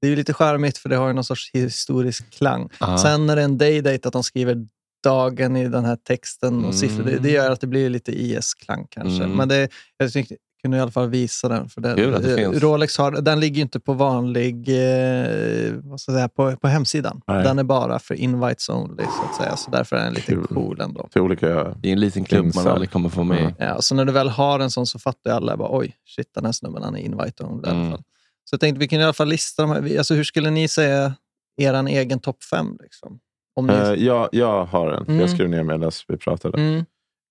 det 0.02 0.08
är 0.08 0.16
lite 0.16 0.34
charmigt 0.34 0.78
för 0.78 0.90
det 0.90 0.96
har 0.96 1.08
ju 1.08 1.14
någon 1.14 1.24
sorts 1.24 1.52
historisk 1.54 2.30
klang. 2.38 2.70
Ja. 2.80 2.98
Sen 2.98 3.26
när 3.26 3.36
det 3.36 3.42
är 3.42 3.46
en 3.46 3.58
day-date 3.58 4.08
att 4.08 4.14
de 4.14 4.24
skriver 4.24 4.56
dagen 5.04 5.56
i 5.58 5.68
den 5.68 5.86
här 5.86 5.96
texten 6.08 6.66
och 6.66 6.76
siffror, 6.76 7.04
det, 7.04 7.18
det 7.20 7.32
gör 7.32 7.52
att 7.52 7.62
det 7.62 7.68
blir 7.68 7.90
lite 7.90 8.12
IS-klang 8.12 8.88
kanske. 8.90 9.24
Mm. 9.24 9.38
Men 9.38 9.48
det, 9.50 9.70
jag 9.98 10.14
tyckte 10.14 10.36
kunde 10.68 10.78
i 10.78 10.82
alla 10.82 10.92
fall 10.92 11.10
visa 11.10 11.50
den. 11.50 11.70
För 11.70 11.82
det, 11.82 11.96
Kul 11.96 12.14
att 12.14 12.24
det 12.24 12.30
eh, 12.32 12.36
finns. 12.36 12.64
Rolex 12.64 12.98
har, 12.98 13.12
den 13.12 13.40
ligger 13.40 13.56
ju 13.56 13.62
inte 13.62 13.80
på 13.80 13.94
vanlig, 13.94 14.56
eh, 14.70 15.74
vad 15.84 16.02
ska 16.02 16.12
jag 16.12 16.18
säga, 16.20 16.30
på, 16.30 16.56
på 16.56 16.68
hemsidan. 16.68 17.22
Nej. 17.28 17.44
Den 17.44 17.60
är 17.60 17.64
bara 17.64 18.00
för 18.00 18.14
invites 18.16 18.70
only, 18.70 19.04
så 19.04 19.30
att 19.30 19.36
säga. 19.36 19.56
Så 19.58 19.72
därför 19.72 19.96
är 19.96 20.04
den 20.04 20.14
lite 20.14 20.32
Kul. 20.32 20.48
cool 20.48 20.82
ändå. 20.82 21.08
Till 21.12 21.22
olika... 21.22 21.48
Det 21.64 21.90
är 21.90 21.94
en 21.94 22.00
liten 22.00 22.24
klubb 22.24 22.56
man 22.56 22.68
aldrig 22.68 22.92
kommer 22.92 23.10
få 23.10 23.24
med. 23.24 23.54
Ja, 23.60 23.82
så 23.82 23.96
när 23.96 24.06
du 24.06 24.12
väl 24.12 24.30
har 24.30 24.60
en 24.60 24.72
sån 24.72 24.88
så 24.88 25.00
fattar 25.00 25.30
ju 25.30 25.36
alla, 25.36 25.58
bara, 25.58 25.70
oj, 25.78 25.96
shit 26.06 26.34
den 26.36 26.46
här 26.46 26.52
snubben 26.52 26.84
han 26.84 26.96
är 26.96 27.00
invite 27.00 27.44
only 27.44 27.68
i 27.68 27.70
alla 27.70 27.80
Mm. 27.80 27.92
fall. 27.92 28.02
Så 28.44 28.54
jag 28.54 28.60
tänkte 28.60 28.80
vi 28.80 28.88
kan 28.88 29.00
i 29.00 29.04
alla 29.04 29.14
fall 29.14 29.28
lista 29.28 29.62
de 29.62 29.72
här. 29.72 29.98
Alltså, 29.98 30.14
hur 30.14 30.24
skulle 30.24 30.50
ni 30.50 30.68
säga 30.68 31.14
er 31.58 31.88
egen 31.88 32.20
topp 32.20 32.44
fem? 32.44 32.78
Liksom? 32.84 33.20
Om 33.56 33.68
ni... 33.68 33.74
Eh, 33.74 33.94
jag, 33.94 34.30
jag 34.32 34.66
har 34.66 34.92
en. 34.92 35.04
Mm. 35.08 35.20
Jag 35.20 35.30
skrev 35.30 35.50
ner 35.50 35.64
medan 35.64 35.92
vi 36.08 36.18
pratade. 36.18 36.58
mm. 36.58 36.86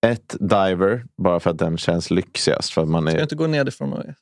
Ett 0.06 0.36
diver, 0.40 1.04
bara 1.22 1.40
för 1.40 1.50
att 1.50 1.58
den 1.58 1.78
känns 1.78 2.10
lyxigast. 2.10 2.70
För 2.72 2.82
att 2.82 2.88
man 2.88 3.02
Ska 3.02 3.10
jag 3.10 3.18
är... 3.18 3.22
inte 3.22 3.34
gå 3.34 3.46
nedifrån 3.46 3.92
och 3.92 3.98
upp? 3.98 4.14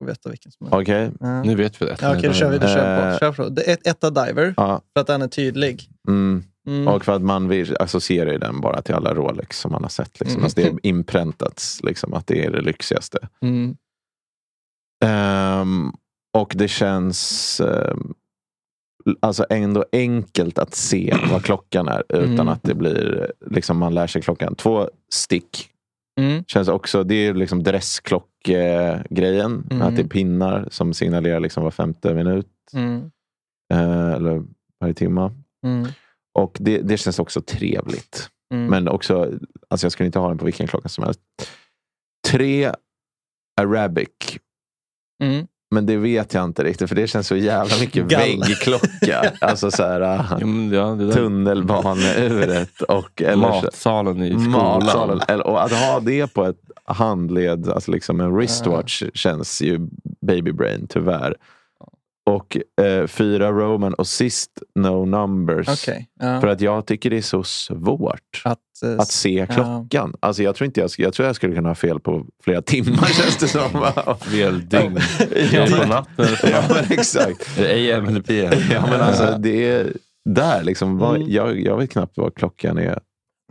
Och 0.00 0.08
veta 0.08 0.30
vilken 0.30 0.52
som 0.52 0.66
är... 0.66 0.80
Okej. 0.82 1.10
Ja. 1.20 1.42
Nu 1.42 1.54
vet 1.54 1.82
vi 1.82 1.86
det. 1.86 1.96
Ja, 2.00 2.10
Okej, 2.16 2.28
då 2.28 2.34
kör 2.34 2.50
vi. 2.50 2.58
Då 2.58 2.66
kör 2.66 2.96
vi 2.96 3.06
Eh. 3.06 3.12
på. 3.12 3.18
Kör 3.18 3.32
på. 3.32 3.48
Det 3.48 3.68
är 3.68 3.72
ett, 3.72 3.86
etta 3.86 4.10
diver, 4.10 4.54
Ja. 4.56 4.80
för 4.94 5.00
att 5.00 5.06
den 5.06 5.22
är 5.22 5.28
tydlig. 5.28 5.88
Mm. 6.08 6.44
Mm. 6.66 6.88
Och 6.88 7.04
för 7.04 7.12
att 7.16 7.22
man 7.22 7.48
vill 7.48 7.76
associerar 7.80 8.32
ju 8.32 8.38
den 8.38 8.60
bara 8.60 8.82
till 8.82 8.94
alla 8.94 9.14
Rolex 9.14 9.58
som 9.58 9.72
man 9.72 9.82
har 9.82 9.88
sett. 9.88 10.20
Liksom. 10.20 10.34
Mm. 10.36 10.44
Alltså 10.44 10.60
det 10.60 10.66
är 10.66 10.86
inpräntats 10.86 11.82
liksom, 11.82 12.14
att 12.14 12.26
det 12.26 12.44
är 12.44 12.50
det 12.50 12.60
lyxigaste. 12.60 13.28
Mm. 13.42 13.76
Ehm, 15.04 15.92
och 16.38 16.52
det 16.56 16.68
känns 16.68 17.60
ehm, 17.60 18.14
alltså 19.20 19.46
ändå 19.50 19.84
enkelt 19.92 20.58
att 20.58 20.74
se 20.74 21.14
vad 21.30 21.44
klockan 21.44 21.88
är 21.88 22.02
utan 22.08 22.32
Mm. 22.32 22.48
att 22.48 22.62
det 22.62 22.74
blir, 22.74 23.32
liksom 23.50 23.78
man 23.78 23.94
lär 23.94 24.06
sig 24.06 24.22
klockan. 24.22 24.54
Två 24.54 24.88
stick. 25.12 25.70
Mm. 26.20 26.44
Känns 26.44 26.68
också, 26.68 27.04
det 27.04 27.14
är 27.14 27.34
liksom 27.34 27.62
dressklockgrejen. 27.62 29.66
Mm. 29.70 29.82
Att 29.82 29.96
det 29.96 30.02
är 30.02 30.08
pinnar 30.08 30.68
som 30.70 30.94
signalerar 30.94 31.40
liksom 31.40 31.64
var 31.64 31.70
femte 31.70 32.14
minut. 32.14 32.48
Mm. 32.72 33.10
eh, 33.72 34.12
eller 34.12 34.42
varje 34.80 34.94
timme. 34.94 35.30
Mm. 35.66 35.86
Och 36.38 36.56
det, 36.60 36.78
det 36.78 36.96
känns 36.96 37.18
också 37.18 37.40
trevligt. 37.40 38.30
Mm. 38.54 38.66
Men 38.66 38.88
också, 38.88 39.32
alltså 39.68 39.84
jag 39.84 39.92
skulle 39.92 40.06
inte 40.06 40.18
ha 40.18 40.28
den 40.28 40.38
på 40.38 40.44
vilken 40.44 40.66
klocka 40.66 40.88
som 40.88 41.04
helst. 41.04 41.20
Tre 42.28 42.72
Arabic. 43.60 44.38
Men 45.70 45.86
det 45.86 45.96
vet 45.96 46.34
jag 46.34 46.44
inte 46.44 46.64
riktigt, 46.64 46.88
för 46.88 46.96
det 46.96 47.06
känns 47.06 47.26
så 47.26 47.36
jävla 47.36 47.76
mycket 47.80 48.06
Gall. 48.08 48.20
väggklocka. 48.20 49.32
Alltså 49.40 49.70
så 49.70 49.82
här, 49.82 50.00
ah, 50.00 50.24
Ja, 50.72 51.12
tunnelbaneuret 51.14 52.80
och 52.88 53.22
eller 53.22 53.36
Matsalen 53.36 54.22
i 54.22 54.30
skolan. 54.30 54.50
matsalen. 54.52 55.20
Eller- 55.28 55.46
Och 55.46 55.62
att 55.64 55.72
ha 55.72 56.00
det 56.00 56.34
på 56.34 56.44
ett 56.44 56.56
handled, 56.84 57.68
alltså 57.68 57.90
liksom 57.90 58.20
en 58.20 58.32
wristwatch, 58.36 59.02
känns 59.14 59.62
ju 59.62 59.80
baby 60.26 60.52
brain 60.52 60.86
tyvärr. 60.88 61.34
Och 62.30 62.56
eh, 62.84 63.06
fyra 63.06 63.50
Roman 63.52 63.94
och 63.94 64.06
sist 64.06 64.50
No 64.74 65.04
Numbers. 65.04 65.68
Okej. 65.68 66.08
ja. 66.20 66.40
För 66.40 66.48
att 66.48 66.60
jag 66.60 66.86
tycker 66.86 67.10
det 67.10 67.16
är 67.16 67.22
så 67.22 67.42
svårt 67.42 68.42
Att, 68.44 68.58
eh, 68.84 68.98
att 68.98 69.08
se 69.08 69.46
klockan. 69.50 70.14
Alltså 70.20 70.42
jag, 70.42 70.54
tror 70.54 70.66
inte 70.66 70.80
jag, 70.80 70.90
jag 70.98 71.14
tror 71.14 71.26
jag 71.26 71.36
skulle 71.36 71.54
kunna 71.54 71.68
ha 71.68 71.74
fel 71.74 72.00
på 72.00 72.26
flera 72.44 72.62
timmar 72.62 73.06
känns 73.22 73.36
det 73.36 73.48
som. 73.48 73.86
Fel 74.20 74.68
dygn. 74.68 74.98
Ja, 75.52 75.66
På 75.82 75.88
natten 75.88 76.26
ja, 76.52 76.62
men 76.68 76.98
exakt. 76.98 77.58
Är 77.58 77.62
det 77.62 77.92
AM 77.92 78.06
eller 78.06 78.20
PM? 78.20 78.58
Ja, 78.72 78.86
men 78.90 79.00
alltså, 79.00 79.36
det 79.38 79.68
är 79.70 79.92
där 80.24 80.62
liksom. 80.64 80.98
Vad, 80.98 81.16
Mm. 81.16 81.28
jag, 81.30 81.60
jag 81.60 81.76
vet 81.78 81.90
knappt 81.90 82.16
vad 82.16 82.34
klockan 82.34 82.78
är. 82.78 82.98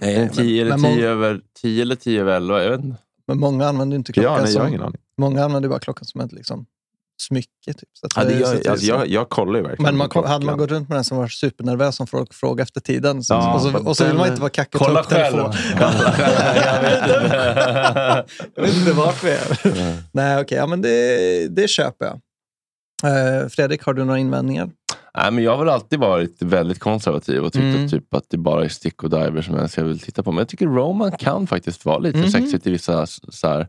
Nej, 0.02 0.30
tio, 0.34 0.62
eller 0.62 0.78
tio, 0.78 1.10
över, 1.10 1.42
tio 1.62 1.82
eller 1.82 1.96
tio 1.96 2.22
över 2.22 2.36
elva. 2.36 2.64
Jag 2.64 2.70
vet 2.72 2.84
inte. 2.84 2.98
Men 3.28 3.40
många 3.40 3.68
använder 3.68 3.98
inte 3.98 4.14
klockan 4.14 4.34
Ja, 4.34 4.42
nej, 4.44 4.54
jag 4.54 4.62
har 4.62 4.68
ingen 4.68 4.82
aning. 4.82 5.02
Många 5.22 5.44
använder 5.46 5.70
bara 5.70 5.80
klockan 5.80 6.06
som 6.06 6.22
ett 6.22 6.32
liksom, 6.32 6.66
smycke. 7.22 7.50
Typ. 7.68 7.90
Så 7.94 8.06
att 8.06 8.14
Ja, 8.16 8.24
det 8.24 8.34
är 8.34 8.50
alltså, 8.72 8.78
så- 8.78 8.86
jag, 8.92 9.08
jag 9.08 9.30
kollar 9.30 9.56
ju 9.60 9.62
verkligen 9.66 9.84
men 9.84 9.98
man, 9.98 10.10
kom- 10.10 10.24
hade 10.26 10.34
man 10.34 10.42
klockan. 10.42 10.58
gått 10.58 10.70
runt 10.72 10.90
med 10.90 10.98
den 10.98 11.04
som 11.04 11.18
var 11.18 11.28
supernervös 11.28 11.96
som 11.96 12.08
folk 12.08 12.34
frågade 12.34 12.64
efter 12.64 12.82
tiden 12.82 13.24
så, 13.24 13.34
Ja, 13.34 13.54
och, 13.56 13.62
så, 13.62 13.78
och 13.78 13.98
så 13.98 14.06
vill 14.06 14.14
man 14.16 14.28
inte 14.28 14.42
vara 14.42 14.50
kackig 14.50 14.76
och 14.76 14.80
ta 14.80 14.86
Kolla 14.88 15.00
upp 15.02 15.10
telefon. 15.10 15.54
själv. 15.54 15.74
Kolla 15.80 16.12
själv. 16.12 16.66
Jag 16.66 16.82
vet 18.64 18.74
inte. 18.76 18.90
Jag 18.90 18.94
varför 18.96 19.28
jag 19.28 19.38
är. 19.38 19.98
Nej, 20.12 20.42
okej. 20.42 20.58
ja, 20.58 20.68
men 20.68 20.82
det, 20.82 21.48
det 21.48 21.68
köper 21.70 22.06
jag. 22.06 22.16
Eh, 23.04 23.48
Fredrik, 23.50 23.84
har 23.84 23.94
du 23.94 24.06
några 24.06 24.20
invändningar? 24.20 24.70
Nej, 25.18 25.32
men 25.32 25.44
jag 25.44 25.52
har 25.52 25.58
väl 25.58 25.70
alltid 25.70 26.00
varit 26.00 26.36
väldigt 26.42 26.80
konservativ 26.80 27.44
och 27.44 27.54
tyckt 27.54 27.64
Mm. 27.64 27.86
att, 27.86 27.92
typ, 27.92 28.14
att 28.14 28.24
det 28.30 28.38
bara 28.38 28.66
är 28.66 28.70
stick 28.70 29.04
och 29.04 29.10
diver 29.10 29.42
som 29.42 29.56
jag 29.56 29.70
ska 29.70 29.84
vill 29.84 30.00
titta 30.00 30.24
på. 30.24 30.32
Men 30.32 30.38
jag 30.38 30.48
tycker 30.48 30.66
Roman 30.68 31.12
kan 31.12 31.48
faktiskt 31.48 31.86
vara 31.86 31.98
lite 31.98 32.18
Mhm. 32.18 32.30
sexigt 32.32 32.68
i 32.68 32.72
vissa, 32.72 33.06
så 33.06 33.48
här, 33.48 33.68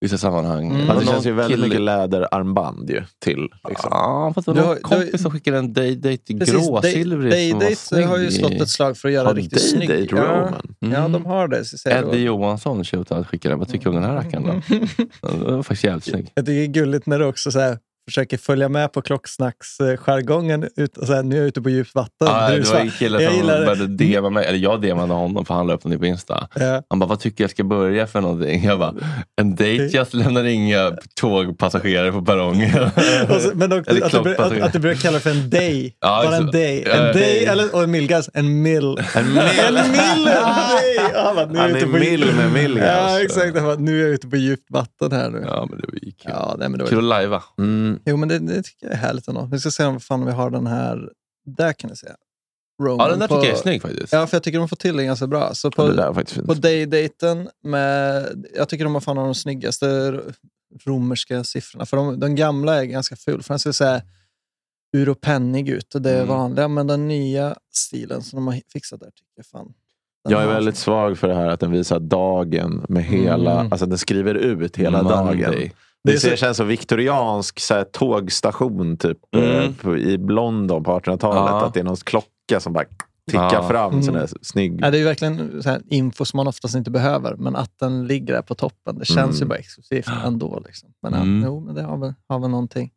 vissa 0.00 0.18
sammanhang. 0.18 0.70
Mm. 0.70 0.86
Fast 0.86 1.00
det 1.00 1.06
känns 1.06 1.26
ju 1.26 1.32
väldigt 1.32 1.56
kille- 1.56 1.66
mycket 1.68 1.80
läderarmband 1.80 2.90
ju 2.90 3.02
till. 3.24 3.48
Liksom. 3.68 3.88
Ja, 3.90 4.32
fast 4.34 4.46
det 4.46 4.52
Du 4.54 4.60
var 4.60 4.66
har- 4.66 4.74
någon 4.74 4.82
du 4.90 4.96
har- 4.96 5.02
kompis 5.02 5.22
som 5.22 5.30
skickade 5.30 5.58
en 5.58 5.72
day-date 5.72 6.38
Precis, 6.38 6.54
gråsilvrig 6.54 7.50
som 7.50 7.58
var 7.58 7.66
Daydate 7.66 8.06
har 8.10 8.18
ju 8.18 8.30
slått 8.30 8.52
ett 8.52 8.68
slag 8.68 8.96
för 8.96 9.08
att 9.08 9.14
göra 9.14 9.28
Har 9.28 9.34
riktigt 9.34 9.70
snygg. 9.70 9.88
Day-Date 9.88 10.16
Ja, 10.16 10.22
Roman? 10.22 10.74
ja, 10.78 10.86
Mm. 10.98 11.12
de 11.12 11.26
har 11.26 11.48
det. 11.48 11.64
Så 11.64 11.78
säger 11.78 12.08
Eddie. 12.08 12.18
Johansson 12.24 12.84
shootout 12.84 13.26
skickade. 13.26 13.56
Vad 13.56 13.68
tycker 13.68 13.84
du 13.84 13.90
om 13.90 13.94
den 14.02 14.04
här 14.04 14.14
rackaren 14.16 14.46
då? 14.46 14.76
Den 15.28 15.44
var 15.56 15.62
faktiskt 15.62 15.84
jävligt 15.84 16.04
snygg. 16.04 16.30
Jag 16.34 16.46
tycker 16.46 16.58
det 16.58 16.64
är 16.64 16.66
gulligt 16.66 17.06
när 17.06 17.18
du 17.18 17.24
också 17.24 17.50
så 17.50 17.60
här, 17.60 17.78
försöker 18.10 18.38
följa 18.38 18.68
med 18.68 18.92
på 18.92 19.02
klocksnacksjargongen. 19.02 20.60
Nu 20.60 21.36
är 21.36 21.38
jag 21.38 21.46
ute 21.46 21.62
på 21.62 21.70
djupt 21.70 21.94
vatten. 21.94 22.28
Du 22.50 22.60
det 22.60 22.70
var 22.70 22.80
en 22.80 22.90
kille 22.90 23.22
jag 23.22 23.32
som 23.32 23.40
gillar 23.40 23.64
började 23.66 23.86
DMa 23.86 24.30
mig, 24.30 24.46
eller 24.46 24.58
jag 24.58 24.80
DMade 24.82 25.14
honom 25.14 25.44
för 25.44 25.54
han 25.54 25.66
la 25.66 25.74
upp 25.74 25.84
någonting 25.84 26.00
på 26.00 26.06
Insta. 26.06 26.48
Ja. 26.54 26.82
Han 26.88 26.98
bara, 26.98 27.06
vad 27.06 27.20
tycker 27.20 27.44
jag 27.44 27.50
ska 27.50 27.64
börja 27.64 28.06
för 28.06 28.20
någonting? 28.20 28.64
Jag 28.64 28.78
bara, 28.78 28.94
en 29.40 29.50
date, 29.50 29.88
jag 29.92 30.06
lämnar 30.10 30.44
inga 30.44 30.92
tågpassagerare 31.20 32.12
på 32.12 32.22
perrongen. 32.22 32.70
Så, 33.40 33.50
men 33.54 33.72
också, 33.72 34.04
att, 34.04 34.24
du, 34.24 34.36
att, 34.36 34.60
att 34.60 34.72
du 34.72 34.78
börjar 34.78 34.96
kalla 34.96 35.14
det 35.14 35.20
för 35.20 35.30
en 35.30 35.50
day. 35.50 35.96
Ja, 36.00 36.22
Bara 36.26 36.36
en 36.36 36.46
day. 36.46 36.82
En 36.82 37.02
day, 37.02 37.12
day. 37.12 37.44
eller, 37.44 37.74
och 37.74 37.82
en 37.82 37.90
millgas, 37.90 38.30
en 38.34 38.62
mill. 38.62 38.98
En 39.14 39.32
mill. 39.34 39.76
En 39.76 39.90
mill! 39.90 40.30
Ja, 41.14 41.32
bara, 41.34 41.46
nu 41.46 41.58
Han 41.58 41.70
jag 41.70 41.78
är 41.78 41.86
på 41.86 41.92
mill 41.92 42.34
med 42.36 42.52
millgas. 42.52 42.86
Ja, 42.86 43.20
exakt. 43.20 43.54
Bara, 43.54 43.74
nu 43.74 44.00
är 44.00 44.04
jag 44.04 44.10
ute 44.10 44.28
på 44.28 44.36
djupt 44.36 44.70
vatten 44.70 45.12
här 45.12 45.30
nu. 45.30 45.44
Ja, 45.46 45.66
men 45.70 45.80
det 45.80 45.86
var 45.86 45.94
ju 45.94 46.00
kul. 46.00 46.32
Ja, 46.34 46.54
nej, 46.58 46.68
men 46.68 46.78
det 46.78 46.84
var 46.84 46.90
Kul 46.90 46.98
att 46.98 47.04
lajva. 47.04 47.42
Mm. 47.58 47.99
Jo, 48.06 48.16
men 48.16 48.28
det, 48.28 48.38
det 48.38 48.62
tycker 48.62 48.86
jag 48.86 48.92
är 48.92 48.98
härligt 48.98 49.28
ändå. 49.28 49.48
Vi 49.52 49.58
ska 49.58 49.70
se 49.70 49.84
om 49.84 50.00
fan 50.00 50.26
vi 50.26 50.32
har 50.32 50.50
den 50.50 50.66
här. 50.66 51.10
Där 51.46 51.72
kan 51.72 51.90
ni 51.90 51.96
se. 51.96 52.06
Roman 52.82 52.98
Ja, 53.06 53.08
den 53.10 53.18
där 53.18 53.28
på, 53.28 53.34
tycker 53.34 53.48
jag 53.48 53.56
är 53.58 53.62
snygg 53.62 53.82
faktiskt. 53.82 54.12
Ja, 54.12 54.26
för 54.26 54.36
jag 54.36 54.42
tycker 54.42 54.58
de 54.58 54.68
får 54.68 54.76
till 54.76 54.96
det 54.96 55.04
ganska 55.04 55.26
bra. 55.26 55.54
Så 55.54 55.66
Ja, 55.66 55.70
på, 55.70 55.88
det 55.88 55.96
där 55.96 56.06
var 56.06 56.14
faktiskt 56.14 56.34
fint. 56.34 56.46
på 56.46 56.54
daydaten 56.54 57.48
med... 57.64 58.26
Jag 58.56 58.68
tycker 58.68 58.84
de 58.84 58.94
har 58.94 59.00
fan 59.00 59.16
de 59.16 59.34
snyggaste 59.34 60.20
romerska 60.84 61.44
siffrorna. 61.44 61.86
För 61.86 61.96
de, 61.96 62.20
den 62.20 62.34
gamla 62.34 62.80
är 62.80 62.84
ganska 62.84 63.16
ful. 63.16 63.42
För 63.42 63.54
den 63.54 63.58
ser 63.58 63.72
så 63.72 63.84
här 63.84 64.02
ur 64.96 65.08
och 65.08 65.20
pennig 65.20 65.68
ut. 65.68 65.94
Och 65.94 66.02
det 66.02 66.10
är 66.10 66.16
Mm. 66.16 66.28
vanliga. 66.28 66.68
Men 66.68 66.86
den 66.86 67.08
nya 67.08 67.54
stilen 67.72 68.22
som 68.22 68.36
de 68.36 68.46
har 68.46 68.60
fixat 68.72 69.00
där 69.00 69.06
tycker 69.10 69.32
jag 69.36 69.46
fan. 69.46 69.72
den 70.24 70.32
Jag 70.32 70.42
är 70.42 70.46
väldigt 70.46 70.76
svag 70.76 71.18
för 71.18 71.28
det 71.28 71.34
här 71.34 71.48
att 71.48 71.60
den 71.60 71.70
visar 71.70 72.00
dagen 72.00 72.84
med 72.88 73.04
hela, 73.04 73.60
Mm. 73.60 73.72
alltså 73.72 73.86
den 73.86 73.98
skriver 73.98 74.34
ut 74.34 74.76
hela 74.76 75.02
Monday. 75.02 75.40
dagen. 75.42 75.70
Det 76.04 76.12
Det, 76.30 76.36
känns 76.38 76.56
som 76.56 76.68
viktoriansk 76.68 77.60
så 77.60 77.74
här, 77.74 77.84
tågstation 77.84 78.96
typ, 78.96 79.18
Mm. 79.36 79.50
eh, 79.50 79.72
på, 79.74 79.96
i 79.96 80.16
London 80.16 80.84
på 80.84 80.90
1800-talet. 81.00 81.36
Ja. 81.50 81.66
Att 81.66 81.74
det 81.74 81.80
är 81.80 81.84
någon 81.84 81.96
klocka 81.96 82.60
som 82.60 82.72
bara 82.72 82.84
tickar 83.30 83.52
Ja. 83.52 83.68
fram. 83.68 83.92
Mm. 83.92 84.02
Sån 84.02 84.14
där 84.14 84.28
snygg. 84.42 84.78
Ja, 84.82 84.90
det 84.90 84.96
är 84.96 84.98
ju 84.98 85.04
verkligen 85.04 85.62
så 85.62 85.70
här 85.70 85.82
info 85.90 86.24
som 86.24 86.36
man 86.36 86.46
oftast 86.48 86.74
inte 86.74 86.90
behöver, 86.90 87.34
men 87.36 87.56
att 87.56 87.78
den 87.78 88.06
ligger 88.06 88.34
där 88.34 88.42
på 88.42 88.54
toppen, 88.54 88.98
det 88.98 89.04
känns 89.04 89.36
ju 89.36 89.38
Mm. 89.38 89.48
bara 89.48 89.58
exklusivt 89.58 90.08
ändå. 90.24 90.62
Liksom. 90.66 90.88
Men 91.02 91.14
Mm. 91.14 91.40
ja, 91.42 91.46
jo, 91.46 91.60
men 91.60 91.74
det 91.74 91.82
har 91.82 91.96
väl, 91.98 92.14
har 92.28 92.38
väl 92.38 92.50
någonting. 92.50 92.90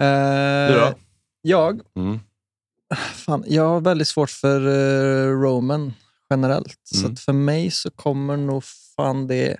Eh, 0.00 0.72
Du 0.72 0.80
då? 0.80 0.92
Jag, 1.42 1.80
Mm. 1.96 2.20
fan, 3.14 3.44
jag 3.46 3.68
har 3.68 3.80
väldigt 3.80 4.08
svårt 4.08 4.30
för 4.30 4.60
eh, 4.66 5.30
Roman 5.40 5.92
generellt. 6.30 6.80
Så 6.84 6.98
Mm. 7.00 7.12
att 7.12 7.20
för 7.20 7.32
mig 7.32 7.70
så 7.70 7.90
kommer 7.90 8.36
nog 8.36 8.64
fan 8.96 9.26
det... 9.26 9.56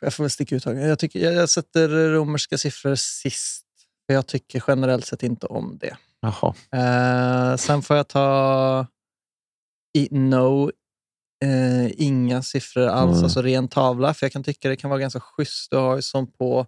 Jag 0.00 0.14
får 0.14 0.24
väl 0.24 0.30
sticka 0.30 0.56
ut 0.56 0.64
hakan. 0.64 0.80
jag, 0.82 0.98
tycker, 0.98 1.20
jag, 1.20 1.34
jag 1.34 1.48
sätter 1.48 1.88
romerska 1.88 2.58
siffror 2.58 2.94
sist. 2.94 3.62
För 4.06 4.14
jag 4.14 4.26
tycker 4.26 4.64
generellt 4.68 5.06
sett 5.06 5.22
inte 5.22 5.46
om 5.46 5.78
det. 5.80 5.96
Eh, 6.72 7.56
sen 7.56 7.82
får 7.82 7.96
jag 7.96 8.08
ta 8.08 8.86
i 9.98 10.08
no, 10.10 10.70
eh, 11.44 12.00
inga 12.02 12.42
siffror 12.42 12.86
alls, 12.86 13.12
Mm. 13.12 13.24
alltså 13.24 13.42
ren 13.42 13.68
tavla. 13.68 14.14
För 14.14 14.24
jag 14.26 14.32
kan 14.32 14.44
tycka 14.44 14.68
det 14.68 14.76
kan 14.76 14.90
vara 14.90 15.00
ganska 15.00 15.20
schysst. 15.20 15.72
Har 15.72 15.96
ju 15.96 16.02
som 16.02 16.32
på 16.32 16.66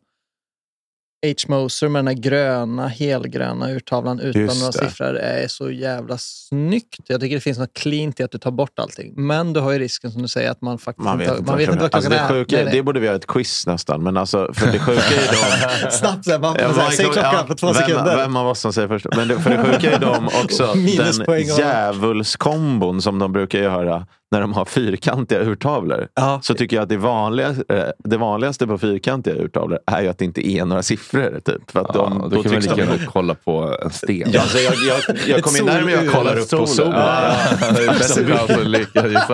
H. 1.26 1.34
Moser 1.48 1.88
med 1.88 1.98
den 1.98 2.06
här 2.06 2.14
gröna, 2.22 2.88
helgröna 2.88 3.70
urtavlan 3.70 4.20
utan 4.20 4.42
Just 4.42 4.60
några 4.60 4.72
det. 4.72 4.78
siffror 4.78 5.16
är 5.16 5.48
så 5.48 5.70
jävla 5.70 6.18
snyggt. 6.18 7.00
Jag 7.06 7.20
tycker 7.20 7.34
det 7.34 7.40
finns 7.40 7.58
något 7.58 7.72
cleant 7.74 8.20
i 8.20 8.22
att 8.22 8.30
du 8.30 8.38
tar 8.38 8.50
bort 8.50 8.78
allting. 8.78 9.12
Men 9.16 9.52
du 9.52 9.60
har 9.60 9.72
ju 9.72 9.78
risken 9.78 10.10
som 10.10 10.22
du 10.22 10.28
säger 10.28 10.50
att 10.50 10.60
man 10.60 10.78
faktiskt 10.78 11.04
Man 11.04 11.18
vet 11.18 11.28
inte, 11.30 11.42
man 11.42 11.58
vet 11.58 11.68
inte 11.68 11.82
vad 11.82 11.94
alltså, 11.94 12.10
klockan 12.10 12.28
det, 12.28 12.34
är. 12.34 12.38
sjuka, 12.38 12.56
Nej, 12.56 12.64
nej. 12.64 12.74
det 12.74 12.82
borde 12.82 13.00
vi 13.00 13.08
ha 13.08 13.14
ett 13.14 13.26
quiz 13.26 13.66
nästan. 13.66 14.02
Men 14.02 14.16
alltså, 14.16 14.50
för 14.54 14.72
det 14.72 14.78
sjuka 14.78 15.00
är 15.02 15.84
de... 15.84 15.90
Snabbt, 15.96 16.24
så 16.24 16.30
här, 16.30 16.38
man, 16.38 16.56
här, 16.56 16.68
man- 16.68 16.90
säg 16.92 17.04
klockan 17.04 17.34
ja, 17.36 17.44
på 17.48 17.54
två 17.54 17.66
vem, 17.66 17.74
sekunder. 17.74 18.16
Vem 18.16 18.36
av 18.36 18.46
oss 18.48 18.60
som 18.60 18.72
säger 18.72 18.88
först? 18.88 19.06
Men 19.16 19.28
det, 19.28 19.40
för 19.40 19.50
det 19.50 19.64
sjuka 19.64 19.92
är 19.92 19.98
de 20.00 20.26
också, 20.44 20.72
den 20.74 21.40
djävulskombon 21.58 23.02
som 23.02 23.18
de 23.18 23.32
brukar 23.32 23.58
göra 23.58 24.06
när 24.30 24.40
de 24.40 24.52
har 24.52 24.64
fyrkantiga 24.64 25.40
urtavlor. 25.40 26.08
Ja. 26.14 26.40
Så 26.42 26.54
tycker 26.54 26.76
jag 26.76 26.82
att 26.82 26.88
det, 26.88 26.96
vanliga, 26.96 27.48
eh, 27.48 27.84
det 27.98 28.16
vanligaste 28.16 28.66
på 28.66 28.78
fyrkantiga 28.78 29.34
urtavlor 29.34 29.78
är 29.86 30.02
ju 30.02 30.08
att 30.08 30.18
det 30.18 30.24
inte 30.24 30.48
är 30.48 30.64
några 30.64 30.82
siffror. 30.82 31.40
Typ, 31.44 31.70
för 31.70 31.80
att 31.80 31.90
Ja, 31.94 32.00
de, 32.00 32.18
då, 32.18 32.28
då 32.28 32.42
kan 32.42 32.52
man 32.52 32.60
lika 32.60 32.74
de... 32.74 32.80
gärna 32.80 33.06
kolla 33.06 33.34
på 33.34 33.76
en 33.82 33.90
sten. 33.90 34.30
Ja, 34.32 34.40
alltså 34.40 34.58
jag, 34.58 34.74
jag, 34.74 35.00
jag 35.26 35.42
kommer 35.42 35.62
närmare 35.62 35.92
jag 35.92 36.12
kollar 36.12 36.38
upp 36.38 36.50
på 36.50 36.66
solen. 36.66 36.92
Ja, 36.92 37.32
ja. 37.60 37.72
Det 37.72 37.84
är 37.84 37.86
bättre 37.86 38.36
chans 38.36 38.50
att 38.50 38.66
lyckas 38.66 39.04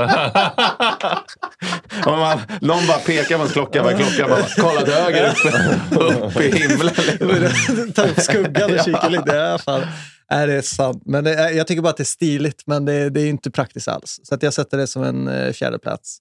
man, 2.06 2.38
någon 2.60 2.86
bara 2.86 2.98
pekar 2.98 3.36
på 3.36 3.42
en 3.42 3.48
klocka, 3.48 3.82
vad 3.82 3.96
klockan? 3.96 4.30
Man 4.30 4.38
bara, 4.38 4.48
kolla 4.68 4.80
till 4.80 4.94
höger 4.94 5.30
uppe, 5.30 5.48
upp 6.26 6.40
i 6.40 6.58
himlen. 6.58 6.94
Ta 7.94 8.02
upp 8.02 8.20
skuggan 8.20 8.74
och 8.74 8.84
kika 8.84 9.08
lite. 9.08 9.34
Ja, 9.44 9.58
fan. 9.58 9.82
Nej, 10.34 10.46
det 10.46 10.52
är 10.52 10.62
sant. 10.62 11.02
Men 11.06 11.24
det, 11.24 11.52
jag 11.52 11.66
tycker 11.66 11.82
bara 11.82 11.90
att 11.90 11.96
det 11.96 12.02
är 12.02 12.04
stiligt, 12.04 12.66
men 12.66 12.84
det, 12.84 13.10
det 13.10 13.20
är 13.20 13.28
inte 13.28 13.50
praktiskt 13.50 13.88
alls. 13.88 14.20
Så 14.22 14.34
att 14.34 14.42
jag 14.42 14.54
sätter 14.54 14.78
det 14.78 14.86
som 14.86 15.02
en 15.02 15.28
uh, 15.28 15.52
fjärde 15.52 15.78
plats. 15.78 16.18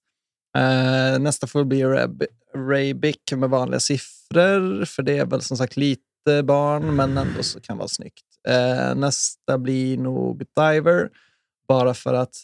Eh, 0.57 1.20
nästa 1.20 1.47
får 1.47 1.64
bli 1.64 1.84
Rab- 1.84 2.26
Rabic 2.55 3.16
med 3.36 3.49
vanliga 3.49 3.80
siffror, 3.80 4.86
för 4.86 5.03
det 5.03 5.18
är 5.18 5.26
väl 5.26 5.41
som 5.41 5.57
sagt 5.57 5.78
lite 5.78 6.43
barn, 6.43 6.95
men 6.95 7.18
ändå 7.18 7.43
så 7.43 7.61
kan 7.61 7.78
vara 7.78 7.88
snyggt. 7.88 8.26
Eh, 8.47 8.95
nästa 8.95 9.57
blir 9.57 9.97
nog 9.97 10.43
Diver, 10.55 11.09
bara 11.68 11.93
för 11.93 12.14
att 12.14 12.36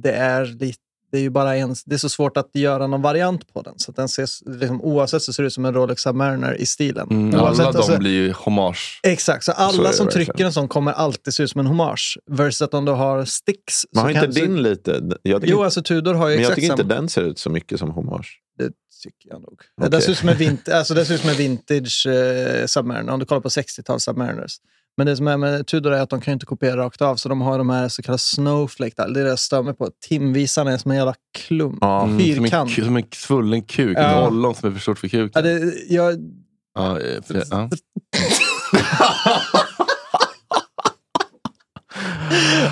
det 0.00 0.12
är 0.12 0.44
lite 0.44 0.80
det 1.12 1.18
är 1.18 1.22
ju 1.22 1.30
bara 1.30 1.56
en, 1.56 1.74
det 1.86 1.94
är 1.94 1.98
så 1.98 2.08
svårt 2.08 2.36
att 2.36 2.50
göra 2.54 2.86
någon 2.86 3.02
variant 3.02 3.52
på 3.54 3.62
den. 3.62 3.74
Så 3.78 3.90
att 3.90 3.96
den 3.96 4.04
ses, 4.04 4.42
liksom, 4.46 4.82
oavsett 4.82 5.22
så 5.22 5.32
ser 5.32 5.42
det 5.42 5.46
ut 5.46 5.52
som 5.52 5.64
en 5.64 5.74
Rolex 5.74 6.02
Submariner 6.02 6.54
i 6.60 6.66
stilen. 6.66 7.08
Mm, 7.10 7.40
Oavsett, 7.40 7.60
alla 7.66 7.72
de 7.72 7.78
alltså- 7.78 7.98
blir 7.98 8.10
ju 8.10 8.32
hommage. 8.32 9.00
Exakt, 9.02 9.44
så 9.44 9.52
Så 9.52 9.58
alla 9.58 9.88
det 9.88 9.94
som 9.94 10.06
verkligen. 10.06 10.26
trycker 10.26 10.44
en 10.44 10.52
sån 10.52 10.68
kommer 10.68 10.92
alltid 10.92 11.34
se 11.34 11.42
ut 11.42 11.50
som 11.50 11.60
en 11.60 11.66
hommage. 11.66 12.18
Versus 12.30 12.62
att 12.62 12.74
om 12.74 12.84
du 12.84 12.92
har 12.92 13.24
sticks... 13.24 13.86
Man 13.94 14.02
så 14.12 14.18
har 14.18 14.24
inte 14.26 14.40
din 14.40 14.62
lite? 14.62 15.02
Jag 15.22 15.40
tycker, 15.40 15.52
Jo, 15.52 15.62
alltså 15.62 15.82
Tudor 15.82 16.14
har 16.14 16.28
ju 16.28 16.34
men 16.34 16.44
jag 16.44 16.54
tycker 16.54 16.68
samma. 16.68 16.82
inte 16.82 16.94
den 16.94 17.08
ser 17.08 17.22
ut 17.22 17.38
så 17.38 17.50
mycket 17.50 17.78
som 17.78 17.90
hommage. 17.90 18.40
Det 18.58 18.72
tycker 19.02 19.28
jag 19.28 19.40
nog. 19.40 19.52
Okej. 19.80 19.90
Det, 19.90 20.00
ser 20.00 20.12
ut 20.12 20.18
som 20.18 20.28
en 20.28 20.36
vint, 20.36 20.68
alltså, 20.72 21.04
som 21.04 21.30
en 21.30 21.36
vintage 21.36 22.06
eh, 22.06 22.66
Submariner, 22.66 23.12
om 23.12 23.18
du 23.20 23.26
kollar 23.26 23.40
på 23.40 23.48
60-tals 23.48 24.04
Submariners. 24.04 24.56
Men 24.96 25.06
det 25.06 25.16
som 25.16 25.28
är 25.28 25.36
med 25.36 25.66
Tudor 25.66 25.92
är 25.92 26.00
att 26.00 26.10
de 26.10 26.20
kan 26.20 26.32
inte 26.32 26.46
kopiera 26.46 26.76
rakt 26.76 27.02
av, 27.02 27.16
så 27.16 27.28
de 27.28 27.40
har 27.40 27.58
de 27.58 27.70
här 27.70 27.88
så 27.88 28.02
kallade 28.02 28.18
snowflake. 28.18 28.94
Där. 28.96 29.08
Det 29.08 29.20
är 29.20 29.24
det 29.24 29.30
jag 29.30 29.38
stör 29.38 29.62
mig 29.62 29.74
på. 29.74 29.88
Timvisarna 30.08 30.72
är 30.72 30.78
som 30.78 30.90
en 30.90 30.96
jävla 30.96 31.14
klump. 31.38 31.78
Ja. 31.80 32.02
Mm, 32.04 32.18
som, 32.18 32.28
en, 32.28 32.50
Fyrkant. 32.50 32.70
som 32.72 32.96
en 32.96 33.04
svullen 33.12 33.62
kuk. 33.62 33.98
Ja. 33.98 34.22
Ett 34.22 34.28
ollon 34.28 34.54
som 34.54 34.68
är 34.68 34.72
för 34.72 34.80
stort 34.80 34.98
för 34.98 35.08
kuken. 35.08 35.30
Ja, 35.34 35.42
det, 35.42 35.74
jag, 35.88 36.18
Ja, 36.76 37.00
eh, 37.00 37.22
för, 37.22 37.42
ja. 37.50 37.70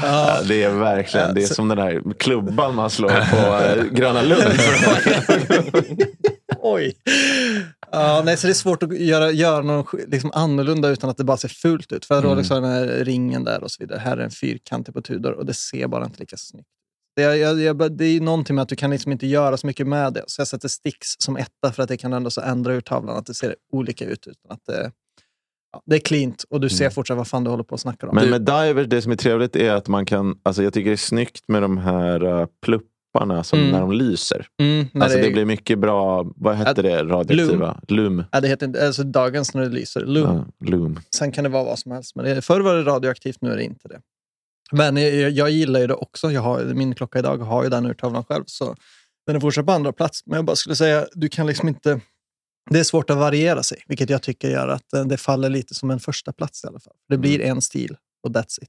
Ja, 0.02 0.42
det 0.48 0.62
är 0.62 0.70
verkligen, 0.70 1.34
det 1.34 1.42
är 1.42 1.46
som 1.46 1.68
den 1.68 1.78
där 1.78 2.14
klubban 2.18 2.74
man 2.74 2.90
slår 2.90 3.08
på 3.08 3.64
eh, 3.64 3.84
Gröna 3.84 4.22
Lund. 4.22 4.42
Oj. 6.66 6.94
Ja, 7.92 8.22
nej, 8.24 8.36
så 8.36 8.46
det 8.46 8.52
är 8.52 8.54
svårt 8.54 8.82
att 8.82 8.98
göra, 8.98 9.30
göra 9.30 9.62
något 9.62 9.94
liksom 10.08 10.30
annorlunda 10.34 10.88
utan 10.88 11.10
att 11.10 11.16
det 11.16 11.24
bara 11.24 11.36
ser 11.36 11.48
fult 11.48 11.92
ut. 11.92 12.04
För 12.04 12.22
Rolex 12.22 12.50
har 12.50 12.60
den 12.60 12.70
här 12.70 12.86
ringen 13.04 13.44
där 13.44 13.62
och 13.64 13.70
så 13.70 13.76
vidare. 13.80 13.98
Här 13.98 14.16
är 14.16 14.24
en 14.24 14.30
fyrkantig 14.30 14.94
på 14.94 15.02
Tudor 15.02 15.32
och 15.32 15.46
det 15.46 15.54
ser 15.54 15.86
bara 15.88 16.04
inte 16.04 16.20
lika 16.20 16.36
snyggt 16.36 16.68
det 17.16 17.22
är, 17.22 17.34
jag, 17.34 17.60
jag, 17.60 17.92
det 17.96 18.04
är 18.04 18.20
någonting 18.20 18.56
med 18.56 18.62
att 18.62 18.68
du 18.68 18.76
kan 18.76 18.90
liksom 18.90 19.12
inte 19.12 19.26
göra 19.26 19.56
så 19.56 19.66
mycket 19.66 19.86
med 19.86 20.12
det. 20.12 20.24
Så 20.26 20.40
jag 20.40 20.48
sätter 20.48 20.68
Stix 20.68 21.06
som 21.18 21.36
etta 21.36 21.72
för 21.72 21.82
att 21.82 21.88
det 21.88 21.96
kan 21.96 22.12
ändå 22.12 22.30
så 22.30 22.40
ändra 22.40 22.74
ur 22.74 22.80
tavlan, 22.80 23.16
att 23.16 23.26
det 23.26 23.34
ser 23.34 23.56
olika 23.72 24.04
ut. 24.04 24.26
Utan 24.26 24.50
att 24.50 24.64
det, 24.66 24.92
ja, 25.72 25.82
det 25.86 25.96
är 25.96 26.00
cleant 26.00 26.44
och 26.50 26.60
du 26.60 26.68
ser 26.68 26.84
Mm. 26.84 26.92
fortfarande 26.92 27.18
vad 27.20 27.28
fan 27.28 27.44
du 27.44 27.50
håller 27.50 27.64
på 27.64 27.74
att 27.74 27.80
snacka 27.80 28.08
om. 28.08 28.14
Men 28.14 28.24
Du- 28.24 28.30
med 28.30 28.42
divers, 28.42 28.86
det 28.86 29.02
som 29.02 29.12
är 29.12 29.16
trevligt 29.16 29.56
är 29.56 29.72
att 29.72 29.88
man 29.88 30.06
kan, 30.06 30.38
alltså 30.42 30.62
jag 30.62 30.72
tycker 30.72 30.90
det 30.90 30.94
är 30.94 30.96
snyggt 30.96 31.44
med 31.48 31.62
de 31.62 31.78
här 31.78 32.24
uh, 32.24 32.46
plupparna 33.14 33.44
som 33.44 33.58
Mm. 33.58 33.70
när 33.70 33.80
de 33.80 33.92
lyser. 33.92 34.46
Mm, 34.60 34.86
när 34.92 35.02
alltså 35.02 35.18
det 35.18 35.24
det, 35.24 35.30
blir 35.30 35.44
mycket 35.44 35.78
bra, 35.78 36.26
vad 36.36 36.56
hette 36.56 36.82
det, 36.82 37.04
radioaktiva? 37.04 37.80
Lum. 37.88 38.24
Ja, 38.32 38.40
det 38.40 38.48
heter 38.48 38.66
inte, 38.66 38.86
alltså 38.86 39.02
dagens 39.02 39.54
när 39.54 39.62
det 39.62 39.68
lyser. 39.68 40.00
Lum. 40.00 40.24
Ja, 40.58 40.66
Loom. 40.66 41.00
Sen 41.16 41.32
kan 41.32 41.44
det 41.44 41.50
vara 41.50 41.64
vad 41.64 41.78
som 41.78 41.92
helst. 41.92 42.16
Men 42.16 42.24
det, 42.24 42.42
förr 42.42 42.60
var 42.60 42.74
det 42.74 42.82
radioaktivt, 42.82 43.38
nu 43.40 43.52
är 43.52 43.56
det 43.56 43.64
inte 43.64 43.88
det. 43.88 44.00
Men 44.72 44.96
jag, 44.96 45.30
jag 45.30 45.50
gillar 45.50 45.80
ju 45.80 45.86
det 45.86 45.94
också. 45.94 46.30
Jag 46.32 46.40
har, 46.40 46.64
min 46.64 46.94
klocka 46.94 47.18
idag 47.18 47.38
har 47.38 47.64
ju 47.64 47.70
den 47.70 47.86
urtavlan 47.86 48.24
själv. 48.24 48.44
Så 48.46 48.76
den 49.26 49.36
är 49.36 49.40
fortsatt 49.40 49.66
på 49.66 49.72
andra 49.72 49.92
plats. 49.92 50.22
Men 50.26 50.36
jag 50.36 50.44
bara 50.44 50.56
skulle 50.56 50.76
säga, 50.76 51.06
du 51.12 51.28
kan 51.28 51.46
liksom 51.46 51.68
inte... 51.68 52.00
Det 52.70 52.78
är 52.78 52.84
svårt 52.84 53.10
att 53.10 53.16
variera 53.16 53.62
sig, 53.62 53.82
vilket 53.88 54.10
jag 54.10 54.22
tycker 54.22 54.50
gör 54.50 54.68
att 54.68 54.92
eh, 54.92 55.04
det 55.04 55.16
faller 55.16 55.48
lite 55.48 55.74
som 55.74 55.90
en 55.90 56.00
första 56.00 56.32
plats 56.32 56.64
i 56.64 56.66
alla 56.66 56.80
fall. 56.80 56.94
Det 57.08 57.18
blir 57.18 57.40
en 57.40 57.60
stil 57.60 57.96
och 58.22 58.30
that's 58.30 58.62
it. 58.62 58.68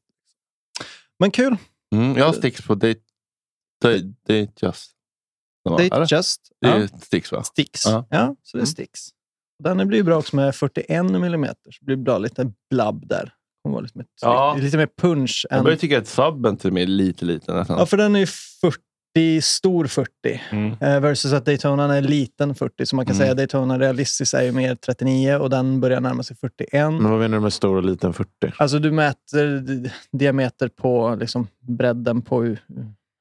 Men 1.19 1.31
kul. 1.31 1.57
Mm, 1.93 2.17
jag 2.17 2.25
har 2.25 2.33
sticks 2.33 2.61
på 2.61 2.75
Date, 2.75 2.99
date, 3.82 4.03
date 4.28 4.51
Just. 4.65 4.91
Date 5.69 5.84
eller? 5.95 6.13
Just. 6.13 6.41
Det 6.61 6.67
är 6.67 6.80
Ja. 6.80 6.88
sticks 6.88 7.32
va? 7.32 7.43
Sticks. 7.43 7.86
Ja. 7.86 8.05
Ja, 8.09 8.36
så 8.43 8.57
det 8.57 8.59
är 8.59 8.61
Mm. 8.61 8.65
sticks. 8.67 9.01
Den 9.63 9.88
blir 9.88 10.03
bra 10.03 10.17
också 10.17 10.36
med 10.36 10.55
41 10.55 10.89
mm. 11.15 11.45
Så 11.45 11.71
det 11.80 11.86
blir 11.86 11.95
bra 11.95 12.17
lite 12.17 12.51
blabb 12.69 13.07
där. 13.07 13.34
Var 13.63 13.82
lite 13.82 13.97
mer, 13.97 14.05
Ja. 14.21 14.57
lite 14.59 14.78
mer 14.78 14.89
punch. 15.01 15.45
Jag 15.49 15.57
än- 15.57 15.63
börjar 15.63 15.78
tycka 15.78 15.97
att 15.97 16.07
subben 16.07 16.57
till 16.57 16.71
med 16.73 16.84
är 16.84 16.88
lite 16.88 17.26
liten 17.26 17.55
nästan. 17.55 17.78
Ja, 17.80 17.86
för 17.86 17.97
den 17.97 18.15
är 18.15 18.19
ju 18.19 18.26
40, 18.26 19.41
stor 19.41 19.88
40. 19.88 20.41
Mm. 20.51 20.71
Eh, 20.82 20.99
versus 20.99 21.34
att 21.34 21.45
Daytona 21.45 21.95
är 21.97 22.01
liten 22.01 22.55
40. 22.55 22.86
Så 22.86 22.95
man 22.95 23.05
kan 23.05 23.15
Mm. 23.15 23.19
säga 23.23 23.32
att 23.32 23.38
Daytona 23.38 23.80
realistiskt 23.80 24.34
är 24.34 24.41
ju 24.43 24.51
mer 24.51 24.76
39 24.76 25.36
och 25.36 25.49
den 25.49 25.80
börjar 25.82 26.01
närma 26.01 26.23
sig 26.23 26.38
41. 26.38 26.93
Men 26.93 27.11
vad 27.11 27.19
menar 27.19 27.38
du 27.38 27.41
med 27.41 27.53
stor 27.53 27.76
och 27.78 27.84
liten 27.84 28.13
40? 28.13 28.53
Alltså 28.57 28.80
du 28.80 28.91
mäter 28.91 29.63
diameter 30.11 30.67
på 30.67 31.15
liksom, 31.19 31.47
bredden 31.59 32.21
på 32.21 32.55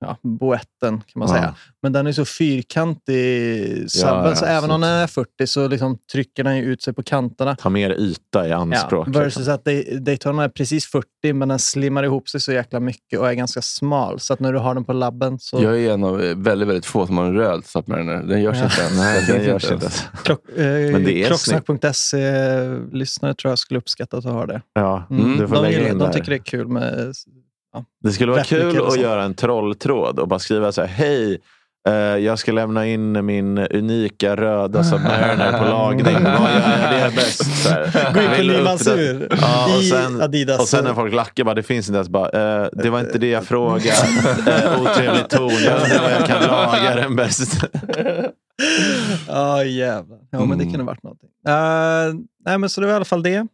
ja, 0.00 0.16
boetten 0.22 1.00
kan 1.06 1.18
man 1.20 1.28
Ja. 1.28 1.34
säga. 1.34 1.54
Men 1.82 1.92
den 1.92 2.06
är 2.06 2.12
så 2.12 2.24
fyrkantig, 2.24 3.90
subben, 3.90 4.24
ja, 4.24 4.34
så 4.34 4.44
även 4.44 4.70
om 4.70 4.80
den 4.80 4.90
är 4.90 5.06
40 5.06 5.46
så 5.46 5.68
liksom 5.68 5.98
trycker 6.12 6.44
den 6.44 6.56
ju 6.56 6.62
ut 6.62 6.82
sig 6.82 6.94
på 6.94 7.02
kanterna. 7.02 7.56
Ta 7.56 7.70
mer 7.70 7.90
yta 7.90 8.46
i 8.46 8.50
Ja, 8.50 8.56
anspråk. 8.56 9.08
versus 9.08 9.36
liksom. 9.36 9.54
att 9.54 9.64
Day- 9.64 9.98
Daytona 10.00 10.44
är 10.44 10.48
precis 10.48 10.86
40 10.86 11.32
men 11.32 11.48
den 11.48 11.58
slimmar 11.58 12.02
ihop 12.02 12.28
sig 12.28 12.40
så 12.40 12.52
jäkla 12.52 12.80
mycket 12.80 13.18
och 13.18 13.28
är 13.28 13.32
ganska 13.34 13.62
smal. 13.62 14.20
Så 14.20 14.32
att 14.32 14.40
när 14.40 14.52
du 14.52 14.58
har 14.58 14.74
den 14.74 14.84
på 14.84 14.92
labben 14.92 15.38
så... 15.38 15.62
Jag 15.62 15.80
är 15.80 15.92
en 15.92 16.04
av 16.04 16.22
eh, 16.22 16.36
väldigt, 16.36 16.68
väldigt 16.68 16.86
få 16.86 17.06
som 17.06 17.18
har 17.18 17.24
en 17.24 17.34
röd 17.34 17.64
submariner. 17.64 18.22
Den 18.22 18.42
görs 18.42 18.56
Ja. 18.58 18.64
inte. 18.64 18.90
Nej, 18.96 19.24
Den 19.28 19.44
görs 19.44 19.70
inte. 19.72 19.90
Klock, 20.24 20.48
eh, 20.58 21.26
Klocksnack.se-lyssnare 21.26 23.34
tror 23.34 23.50
jag 23.50 23.58
skulle 23.58 23.78
uppskatta 23.78 24.16
att 24.16 24.24
ha 24.24 24.46
det. 24.46 24.62
Ja, 24.72 25.06
Mm. 25.10 25.38
du 25.38 25.48
får 25.48 25.54
de, 25.54 25.62
lägga 25.62 25.78
gillar, 25.78 25.90
in 25.92 25.98
de 25.98 26.04
där. 26.04 26.12
tycker 26.12 26.30
det 26.30 26.36
är 26.36 26.44
kul 26.44 26.68
med... 26.68 27.14
Det 28.02 28.12
skulle 28.12 28.32
vara 28.32 28.44
kul 28.44 28.86
att 28.86 28.92
så. 28.92 29.00
göra 29.00 29.22
en 29.22 29.34
trolltråd 29.34 30.18
och 30.18 30.28
bara 30.28 30.38
skriva 30.38 30.72
så 30.72 30.80
här. 30.80 30.88
Hej, 30.88 31.38
eh, 31.88 31.94
jag 31.94 32.38
ska 32.38 32.52
lämna 32.52 32.86
in 32.86 33.24
min 33.26 33.58
unika 33.58 34.36
röda 34.36 34.84
Submariner 34.84 35.58
på 35.58 35.64
lagning. 35.64 36.04
Vad 36.24 36.24
gör 36.24 36.78
jag? 36.82 36.90
Det 36.92 37.00
är 37.00 37.10
bäst. 37.10 37.68
Gå 38.14 38.20
in 38.20 38.28
på 38.28 38.36
Vill 38.36 38.48
du 38.48 38.56
Nymans 38.56 38.86
uppdat- 38.86 38.98
ur 38.98 39.28
Ja, 39.40 39.74
och 39.76 39.82
i 39.82 39.90
sen, 39.90 40.22
Adidas. 40.22 40.60
och 40.60 40.68
sen 40.68 40.84
när 40.84 40.94
folk 40.94 41.14
lackar, 41.14 41.44
bara, 41.44 41.54
det 41.54 41.62
finns 41.62 41.88
inte 41.88 41.96
ens 41.96 42.08
bara, 42.08 42.62
eh, 42.62 42.68
det 42.72 42.90
var 42.90 43.00
inte 43.00 43.18
det 43.18 43.28
jag 43.30 43.44
frågade. 43.44 43.90
Eh, 44.46 44.82
otrevlig 44.82 45.28
ton, 45.28 45.50
jag 45.64 45.82
undrar 45.82 46.02
vad 46.02 46.10
jag 46.12 46.26
kan 46.26 46.42
laga 46.48 46.94
den 46.94 47.16
bäst. 47.16 47.64
Ja, 49.28 49.64
jävlar. 49.64 50.18
Ja, 50.30 50.44
men 50.44 50.58
det 50.58 50.64
kunde 50.64 50.82
varit 50.82 51.02
någonting. 51.02 51.28
Uh, 51.48 52.24
nej, 52.46 52.58
men 52.58 52.68
så 52.70 52.80
det 52.80 52.86
var 52.86 52.92
i 52.94 52.96
alla 52.96 53.04
fall 53.04 53.22
det. 53.22 53.46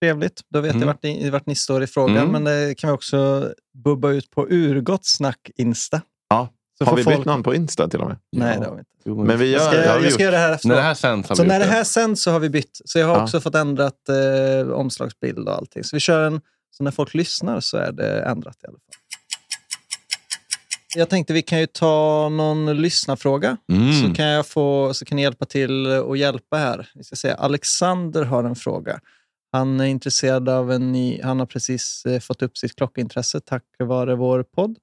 Trevligt. 0.00 0.40
Då 0.48 0.60
vet 0.60 0.70
Mm. 0.70 0.80
jag 0.80 0.86
vart 0.86 1.02
ni, 1.02 1.30
vart 1.30 1.46
ni 1.46 1.54
står 1.54 1.82
i 1.82 1.86
frågan. 1.86 2.16
Mm. 2.16 2.30
Men 2.32 2.44
det 2.44 2.74
kan 2.78 2.90
vi 2.90 2.96
också 2.96 3.48
bubba 3.84 4.10
ut 4.10 4.30
på 4.30 4.46
Urgott 4.50 5.06
Snack 5.06 5.50
Insta. 5.56 6.00
Ja. 6.30 6.48
Så 6.78 6.84
Har 6.84 6.96
vi 6.96 7.04
folk- 7.04 7.16
bytt 7.16 7.26
namn 7.26 7.42
på 7.42 7.54
Insta 7.54 7.88
till 7.88 8.00
och 8.00 8.08
med? 8.08 8.16
Nej, 8.32 8.54
Ja. 8.54 8.60
det 8.60 8.66
har 8.68 8.74
vi 8.74 8.78
inte. 8.80 9.22
Men 9.26 9.38
vi 9.38 9.52
Jag 9.52 9.60
gör, 9.62 9.68
ska, 9.68 9.76
det 9.76 9.86
har 9.88 9.94
jag, 9.94 9.98
vi 9.98 10.04
jag 10.04 10.12
ska 10.12 10.22
göra 10.22 10.32
det 10.32 10.38
här 10.38 10.52
efter. 10.52 10.68
När 10.68 10.74
det 10.76 10.82
här 10.82 10.94
sänds 10.94 11.28
har 11.28 11.36
Så 11.36 11.42
vi 11.42 11.48
när 11.48 11.56
gjort 11.58 11.66
det 11.66 11.72
här 11.72 11.84
sänds 11.84 12.22
så 12.22 12.30
har 12.30 12.40
vi 12.40 12.50
bytt. 12.50 12.80
Så 12.84 12.98
jag 12.98 13.06
har 13.06 13.14
Ja. 13.16 13.22
också 13.22 13.40
fått 13.40 13.54
ändrat 13.54 14.08
eh, 14.08 14.70
omslagsbild 14.72 15.48
och 15.48 15.54
allting. 15.54 15.84
Så 15.84 15.96
vi 15.96 16.00
kör 16.00 16.26
en... 16.26 16.40
Så 16.76 16.84
när 16.84 16.90
folk 16.90 17.14
lyssnar 17.14 17.60
så 17.60 17.76
är 17.76 17.92
det 17.92 18.20
ändrat 18.22 18.56
i 18.62 18.66
alla 18.66 18.72
fall. 18.78 18.80
Jag 20.96 21.08
tänkte 21.08 21.32
vi 21.32 21.42
kan 21.42 21.60
ju 21.60 21.66
ta 21.66 22.28
någon 22.28 22.82
lyssnarfråga. 22.82 23.56
Mm. 23.72 23.92
Så 23.92 24.14
kan 24.14 24.26
jag 24.26 24.46
få, 24.46 24.94
så 24.94 25.04
kan 25.04 25.16
ni 25.16 25.22
hjälpa 25.22 25.44
till 25.44 25.86
och 25.86 26.16
hjälpa 26.16 26.56
här. 26.56 26.88
Vi 26.94 27.04
ska 27.04 27.16
se. 27.16 27.30
Alexander 27.30 28.24
har 28.24 28.44
en 28.44 28.56
fråga. 28.56 29.00
Han 29.52 29.80
är 29.80 29.84
intresserad 29.84 30.48
av 30.48 30.72
en 30.72 30.92
ny... 30.92 31.20
Han 31.22 31.38
har 31.38 31.46
precis 31.46 32.06
eh, 32.06 32.20
fått 32.20 32.42
upp 32.42 32.56
sitt 32.56 32.76
klockintresse 32.76 33.40
tack 33.40 33.64
vare 33.78 34.14
vår 34.14 34.42
podd 34.42 34.76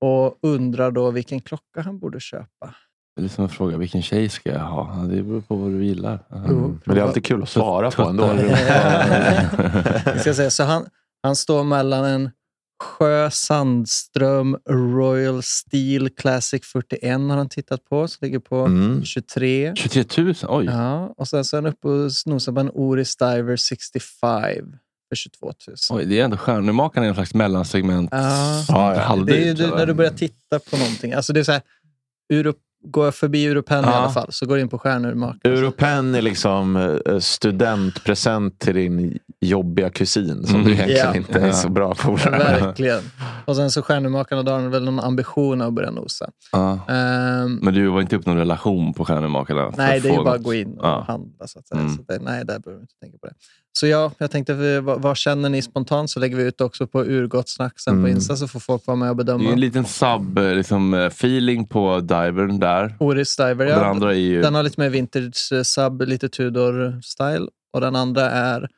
och 0.00 0.38
undrar 0.42 0.90
då 0.90 1.10
vilken 1.10 1.40
klocka 1.40 1.80
han 1.80 1.98
borde 1.98 2.20
köpa. 2.20 2.74
Det 3.16 3.24
är 3.24 3.28
som 3.28 3.44
en 3.44 3.50
fråga, 3.50 3.76
vilken 3.76 4.02
tjej 4.02 4.28
ska 4.28 4.50
jag 4.50 4.60
ha? 4.60 4.94
Det 4.94 5.22
beror 5.22 5.40
på 5.40 5.54
vad 5.54 5.70
du 5.70 5.84
gillar. 5.84 6.26
Mm. 6.30 6.80
Men 6.84 6.94
det 6.94 7.00
är 7.00 7.04
alltid 7.04 7.24
kul 7.24 7.42
att 7.42 7.48
svara 7.48 7.90
på 7.90 8.02
ändå. 8.02 8.32
Vi 10.14 10.18
ska 10.20 10.34
säga, 10.34 10.50
så 10.50 10.64
han, 10.64 10.86
han 11.22 11.36
står 11.36 11.64
mellan 11.64 12.04
en 12.04 12.30
Sjö 12.80 13.30
Sandström 13.30 14.56
Royal 14.70 15.42
Steel 15.42 16.10
Classic 16.10 16.60
41 16.72 17.20
har 17.20 17.36
han 17.36 17.48
tittat 17.48 17.84
på, 17.84 18.08
som 18.08 18.24
ligger 18.24 18.38
på 18.38 18.56
Mm. 18.56 19.04
23. 19.04 19.72
23 19.76 20.24
000? 20.24 20.34
Oj. 20.48 20.64
Ja, 20.64 21.14
och 21.16 21.28
sen 21.28 21.44
så 21.44 21.56
är 21.56 21.62
han 21.62 21.72
uppe 21.72 21.88
och 21.88 22.12
snosar 22.12 22.52
på 22.52 22.60
en 22.60 22.70
Oris 22.74 23.16
Diver 23.16 23.56
65 23.56 24.76
för 25.08 25.16
22 25.16 25.46
000. 25.46 25.76
Oj, 25.90 26.04
det 26.04 26.20
är 26.20 26.24
ändå 26.24 26.36
stjärnmakaren 26.36 27.04
i 27.04 27.08
en 27.08 27.14
slags 27.14 27.34
mellansegment. 27.34 28.08
Ja. 28.12 28.64
Ja, 28.68 28.94
ja. 28.94 29.24
Det 29.24 29.42
är 29.48 29.54
ju 29.54 29.66
när 29.66 29.86
du 29.86 29.94
börjar 29.94 30.10
titta 30.12 30.58
på 30.58 30.76
någonting. 30.76 31.12
Alltså 31.12 31.32
det 31.32 31.40
är 31.40 31.44
så 31.44 31.52
här, 31.52 31.62
Europ, 32.32 32.56
går 32.84 33.04
jag 33.04 33.14
förbi 33.14 33.46
Europen 33.46 33.84
i 33.84 33.86
Ja. 33.86 33.92
alla 33.94 34.10
fall, 34.10 34.26
så 34.32 34.46
går 34.46 34.54
du 34.56 34.60
in 34.62 34.68
på 34.68 34.78
stjärnurmakare. 34.78 35.52
Europen 35.58 36.14
är 36.14 36.22
liksom 36.22 36.76
eh, 37.06 37.18
studentpresent 37.18 38.58
till 38.58 38.74
din 38.74 39.18
jobbiga 39.40 39.90
kusin 39.90 40.46
som 40.46 40.54
Mm. 40.54 40.66
du 40.66 40.72
egentligen 40.72 41.06
Ja. 41.06 41.14
inte 41.16 41.40
är 41.40 41.52
så 41.52 41.68
bra 41.68 41.94
på. 41.94 42.12
Verkligen. 42.16 43.00
Och 43.44 43.56
sen 43.56 43.70
så 43.70 43.82
stjärnurmakarna, 43.82 44.42
då 44.42 44.52
har 44.52 44.68
väl 44.68 44.84
någon 44.84 45.00
ambition 45.00 45.62
att 45.62 45.72
börja 45.72 45.90
nosa. 45.90 46.30
Ja. 46.52 46.78
Ehm, 46.88 47.54
Men 47.62 47.74
du 47.74 47.86
var 47.88 48.00
inte 48.00 48.16
upp 48.16 48.26
någon 48.26 48.36
relation 48.36 48.94
på 48.94 49.04
stjärnmakarna? 49.04 49.70
för 49.70 49.78
Nej, 49.78 50.00
det 50.00 50.08
är 50.08 50.12
ju 50.12 50.24
bara 50.24 50.34
att 50.34 50.42
gå 50.42 50.54
in 50.54 50.78
och 50.78 50.86
Ja. 50.86 51.04
handla. 51.08 51.46
Så 51.46 51.58
att 51.58 51.66
säga. 51.68 51.80
Mm. 51.80 51.96
Så 51.96 52.02
det, 52.08 52.18
nej, 52.18 52.44
där 52.44 52.58
behöver 52.58 52.72
du 52.78 52.80
inte 52.80 52.94
tänka 53.02 53.18
på 53.18 53.26
det. 53.26 53.32
Så 53.72 53.86
ja, 53.86 54.12
jag 54.18 54.30
tänkte, 54.30 54.52
eh, 54.54 54.80
vad, 54.80 55.02
vad 55.02 55.16
känner 55.16 55.48
ni 55.48 55.62
spontant? 55.62 56.10
Så 56.10 56.20
lägger 56.20 56.36
vi 56.36 56.42
ut 56.42 56.60
också 56.60 56.86
på 56.86 57.04
Urgott 57.04 57.48
snack 57.48 57.80
sen 57.80 57.94
på 57.94 57.98
Mm. 57.98 58.10
Insta 58.10 58.36
så 58.36 58.48
får 58.48 58.60
folk 58.60 58.86
vara 58.86 58.96
med 58.96 59.10
och 59.10 59.16
Det 59.16 59.22
är 59.22 59.24
bedöma. 59.36 59.52
en 59.52 59.60
liten 59.60 59.84
sub-feeling 59.84 60.54
liksom, 60.56 60.94
eh, 60.94 61.00
feeling 61.00 61.66
på 61.66 62.00
divern 62.00 62.58
där. 62.60 62.69
Oris 62.98 63.36
Diver, 63.36 63.50
Och 63.66 63.70
den 63.70 63.78
ja. 63.78 63.84
andra 63.84 64.10
är 64.14 64.18
ju... 64.18 64.42
Den 64.42 64.54
har 64.54 64.62
lite 64.62 64.80
mer 64.80 64.90
vintage 64.90 65.52
eh, 65.52 65.62
sub, 65.62 66.02
lite 66.02 66.28
Tudor-style. 66.28 67.48
Och 67.74 67.80
den 67.80 67.96
andra 67.96 68.30
är 68.30 68.68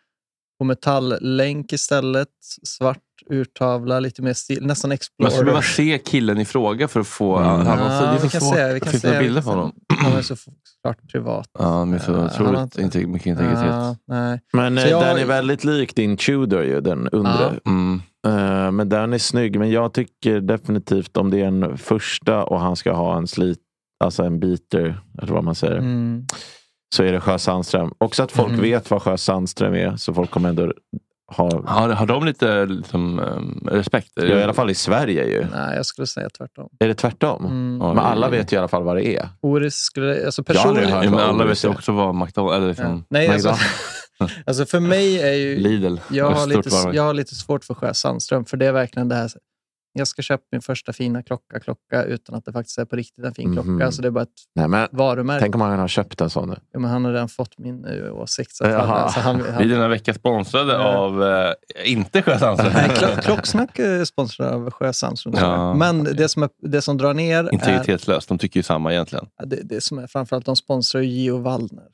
på 0.58 0.64
metalllänk 0.64 1.72
istället. 1.72 2.28
Svart 2.62 2.98
urtavla, 3.30 4.00
lite 4.00 4.22
mer 4.22 4.32
stil, 4.32 4.66
nästan 4.66 4.88
Man 4.88 4.98
skulle 4.98 5.26
Explorer. 5.28 5.44
behöva 5.44 5.62
se 5.62 5.98
killen 6.04 6.38
i 6.38 6.44
fråga 6.44 6.88
för 6.88 7.00
att 7.00 7.06
få... 7.06 7.36
Mm. 7.38 7.48
Han, 7.66 7.66
han, 7.78 8.18
så 8.18 8.24
vi 8.24 8.30
kan 8.30 8.40
svårt. 8.40 8.54
se, 8.56 8.72
vi 8.72 8.80
kan 8.80 8.90
Finns 8.90 9.02
se, 9.02 9.18
bilder 9.18 9.42
på 9.42 9.50
honom? 9.50 9.72
se. 9.72 9.96
Han 10.04 10.12
är 10.18 10.22
så 10.22 10.36
klart 10.82 11.08
privat. 11.12 11.48
Ja, 11.58 11.84
men 11.84 12.00
så 12.00 12.10
Ja, 12.12 12.16
han 12.16 12.22
har 12.28 12.30
otroligt 12.34 12.60
inte- 12.60 12.82
inte 12.82 13.06
mycket 13.06 13.26
integritet. 13.26 13.64
Ja, 13.66 13.96
nej. 14.08 14.40
Men 14.52 14.76
Så 14.78 14.82
eh, 14.84 14.90
jag- 14.90 15.02
den 15.02 15.16
är 15.18 15.24
väldigt 15.26 15.64
lik 15.64 15.94
din 15.94 16.16
Tudor 16.16 16.62
ju, 16.64 16.80
den 16.80 17.08
undre. 17.08 17.60
Mm. 17.66 18.00
Eh, 18.26 18.70
men 18.72 18.88
den 18.88 19.12
är 19.12 19.18
snygg. 19.18 19.58
Men 19.58 19.70
jag 19.70 19.92
tycker 19.92 20.40
definitivt 20.40 21.16
om 21.16 21.30
det 21.30 21.40
är 21.40 21.46
en 21.46 21.78
första 21.78 22.44
och 22.44 22.60
han 22.60 22.76
ska 22.76 22.92
ha 22.92 23.16
en 23.16 23.26
slit, 23.26 23.58
alltså 24.02 24.22
en 24.22 24.40
beater, 24.40 25.00
eller 25.22 25.32
vad 25.32 25.44
man 25.44 25.54
säger, 25.54 25.76
Mm. 25.78 26.26
så 26.94 27.02
är 27.02 27.12
det 27.12 27.20
Sjö 27.20 27.38
Sandström. 27.38 27.94
Också 27.98 28.22
att 28.22 28.32
folk 28.32 28.48
Mm. 28.48 28.60
vet 28.60 28.90
vad 28.90 29.02
Sjö 29.02 29.16
Sandström 29.16 29.74
är, 29.74 29.96
så 29.96 30.14
folk 30.14 30.30
kommer 30.30 30.48
ändå 30.48 30.72
ha, 31.36 31.62
Har, 31.66 31.88
har 31.88 32.06
de 32.06 32.24
lite 32.24 32.66
liksom, 32.66 33.18
um, 33.18 33.68
respekt? 33.72 34.08
ja, 34.14 34.24
i 34.24 34.42
alla 34.42 34.52
fall 34.54 34.70
i 34.70 34.74
Sverige 34.74 35.24
ju. 35.26 35.46
Nej, 35.52 35.76
jag 35.76 35.86
skulle 35.86 36.06
säga 36.06 36.28
tvärtom. 36.38 36.68
Är 36.78 36.88
det 36.88 36.94
tvärtom? 36.94 37.44
Mm. 37.46 37.78
Ja, 37.80 37.94
Men 37.94 38.04
alla 38.04 38.28
vet 38.28 38.52
ju 38.52 38.56
i 38.56 38.58
alla 38.58 38.68
fall 38.68 38.82
vad 38.82 38.96
det 38.96 39.06
är. 39.16 39.28
Oris 39.40 39.74
skulle... 39.74 40.24
Alltså 40.26 40.42
Jag 40.46 40.54
har 40.54 40.62
personligen... 40.62 40.90
hört 40.92 41.04
Ja, 41.04 41.10
men 41.10 41.20
alla 41.20 41.44
vet 41.44 41.64
ju 41.64 41.68
också 41.68 41.92
vad 41.92 42.14
McDonalds... 42.14 42.56
Eller 42.56 42.68
liksom, 42.68 42.86
Ja. 42.96 43.04
Nej, 43.10 43.28
alltså, 43.28 43.48
McDonald's. 43.48 43.88
Alltså 44.46 44.66
för 44.66 44.80
mig 44.80 45.20
är 45.22 45.32
ju... 45.32 45.56
Lidl. 45.56 45.96
Jag 46.10 46.30
har, 46.30 46.46
lite, 46.46 46.70
jag 46.96 47.02
har 47.02 47.14
lite 47.14 47.34
svårt 47.34 47.64
för 47.64 47.74
Sjö 47.74 47.94
Sandström, 47.94 48.44
för 48.44 48.56
det 48.56 48.66
är 48.66 48.72
verkligen 48.72 49.08
det 49.08 49.14
här... 49.14 49.30
Jag 49.94 50.08
ska 50.08 50.22
köpa 50.22 50.44
min 50.52 50.60
första 50.62 50.92
fina 50.92 51.22
klocka, 51.22 51.60
klocka 51.60 52.04
utan 52.04 52.34
att 52.34 52.44
det 52.44 52.52
faktiskt 52.52 52.78
är 52.78 52.84
på 52.84 52.96
riktigt 52.96 53.24
en 53.24 53.34
fin 53.34 53.50
Mhm. 53.50 53.62
klocka. 53.62 53.92
Så 53.92 54.02
det 54.02 54.08
är 54.08 54.12
bara 54.12 54.22
ett 54.22 54.28
Nej, 54.54 54.68
men, 54.68 54.88
varumärke. 54.92 55.40
tänk 55.40 55.54
om 55.54 55.60
han 55.60 55.78
har 55.78 55.88
köpt 55.88 56.20
en 56.20 56.30
sån 56.30 56.48
nu. 56.48 56.56
Ja, 56.72 56.78
men 56.78 56.90
han 56.90 57.04
har 57.04 57.12
redan 57.12 57.28
fått 57.28 57.58
min 57.58 57.84
eh, 57.84 58.14
åsikt. 58.14 58.56
Så 58.56 58.64
han, 58.68 58.74
alltså 58.90 59.20
han, 59.20 59.36
Vi 59.38 59.48
är 59.48 59.52
han, 59.52 59.68
denna 59.68 59.88
vecka 59.88 60.14
sponsrade 60.14 60.72
Ja. 60.72 60.96
av, 60.96 61.22
eh, 61.24 61.52
inte 61.84 62.22
Sjö 62.22 62.38
Sandström. 62.38 62.72
klock, 62.96 63.22
klocksnack 63.24 63.78
är 63.78 64.04
sponsrad 64.04 64.48
av 64.54 64.70
Sjö 64.70 64.92
Sandström. 64.92 65.34
Ja. 65.36 65.74
Men 65.74 66.04
det 66.04 66.28
som, 66.28 66.42
är, 66.42 66.50
det 66.62 66.82
som 66.82 66.98
drar 66.98 67.14
ner 67.14 67.44
är... 67.44 67.52
Integritetslöst, 67.54 68.28
de 68.28 68.38
tycker 68.38 68.58
ju 68.60 68.64
samma 68.64 68.92
egentligen. 68.92 69.26
Det, 69.46 69.56
det 69.62 69.80
som 69.80 69.98
är 69.98 70.06
framförallt, 70.06 70.46
de 70.46 70.56
sponsrar 70.56 71.00
ju 71.00 71.08
Gio 71.08 71.38
Wallner. 71.38 71.84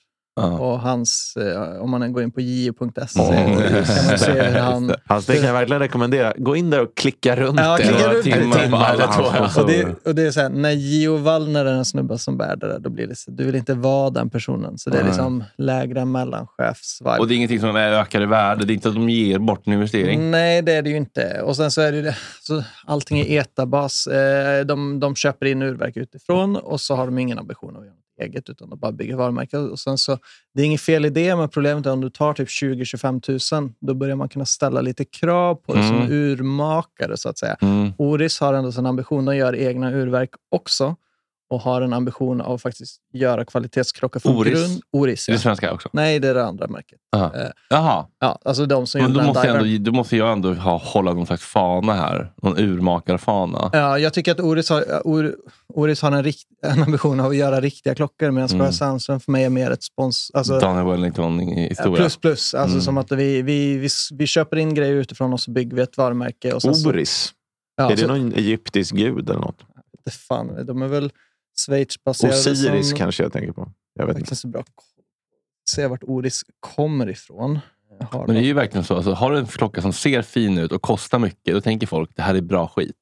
Ja. 0.41 0.59
Och 0.59 0.81
hans, 0.81 1.35
eh, 1.37 1.83
om 1.83 1.91
man 1.91 2.13
går 2.13 2.23
in 2.23 2.31
på 2.31 2.41
gio.se 2.41 3.21
Åh, 3.21 3.31
kan 3.31 4.07
man 4.09 4.19
se 4.19 4.33
hur 4.33 4.59
han... 4.59 4.93
Alltså, 5.07 5.33
det 5.33 5.39
kan 5.39 5.47
jag 5.47 5.53
verkligen 5.55 5.81
rekommendera. 5.81 6.33
Gå 6.37 6.57
in 6.57 6.71
där 6.71 6.83
och 6.83 6.97
klicka 6.97 7.37
runt 7.37 7.61
Ja, 7.61 7.77
det. 7.77 7.83
klicka 7.83 8.07
Några 8.09 8.23
timmar 8.23 8.59
Timmar 8.59 8.69
på 8.71 8.85
alla 8.85 9.07
hans 9.07 9.57
Och 9.57 9.67
det, 9.67 10.07
och 10.07 10.15
det 10.15 10.23
är 10.23 10.31
så 10.31 10.41
här, 10.41 10.49
när 10.49 10.71
Gio 10.71 11.17
Wallner 11.17 11.65
är 11.65 11.73
en 11.73 11.85
snubbe 11.85 12.19
som 12.19 12.37
bär 12.39 12.57
det 12.57 12.69
där, 12.69 12.79
då 12.79 12.91
blir 12.91 13.07
det 13.07 13.17
så, 13.17 13.31
du 13.31 13.45
vill 13.45 13.55
inte 13.55 13.75
vara 13.75 14.11
den 14.11 14.31
personen. 14.31 14.79
Så 14.79 14.91
det 14.91 14.99
är 14.99 15.05
liksom 15.05 15.45
lägre 15.59 16.05
mellanchefs-vibe. 16.05 17.19
Och 17.19 17.29
det 17.29 17.35
är 17.35 17.37
ingenting 17.37 17.61
som 17.61 17.77
är 17.77 17.93
ökar 17.93 18.23
i 18.23 18.27
värde. 18.27 18.65
Det 18.65 18.73
är 18.73 18.75
inte 18.75 18.89
att 18.89 18.95
de 18.95 19.09
ger 19.09 19.39
bort 19.39 19.67
en 19.67 19.73
investering. 19.73 20.31
Nej, 20.31 20.63
det 20.63 20.73
är 20.73 20.83
det 20.83 20.91
ju 20.91 20.97
inte. 20.97 21.41
Och 21.43 21.57
sen 21.57 21.71
så 21.71 21.81
är 21.81 21.93
det. 21.93 22.17
Så 22.43 22.65
allting 22.87 23.19
är 23.21 23.41
etabas. 23.41 24.07
Eh, 24.07 24.65
De, 24.67 25.01
de 25.01 25.15
köper 25.17 25.47
in 25.47 25.63
urverk 25.63 25.97
utifrån 25.97 26.57
och 26.57 26.81
så 26.81 26.95
har 26.97 27.07
de 27.07 27.19
ingen 27.19 27.39
ambition 27.39 27.77
att 27.77 27.85
göra 27.85 27.95
eget 28.19 28.51
utan 28.51 28.71
de 28.71 28.79
bara 28.79 28.93
bygger 28.93 29.17
varumärken. 29.17 29.71
Och 29.71 29.79
sen 29.79 29.99
så, 29.99 30.19
det 30.55 30.63
är 30.63 30.67
inget 30.67 30.81
fel 30.81 31.05
i 31.05 31.11
det, 31.11 31.37
men 31.37 31.49
problemet 31.49 31.87
är 31.87 31.93
om 31.93 32.01
du 32.01 32.11
tar 32.11 32.35
typ 32.35 32.49
20-25 32.49 33.55
000, 33.61 33.73
då 33.81 33.95
börjar 33.95 34.17
man 34.17 34.29
kunna 34.29 34.45
ställa 34.45 34.81
lite 34.81 35.05
krav 35.05 35.55
på 35.55 35.75
det 35.75 35.87
som 35.89 35.97
Mm. 35.97 36.13
urmakare 36.13 37.17
så 37.17 37.29
att 37.29 37.39
säga. 37.39 37.57
Mm. 37.61 37.93
Oris 37.99 38.41
har 38.41 38.55
ändå 38.55 38.73
sin 38.73 38.87
ambition, 38.87 39.25
de 39.25 39.37
gör 39.37 39.57
egna 39.57 39.91
urverk 39.93 40.31
också 40.51 40.97
och 41.51 41.61
har 41.61 41.83
en 41.83 41.93
ambition 41.93 42.41
av 42.41 42.53
att 42.55 42.63
faktiskt 42.63 43.01
göra 43.13 43.45
kvalitetsklockor 43.45 44.21
från 44.21 44.37
Oris? 44.37 44.53
grund. 44.55 44.81
Oris, 44.93 45.29
Är 45.29 45.33
ja. 45.33 45.37
det 45.37 45.43
svenska 45.43 45.73
också? 45.73 45.89
Nej, 45.93 46.19
det 46.19 46.29
är 46.29 46.35
det 46.35 46.45
andra 46.45 46.67
märket. 46.67 46.99
Aha. 47.17 47.35
Eh, 47.37 47.49
Jaha. 47.71 48.07
Ja, 48.21 48.39
alltså 48.45 48.67
de 48.67 48.87
som 48.87 49.01
Men 49.03 49.13
då 49.13 49.23
måste, 49.23 49.49
ändå, 49.49 49.91
då 49.91 49.97
måste 49.97 50.17
jag 50.17 50.33
ändå 50.33 50.55
ha, 50.55 50.77
hålla 50.79 51.13
någon 51.13 51.27
slags 51.27 51.43
fana 51.45 51.93
här. 51.93 52.33
Någon 52.43 52.59
urmakarfana. 52.59 53.71
Ja, 53.73 53.99
jag 53.99 54.13
tycker 54.15 54.33
att 54.33 54.41
Oris 54.41 54.71
har, 54.71 54.83
Or, 55.05 55.37
Oris 55.75 56.03
har 56.03 56.13
en, 56.13 56.23
rikt, 56.25 56.43
en 56.67 56.83
ambition 56.83 57.21
av 57.21 57.27
att 57.31 57.37
göra 57.37 57.61
riktiga 57.61 57.95
klockor 57.95 58.31
medan 58.31 58.49
Mm. 58.49 58.61
mm. 58.61 58.73
Sandström 58.73 59.21
för 59.21 59.33
mig 59.33 59.45
är 59.45 59.51
mer 59.51 59.71
ett 59.71 59.83
spons... 59.83 60.31
Alltså, 60.35 60.59
Daniel 60.59 60.87
Wellington 60.87 61.41
i 61.41 61.63
ja, 61.63 61.69
historia. 61.69 61.97
plus 61.97 62.17
plus. 62.17 62.55
Alltså 62.55 62.75
Mm. 62.75 62.83
som 62.83 62.99
att 62.99 63.13
vi, 63.13 63.43
vi, 63.43 63.77
vi, 63.79 63.89
vi 64.13 64.27
köper 64.27 64.57
in 64.57 64.75
grejer 64.75 64.95
utifrån 64.95 65.33
och 65.33 65.41
så 65.41 65.51
bygger 65.51 65.77
vi 65.77 65.83
ett 65.83 65.97
varumärke. 65.97 66.53
Och 66.53 66.63
sen 66.63 66.75
så, 66.75 66.89
Oris. 66.89 67.33
ja, 67.77 67.85
är 67.87 67.97
det 67.97 68.03
så, 68.03 68.07
någon 68.07 68.33
egyptisk 68.33 68.95
gud 68.95 69.31
eller 69.31 69.41
något? 69.41 69.61
fan, 70.29 70.67
de 70.67 70.83
är 70.83 70.87
väl 70.89 71.13
Schweizbaserade. 71.67 72.37
Osiris 72.37 72.89
som, 72.89 72.99
kanske 72.99 73.23
jag 73.23 73.33
tänker 73.33 73.53
på. 73.53 73.73
Jag 73.95 74.07
vet 74.07 74.19
inte. 74.19 74.37
så 74.37 74.49
bra 74.49 74.65
se 75.69 75.87
vart 75.87 76.05
Oris 76.05 76.43
kommer 76.61 77.09
ifrån. 77.09 77.59
Men 78.13 78.27
det 78.27 78.41
är 78.41 78.45
ju 78.45 78.53
verkligen 78.53 78.85
så. 78.85 78.97
Alltså, 78.97 79.13
har 79.13 79.33
du 79.33 79.39
en 79.39 79.47
klocka 79.47 79.83
som 79.83 79.93
ser 79.93 80.23
fin 80.23 80.59
ut 80.59 80.73
och 80.73 80.83
kostar 80.83 81.19
mycket, 81.19 81.55
då 81.55 81.61
tänker 81.61 81.87
folk 81.87 82.11
det 82.17 82.23
här 82.23 82.35
är 82.35 82.41
bra 82.41 82.69
skit. 82.69 82.97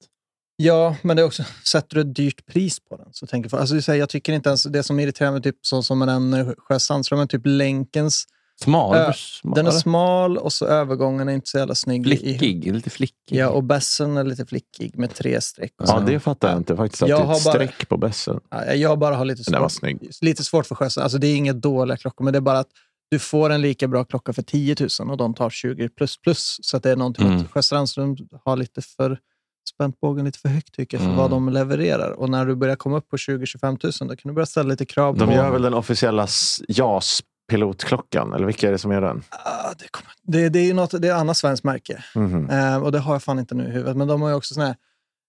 Ja, 0.56 0.96
men 1.02 1.16
det 1.16 1.22
är 1.22 1.26
också, 1.26 1.44
sätter 1.64 1.94
du 1.94 2.00
ett 2.00 2.14
dyrt 2.14 2.46
pris 2.46 2.80
på 2.80 2.96
den 2.96 3.08
så 3.12 3.26
tänker 3.26 3.50
folk... 3.50 3.60
Alltså, 3.60 3.94
jag 3.94 4.08
tycker 4.08 4.32
inte 4.32 4.48
ens 4.48 4.64
det 4.64 4.82
som 4.82 5.00
irriterar 5.00 5.32
mig, 5.32 5.42
typ, 5.42 5.56
så 5.60 5.82
som 5.82 5.98
den 5.98 6.34
eh, 6.34 6.48
Sjö 6.58 6.78
Sandström, 6.78 7.28
typ 7.28 7.42
länkens 7.44 8.24
Smal. 8.62 9.14
Smal 9.14 9.54
Den 9.54 9.66
är 9.66 9.70
smal 9.70 10.38
och 10.38 10.52
så 10.52 10.66
övergången 10.66 11.28
är 11.28 11.32
inte 11.32 11.48
så 11.50 11.58
jävla 11.58 11.74
snygg. 11.74 12.06
i- 12.06 12.16
flickig. 12.16 12.74
Lite 12.74 12.90
flickig. 12.90 13.14
Ja, 13.28 13.48
och 13.48 13.64
bässen 13.64 14.16
är 14.16 14.24
lite 14.24 14.46
flickig 14.46 14.98
med 14.98 15.14
tre 15.14 15.40
streck. 15.40 15.72
och 15.82 15.88
Ja, 15.88 16.00
det 16.06 16.20
fattar 16.20 16.48
jag 16.48 16.56
inte 16.56 16.76
faktiskt. 16.76 17.02
Att 17.02 17.08
Jag 17.08 17.18
det 17.20 17.22
är 17.22 17.26
har 17.26 17.36
ett 17.36 17.44
bara- 17.44 17.54
streck 17.54 17.88
på 17.88 17.96
bässen. 17.96 18.40
Ja, 18.50 18.74
jag 18.74 18.98
bara 18.98 19.14
har 19.16 19.24
lite 19.24 19.44
svårt, 19.44 19.72
lite 20.22 20.44
svårt 20.44 20.66
för 20.66 20.74
Sjöstrand. 20.74 21.02
Alltså, 21.02 21.18
det 21.18 21.26
är 21.26 21.36
inga 21.36 21.52
dåliga 21.52 21.96
klockor, 21.96 22.24
men 22.24 22.32
det 22.32 22.36
är 22.38 22.40
bara 22.40 22.58
att 22.58 22.70
du 23.10 23.18
får 23.18 23.50
en 23.50 23.60
lika 23.62 23.88
bra 23.88 24.04
klocka 24.04 24.32
för 24.32 24.42
10 24.42 24.76
000 25.00 25.10
och 25.10 25.16
de 25.16 25.34
tar 25.34 25.50
20 25.50 25.88
plus 25.88 26.20
plus. 26.20 26.56
Så 26.62 26.76
att 26.76 26.82
det 26.82 26.90
är 26.90 26.96
någonting 26.96 27.26
Mm. 27.26 27.40
att 27.40 27.50
Sjöstrandström 27.50 28.16
har 28.44 28.56
lite 28.56 28.82
för 28.82 29.18
spänt 29.74 30.00
bågen 30.00 30.24
lite 30.24 30.38
för 30.38 30.48
högt 30.48 30.74
tycker 30.74 30.96
jag 30.96 31.02
för 31.02 31.06
Mm. 31.10 31.18
vad 31.18 31.30
de 31.30 31.48
levererar. 31.48 32.10
Och 32.10 32.30
när 32.30 32.46
du 32.46 32.54
börjar 32.56 32.76
komma 32.76 32.96
upp 32.96 33.08
på 33.08 33.16
20-25 33.16 33.78
000 33.82 33.92
då 34.08 34.16
kan 34.16 34.28
du 34.28 34.32
börja 34.34 34.46
ställa 34.46 34.68
lite 34.68 34.86
krav 34.86 35.16
De 35.18 35.28
på... 35.28 35.34
gör 35.34 35.50
väl 35.50 35.62
den 35.62 35.74
officiella 35.74 36.24
s- 36.24 36.60
JAS-pilotklockan? 37.46 38.32
Eller 38.34 38.46
vilka 38.46 38.68
är 38.68 38.72
det 38.72 38.78
som 38.78 38.92
gör 38.92 39.00
den? 39.00 39.22
Ah, 39.30 39.72
det, 39.78 39.88
kommer... 39.90 40.12
det, 40.22 40.48
det 40.48 40.58
är 40.58 40.64
ju 40.64 40.74
något, 40.74 40.90
det 40.90 41.08
är 41.08 41.12
ett 41.12 41.20
annat 41.20 41.36
svenskt 41.36 41.64
märke. 41.64 42.04
Mhm. 42.14 42.50
Eh, 42.50 42.82
och 42.82 42.92
det 42.92 42.98
har 42.98 43.14
jag 43.14 43.22
fan 43.22 43.38
inte 43.38 43.54
nu 43.54 43.64
i 43.64 43.70
huvudet. 43.70 43.96
Men 43.96 44.08
de 44.08 44.22
har 44.22 44.28
ju 44.28 44.34
också 44.34 44.54
såna 44.54 44.66
här, 44.66 44.76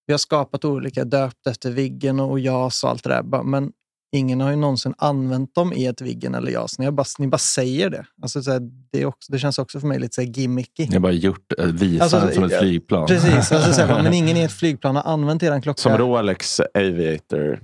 vi 0.05 0.13
har 0.13 0.17
skapat 0.17 0.65
olika 0.65 1.05
döpt 1.05 1.47
efter 1.47 1.71
Viggen 1.71 2.19
och 2.19 2.39
JAS 2.39 2.83
och 2.83 2.89
allt 2.89 3.03
det 3.03 3.09
där. 3.09 3.43
Men 3.43 3.71
ingen 4.11 4.41
har 4.41 4.49
ju 4.49 4.55
någonsin 4.55 4.93
använt 4.97 5.55
dem 5.55 5.73
i 5.73 5.85
ett 5.85 6.01
Viggen 6.01 6.35
eller 6.35 6.51
JAS. 6.51 6.79
Ni, 6.79 6.91
bara, 6.91 7.05
ni 7.19 7.27
bara 7.27 7.37
säger 7.37 7.89
det. 7.89 8.05
Alltså, 8.21 8.43
så 8.43 8.51
här, 8.51 8.61
det, 8.91 9.01
är 9.01 9.05
också, 9.05 9.31
det 9.31 9.39
känns 9.39 9.59
också 9.59 9.79
för 9.79 9.87
mig 9.87 9.99
lite 9.99 10.15
så 10.15 10.21
här 10.21 10.27
gimmicky. 10.27 10.83
Jag 10.83 10.93
har 10.93 10.99
bara 10.99 11.11
gjort, 11.11 11.53
äh, 11.57 11.65
visat 11.65 12.01
Alltså, 12.01 12.19
den 12.19 12.33
som 12.33 12.43
ett 12.43 12.59
flygplan. 12.59 13.07
Precis, 13.07 13.51
alltså, 13.51 13.73
så 13.73 13.81
här, 13.81 14.03
men 14.03 14.13
ingen 14.13 14.37
i 14.37 14.41
ett 14.41 14.51
flygplan 14.51 14.95
har 14.95 15.03
använt 15.03 15.43
er 15.43 15.61
klocka. 15.61 15.81
Som 15.81 15.97
Rolex 15.97 16.61
Aviator 16.73 17.59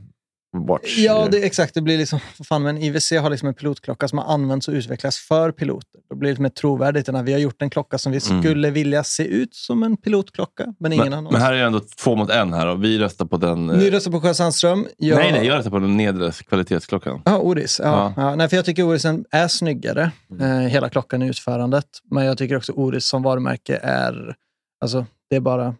Watch. 0.55 0.97
Ja, 0.97 1.27
det, 1.31 1.45
exakt. 1.45 1.73
Det 1.73 1.81
blir 1.81 1.97
liksom, 1.97 2.19
vad 2.37 2.47
fan, 2.47 2.63
men 2.63 2.77
IWC 2.77 3.11
har 3.11 3.29
liksom 3.29 3.47
en 3.47 3.53
pilotklocka 3.53 4.07
som 4.07 4.17
har 4.17 4.33
använts 4.33 4.67
och 4.67 4.73
utvecklats 4.73 5.17
för 5.19 5.51
piloter. 5.51 5.99
Då 6.09 6.15
blir 6.15 6.29
det 6.29 6.31
lite 6.33 6.41
mer 6.41 6.49
trovärdigt 6.49 7.09
än 7.09 7.15
att 7.15 7.25
vi 7.25 7.33
har 7.33 7.39
gjort 7.39 7.61
en 7.61 7.69
klocka 7.69 7.97
som 7.97 8.11
vi 8.11 8.19
Mm. 8.29 8.41
skulle 8.41 8.69
vilja 8.69 9.03
se 9.03 9.23
ut 9.27 9.55
som 9.55 9.83
en 9.83 9.97
pilotklocka, 9.97 10.73
men 10.79 10.93
ingen 10.93 11.03
Men, 11.05 11.11
någonsin. 11.11 11.33
men 11.33 11.41
här 11.41 11.53
är 11.53 11.57
det 11.57 11.63
ändå 11.65 11.79
två 12.03 12.15
mot 12.15 12.29
en 12.29 12.53
här 12.53 12.67
och 12.67 12.83
vi 12.83 12.99
röstar 12.99 13.25
på 13.25 13.37
den... 13.37 13.69
eh, 13.69 13.77
Ni 13.77 13.89
röstar 13.91 14.11
på 14.11 14.21
Sjö 14.21 14.33
Sandström. 14.33 14.87
Jag... 14.97 15.15
Nej, 15.17 15.31
nej, 15.31 15.47
jag 15.47 15.57
röstar 15.57 15.71
på 15.71 15.79
den 15.79 15.97
nedre 15.97 16.31
kvalitetsklockan. 16.31 17.21
Ja, 17.25 17.37
Oris. 17.37 17.79
Ja. 17.83 18.13
Ja. 18.17 18.23
Ja. 18.29 18.35
nej, 18.35 18.49
för 18.49 18.55
jag 18.55 18.65
tycker 18.65 18.83
Orisen 18.87 19.25
är 19.31 19.47
snyggare, 19.47 20.11
eh, 20.41 20.47
hela 20.47 20.89
klockan 20.89 21.21
i 21.21 21.27
utförandet. 21.27 21.85
Men 22.11 22.25
jag 22.25 22.37
tycker 22.37 22.57
också 22.57 22.71
Oris 22.71 23.05
som 23.05 23.23
varumärke 23.23 23.79
är... 23.83 24.35
Alltså, 24.81 25.05
det 25.29 25.35
är 25.35 25.39
bara 25.39 25.75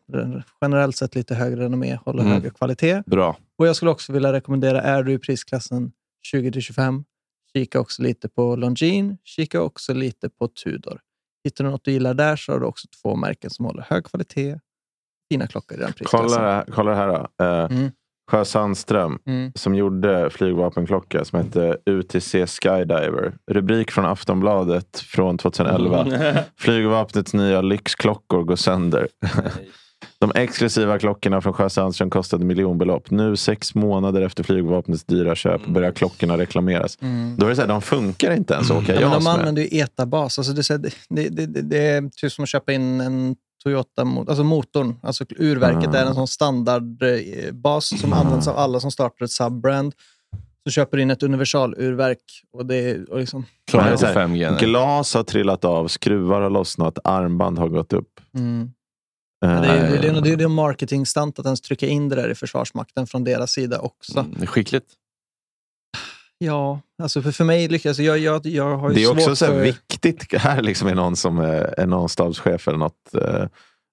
generellt 0.62 0.98
sett 0.98 1.16
lite 1.16 1.36
högre 1.36 1.64
renommé, 1.66 1.98
håller 2.06 2.22
Mm. 2.22 2.34
högre 2.34 2.50
kvalitet. 2.50 3.04
Bra. 3.06 3.38
Och 3.58 3.68
jag 3.68 3.76
skulle 3.76 3.92
också 3.92 4.14
vilja 4.14 4.34
rekommendera, 4.34 4.82
är 4.82 5.04
du 5.04 5.14
i 5.14 5.20
prisklassen 5.20 5.92
20-25, 6.34 7.04
kika 7.54 7.80
också 7.80 8.02
lite 8.02 8.30
på 8.30 8.56
Longines, 8.56 9.20
kika 9.24 9.62
också 9.62 9.94
lite 9.94 10.30
på 10.30 10.48
Tudor. 10.48 11.00
Hittar 11.44 11.64
du 11.64 11.70
något 11.70 11.84
du 11.84 11.92
gillar 11.92 12.14
där 12.14 12.36
så 12.36 12.52
har 12.52 12.60
du 12.60 12.66
också 12.66 12.88
två 13.02 13.16
märken 13.16 13.50
som 13.50 13.66
håller 13.66 13.86
hög 13.90 14.04
kvalitet, 14.06 14.60
fina 15.32 15.48
klockor 15.48 15.78
i 15.78 15.82
den 15.82 15.94
prisklassen. 15.94 16.30
Kolla, 16.30 16.66
kolla 16.72 16.92
det 16.92 16.98
här 16.98 17.08
då. 17.08 17.46
Eh, 17.46 17.66
Mm. 17.78 17.92
Sjö 18.32 18.46
Sandström 18.46 19.20
Mm. 19.26 19.52
som 19.56 19.76
gjorde 19.76 20.30
flygvapenklocka 20.30 21.26
som 21.26 21.40
hette 21.40 21.78
UTC 21.86 22.48
Skydiver. 22.48 23.38
Rubrik 23.52 23.92
från 23.92 24.06
Aftonbladet 24.06 25.00
från 25.00 25.38
2011. 25.38 26.06
Flygvapnets 26.58 27.34
nya 27.34 27.62
lyxklockor 27.62 28.44
går 28.44 28.56
sönder. 28.56 29.08
De 30.24 30.32
exklusiva 30.40 31.00
klockorna 31.00 31.42
från 31.42 31.54
Sjö 31.54 31.70
Sandström 31.70 32.10
kostade 32.10 32.46
miljonbelopp. 32.46 33.12
Nu 33.12 33.36
sex 33.36 33.76
månader 33.76 34.22
efter 34.22 34.44
flygvapnets 34.44 35.04
dyra 35.04 35.36
köp 35.36 35.66
börjar 35.66 35.92
klockorna 35.92 36.38
reklameras. 36.38 36.98
Mm. 37.02 37.36
Då 37.38 37.46
är 37.46 37.50
det 37.50 37.56
så 37.56 37.62
här, 37.62 37.68
de 37.70 37.82
funkar 37.82 38.32
inte 38.34 38.54
ens 38.54 38.72
att 38.72 38.78
åka 38.84 38.94
Ja, 38.96 39.00
men 39.02 39.12
JAS 39.12 39.24
de 39.24 39.30
använder 39.30 39.62
ju 39.62 39.80
etabas. 39.80 40.38
Alltså 40.40 40.54
det, 40.54 40.70
är 40.70 40.78
det, 40.78 40.90
det, 41.10 41.46
det, 41.46 41.62
det 41.62 41.88
är 41.88 42.10
typ 42.10 42.32
som 42.32 42.44
att 42.44 42.50
köpa 42.50 42.74
in 42.74 43.02
en 43.02 43.36
Toyota, 43.64 44.06
mot- 44.06 44.30
alltså 44.30 44.44
motorn. 44.44 44.96
Alltså 45.04 45.26
urverket 45.38 45.96
Ah. 45.96 45.98
är 45.98 46.06
en 46.06 46.16
sån 46.16 46.28
standardbas 46.28 48.00
som 48.02 48.14
används 48.14 48.48
av 48.48 48.58
alla 48.58 48.80
som 48.80 48.92
startar 48.92 49.26
ett 49.26 49.32
subbrand. 49.32 49.94
Så 50.64 50.72
köper 50.72 50.98
du 50.98 51.04
in 51.04 51.12
ett 51.12 51.24
universalurverk. 51.24 52.20
Och 52.54 52.66
det 52.66 52.76
är, 52.76 53.12
och 53.12 53.20
liksom, 53.20 53.46
här, 53.74 53.96
5G. 53.98 54.52
nej. 54.52 54.60
Glas 54.60 55.14
har 55.14 55.24
trillat 55.24 55.66
av, 55.66 55.88
skruvar 55.88 56.42
har 56.42 56.50
lossnat, 56.50 56.98
armband 57.04 57.60
har 57.60 57.68
gått 57.68 57.94
upp. 57.94 58.20
mm. 58.36 58.72
Eh, 59.44 59.62
det, 59.62 59.68
är, 59.68 60.02
det, 60.02 60.08
är, 60.08 60.22
det 60.22 60.30
är 60.30 60.38
det 60.38 60.44
är 60.44 60.48
marketingstunt 60.48 61.40
att 61.40 61.46
ens 61.46 61.62
trycka 61.62 61.88
in 61.88 62.10
det 62.10 62.16
där 62.16 62.30
i 62.30 62.36
Försvarsmakten 62.36 63.08
från 63.08 63.24
deras 63.24 63.52
sida 63.52 63.80
också. 63.80 64.20
Mm, 64.20 64.48
skickligt. 64.48 64.88
Ja, 66.38 66.80
alltså 67.04 67.22
för, 67.22 67.32
för 67.32 67.44
mig 67.44 67.68
lyckas 67.68 68.00
jag, 68.00 68.18
jag, 68.18 68.46
jag 68.46 68.78
har 68.78 68.90
Det 68.90 69.04
är 69.04 69.12
också 69.12 69.36
så 69.36 69.46
för... 69.46 69.62
viktigt, 69.62 70.34
här 70.34 70.62
liksom 70.62 70.88
är 70.88 70.96
någon 70.96 71.16
som 71.16 71.40
är, 71.40 71.80
är 71.80 71.88
någon 71.88 72.10
stabschef 72.10 72.68
eller 72.68 72.78
något. 72.78 73.16
eh, 73.16 73.46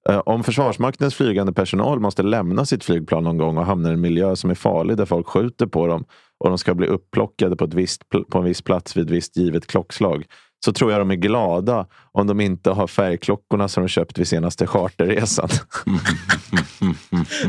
eh, 0.09 0.19
om 0.19 0.45
Försvarsmaktens 0.45 1.15
flygande 1.15 1.53
personal 1.53 2.01
måste 2.01 2.23
lämna 2.23 2.65
sitt 2.65 2.85
flygplan 2.85 3.25
någon 3.25 3.39
gång 3.39 3.59
och 3.59 3.67
hamnar 3.67 3.91
i 3.91 3.93
en 3.93 4.01
miljö 4.01 4.37
som 4.37 4.51
är 4.51 4.55
farlig 4.55 4.97
där 4.97 5.07
folk 5.07 5.27
skjuter 5.27 5.67
på 5.67 5.87
dem 5.87 6.05
och 6.39 6.49
de 6.49 6.59
ska 6.59 6.75
bli 6.75 6.87
upplockade 6.87 7.57
på, 7.57 7.65
ett 7.65 7.75
visst, 7.75 8.09
på 8.09 8.39
en 8.39 8.45
viss 8.45 8.63
plats 8.63 8.97
vid 8.97 9.05
ett 9.05 9.11
visst 9.11 9.37
givet 9.37 9.67
klockslag 9.67 10.25
så 10.65 10.73
tror 10.73 10.91
jag 10.93 11.01
de 11.01 11.11
är 11.11 11.15
glada 11.15 11.87
om 12.13 12.27
de 12.27 12.41
inte 12.41 12.71
har 12.71 12.87
färgklockorna 12.87 13.69
som 13.69 13.83
de 13.83 13.89
köpt 13.89 14.19
vid 14.19 14.29
senaste 14.29 14.67
charterresan. 14.67 15.49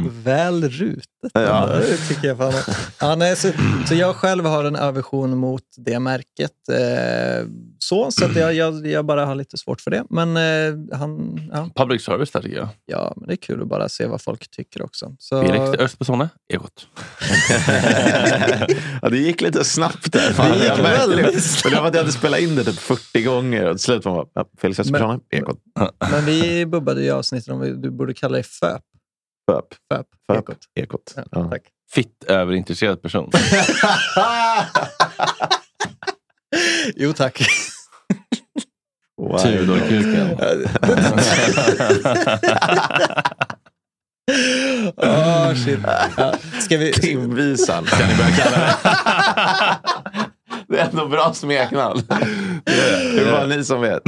Väl 0.24 0.70
rutet. 0.70 1.06
Ja. 1.34 1.66
Det 1.66 1.98
tycker 1.98 2.28
jag 2.28 2.38
fan. 2.38 2.54
Ja, 3.00 3.16
nej, 3.16 3.36
så, 3.36 3.52
så 3.88 3.96
jag 3.96 4.16
själv 4.16 4.46
har 4.46 4.64
en 4.64 4.76
aversion 4.76 5.38
mot 5.38 5.64
det 5.78 6.00
märket. 6.00 6.52
Eh, 6.72 7.48
så 7.80 8.12
så 8.12 8.26
att 8.26 8.36
jag, 8.36 8.54
jag, 8.54 8.88
jag 8.88 9.06
bara 9.06 9.26
har 9.26 9.36
lite 9.36 9.58
svårt 9.58 9.82
för 9.82 9.92
det. 9.92 10.04
Men, 10.10 10.38
eh, 10.38 10.98
han, 10.98 11.40
ja, 11.54 11.70
Public 11.76 12.04
service 12.04 12.32
där 12.32 12.42
tycker 12.42 12.58
jag. 12.58 12.70
ja, 12.86 13.14
men 13.16 13.28
det 13.28 13.34
är 13.34 13.38
kul 13.38 13.62
att 13.62 13.68
bara 13.68 13.90
se 13.90 14.06
vad 14.06 14.22
folk 14.22 14.52
tycker 14.52 14.82
också. 14.82 15.16
Så, 15.20 15.44
Erik 15.44 15.80
Östbergsson, 15.80 16.28
Ekot. 16.54 16.88
ja, 19.02 19.10
det 19.10 19.18
gick 19.18 19.42
lite 19.42 19.64
snabbt 19.64 20.12
där. 20.12 20.34
Det 20.38 20.64
gick 20.64 20.86
väldigt 20.86 21.64
Men 21.64 21.74
det 21.74 21.80
var 21.80 21.88
att 21.88 21.94
jag 21.94 22.02
hade 22.02 22.12
spelat 22.12 22.40
in 22.40 22.56
det 22.56 22.64
typ 22.64 22.80
40 22.80 23.24
gånger 23.24 23.66
och 23.66 23.76
till 23.76 23.84
slut 23.84 24.06
var 24.06 24.16
man 24.16 24.26
bara, 24.34 24.44
ja, 24.44 24.50
Felix 24.58 24.80
Östbergsson, 24.80 25.20
Ekot. 25.32 25.58
Men 26.12 26.26
vi 26.26 26.66
bubbade 26.66 27.04
i 27.04 27.12
avsnittet 27.12 27.50
om 27.50 27.82
du 27.82 27.92
borde 27.92 28.14
kalla 28.14 28.34
dig 28.34 28.44
FÖP. 28.44 28.82
Föp. 29.52 29.66
FÖP. 29.94 30.08
Föp. 30.28 30.38
Ekot. 30.38 30.58
Ekot. 30.76 31.14
Ja, 31.16 31.24
Ja. 31.32 31.50
Tack. 31.50 31.62
Fitt 31.92 32.24
överintresserad 32.24 33.02
person. 33.02 33.32
Jo, 36.96 37.14
tack. 37.14 37.42
Wow. 39.18 39.38
Tudorkuken. 39.38 40.32
oh, 44.98 45.54
shit. 45.66 45.80
Ja, 46.18 46.34
ska 46.60 46.78
vi... 46.78 46.92
Timvisan 46.94 47.86
kan 47.86 48.08
ni 48.10 48.16
börja 48.16 48.32
kalla 48.32 48.58
det. 48.58 48.76
Det 50.72 50.80
är 50.80 50.90
ändå 50.90 51.08
bra 51.08 51.34
smeknamn. 51.34 52.02
Det 52.66 53.22
är 53.22 53.32
bara 53.32 53.46
ni 53.46 53.64
som 53.66 53.82
vet. 53.82 54.02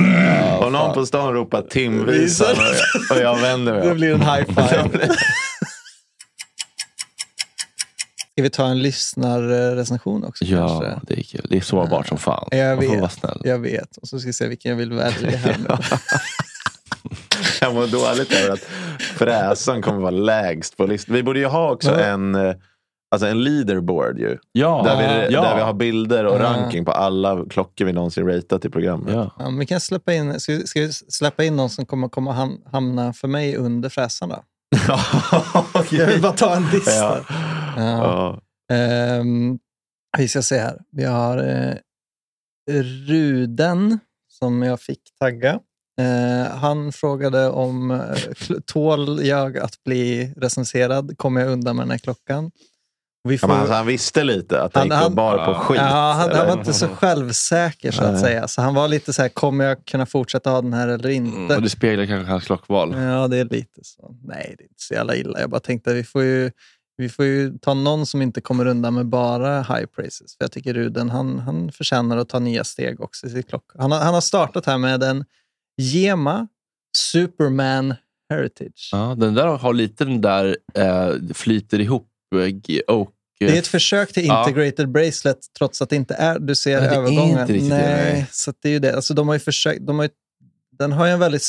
Om 0.59 0.71
någon 0.71 0.93
på 0.93 1.05
stan 1.05 1.33
ropar 1.33 1.61
Timvisan 1.61 2.47
och 2.51 2.63
jag, 3.09 3.17
och 3.17 3.23
jag 3.23 3.41
vänder 3.41 3.73
mig 3.73 3.87
Det 3.87 3.95
blir 3.95 4.13
en 4.13 4.21
high 4.21 4.43
five. 4.47 5.07
Ska 8.31 8.43
vi 8.43 8.49
ta 8.49 8.65
en 8.67 8.79
lyssnarrecension 8.79 10.23
också? 10.23 10.45
Ja, 10.45 10.67
kanske? 10.67 10.99
det 11.07 11.19
är 11.19 11.23
kul. 11.23 11.45
Det 11.49 11.57
är 11.57 11.61
sårbart 11.61 12.07
som 12.07 12.17
fan. 12.17 12.47
Jag 12.51 12.77
vet. 12.77 12.99
vara 12.99 13.09
snäll. 13.09 13.41
Jag 13.43 13.59
vet. 13.59 13.97
Och 13.97 14.07
så 14.07 14.19
ska 14.19 14.27
vi 14.27 14.33
se 14.33 14.47
vilken 14.47 14.69
jag 14.71 14.77
vill 14.77 14.93
välja 14.93 15.37
här 15.37 15.55
nu. 15.69 15.75
Jag 17.61 17.73
mår 17.73 17.87
dåligt 17.87 18.33
över 18.33 18.53
att 18.53 18.63
fräsan 19.17 19.81
kommer 19.81 19.99
vara 19.99 20.11
lägst 20.11 20.77
på 20.77 20.85
listan. 20.85 21.15
Vi 21.15 21.23
borde 21.23 21.39
ju 21.39 21.45
ha 21.45 21.71
också 21.71 21.91
Ja. 21.91 21.99
en, 21.99 22.35
eh, 22.35 22.53
alltså 23.13 23.27
en 23.27 23.43
leaderboard 23.43 24.19
ju. 24.19 24.37
Ja, 24.51 24.81
Där 24.85 24.97
vi, 25.27 25.33
ja. 25.33 25.41
där 25.41 25.55
vi 25.55 25.61
har 25.61 25.73
bilder 25.73 26.25
och 26.25 26.39
ranking 26.39 26.85
på 26.85 26.91
alla 26.91 27.45
klockor 27.49 27.85
vi 27.85 27.93
någonsin 27.93 28.27
ratat 28.27 28.65
i 28.65 28.69
programmet. 28.69 29.13
Ja. 29.13 29.31
Ja, 29.39 29.49
vi 29.59 29.65
kan 29.65 29.79
släppa 29.79 30.13
in, 30.13 30.39
ska, 30.39 30.51
vi- 30.53 30.67
ska 30.67 30.79
vi 30.81 30.93
släppa 30.93 31.43
in 31.43 31.55
någon 31.55 31.69
som 31.69 31.85
kommer 31.85 32.09
komma 32.09 32.31
ham, 32.33 32.61
hamna 32.71 33.13
för 33.13 33.27
mig 33.27 33.55
under 33.57 33.89
fräsan 33.89 34.29
då? 34.29 34.43
Jag 35.91 36.07
vill 36.07 36.21
bara 36.21 36.31
ta 36.33 36.55
en 36.55 36.69
diss 36.71 36.87
Ja. 36.99 37.19
Ja. 37.77 38.39
Ja. 38.69 38.75
Ehm, 38.75 39.59
vi 40.17 40.27
ska 40.27 40.41
se 40.41 40.57
här. 40.59 40.77
Vi 40.91 41.03
har 41.03 41.37
eh, 41.37 41.73
Ruden 43.07 43.99
som 44.39 44.63
jag 44.63 44.81
fick 44.81 44.99
tagga. 45.19 45.59
Eh, 46.01 46.55
han 46.57 46.91
frågade 46.91 47.49
om 47.49 47.91
kl- 47.91 48.61
tål 48.65 49.25
jag 49.25 49.57
att 49.57 49.83
bli 49.83 50.33
recenserad? 50.37 51.17
Kommer 51.17 51.41
jag 51.41 51.51
undan 51.51 51.75
med 51.75 51.83
den 51.85 51.91
här 51.91 51.97
klockan? 51.97 52.51
Vi 53.29 53.35
Ja, 53.41 53.47
men 53.47 53.57
alltså, 53.57 53.73
han 53.73 53.85
visste 53.85 54.23
lite 54.23 54.61
att 54.61 54.73
det 54.73 54.79
Han- 54.79 54.87
gick 54.87 54.93
och 54.93 54.99
han- 54.99 55.15
bar 55.15 55.45
på 55.45 55.53
skit. 55.53 55.77
Ja, 55.81 56.11
han, 56.17 56.31
han 56.31 56.47
var 56.47 56.57
inte 56.57 56.73
så 56.73 56.87
självsäker 56.87 57.91
så 57.91 58.03
att 58.03 58.11
Nej. 58.11 58.21
säga. 58.21 58.47
Så 58.47 58.61
han 58.61 58.73
var 58.75 58.87
lite 58.87 59.13
så 59.13 59.21
här, 59.21 59.29
kommer 59.29 59.65
jag 59.65 59.85
kunna 59.85 60.05
fortsätta 60.05 60.49
ha 60.49 60.61
den 60.61 60.73
här 60.73 60.87
eller 60.87 61.09
Mm, 61.09 61.25
inte? 61.41 61.55
och 61.55 61.61
det 61.61 61.69
speglar 61.69 62.05
kanske 62.05 62.31
hans 62.31 62.43
klockval. 62.45 62.93
Ja, 63.01 63.27
det 63.27 63.37
är 63.37 63.45
lite 63.45 63.79
så. 63.83 64.15
Nej, 64.23 64.55
det 64.57 64.63
är 64.63 64.67
inte 64.67 64.75
så 64.83 64.93
jävla 64.93 65.15
illa. 65.15 65.39
Jag 65.39 65.49
bara 65.49 65.59
tänkte 65.59 65.89
att 65.91 65.95
vi 65.95 66.03
får 66.03 66.23
ju, 66.23 66.51
vi 66.97 67.09
får 67.09 67.25
ju 67.25 67.57
ta 67.57 67.73
någon 67.73 68.05
som 68.05 68.21
inte 68.21 68.41
kommer 68.41 68.65
undan 68.65 68.93
med 68.93 69.05
bara 69.05 69.61
high 69.61 69.85
praises. 69.95 70.37
För 70.37 70.43
jag 70.43 70.51
tycker 70.51 70.73
Ruden, 70.73 71.09
han, 71.09 71.39
han 71.39 71.71
förtjänar 71.71 72.17
att 72.17 72.29
ta 72.29 72.39
nya 72.39 72.63
steg 72.63 73.01
också 73.01 73.27
i 73.27 73.29
sitt 73.29 73.49
klocka. 73.49 73.75
Han 73.81 73.91
har, 73.91 73.99
han 73.99 74.13
har 74.13 74.21
startat 74.21 74.65
här 74.65 74.77
med 74.77 75.03
en 75.03 75.25
Gema 75.81 76.47
Superman 76.97 77.95
Heritage. 78.29 78.89
Ja, 78.91 79.15
den 79.17 79.33
där 79.33 79.47
har 79.47 79.73
lite 79.73 80.05
den 80.05 80.21
där 80.21 80.57
eh, 80.73 81.09
flyter 81.33 81.79
ihop 81.79 82.07
eh, 82.39 82.45
eh, 82.77 83.05
Det 83.39 83.55
är 83.55 83.59
ett 83.59 83.67
försök 83.67 84.13
till 84.13 84.25
Ja. 84.25 84.39
integrated 84.47 84.89
bracelet 84.91 85.37
trots 85.57 85.81
att 85.81 85.89
det 85.89 85.95
inte 85.95 86.13
är, 86.13 86.39
du 86.39 86.55
ser 86.55 86.79
Nej, 86.81 86.89
det 86.89 86.95
är 86.95 86.99
övergången. 86.99 87.39
inte 87.39 87.53
riktigt 87.53 87.69
det, 87.69 87.77
nej, 87.77 88.13
nej. 88.13 88.25
så 88.31 88.53
det 88.61 88.69
är 88.69 88.73
ju 88.73 88.79
det. 88.79 88.95
Alltså, 88.95 89.13
de 89.13 89.27
har 89.27 89.35
ju 89.35 89.39
försökt, 89.39 89.87
de 89.87 89.97
har 89.99 90.05
ju, 90.05 90.09
den 90.79 90.91
har 90.91 91.05
ju 91.05 91.11
en 91.11 91.19
väldigt 91.19 91.41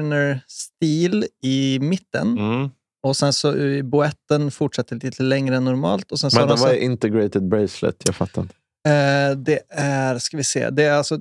Submariner-stil 0.00 1.26
i 1.42 1.78
mitten. 1.80 2.38
Mm. 2.38 2.70
Och 3.02 3.16
sen 3.16 3.32
så 3.32 3.56
i 3.56 3.82
boetten 3.82 4.50
fortsätter 4.50 4.96
lite 4.96 5.22
längre 5.22 5.56
än 5.56 5.64
normalt. 5.64 6.12
Och 6.12 6.20
sen 6.20 6.30
de 6.48 6.48
vad 6.60 6.70
är 6.70 6.74
integrated 6.76 7.48
bracelet? 7.48 7.96
Jag 8.06 8.14
fattar 8.14 8.42
inte. 8.42 8.54
eh, 8.88 9.36
det 9.36 9.60
är, 9.70 10.18
ska 10.18 10.36
vi 10.36 10.44
se, 10.44 10.70
det 10.70 10.82
är 10.84 10.92
alltså... 10.92 11.20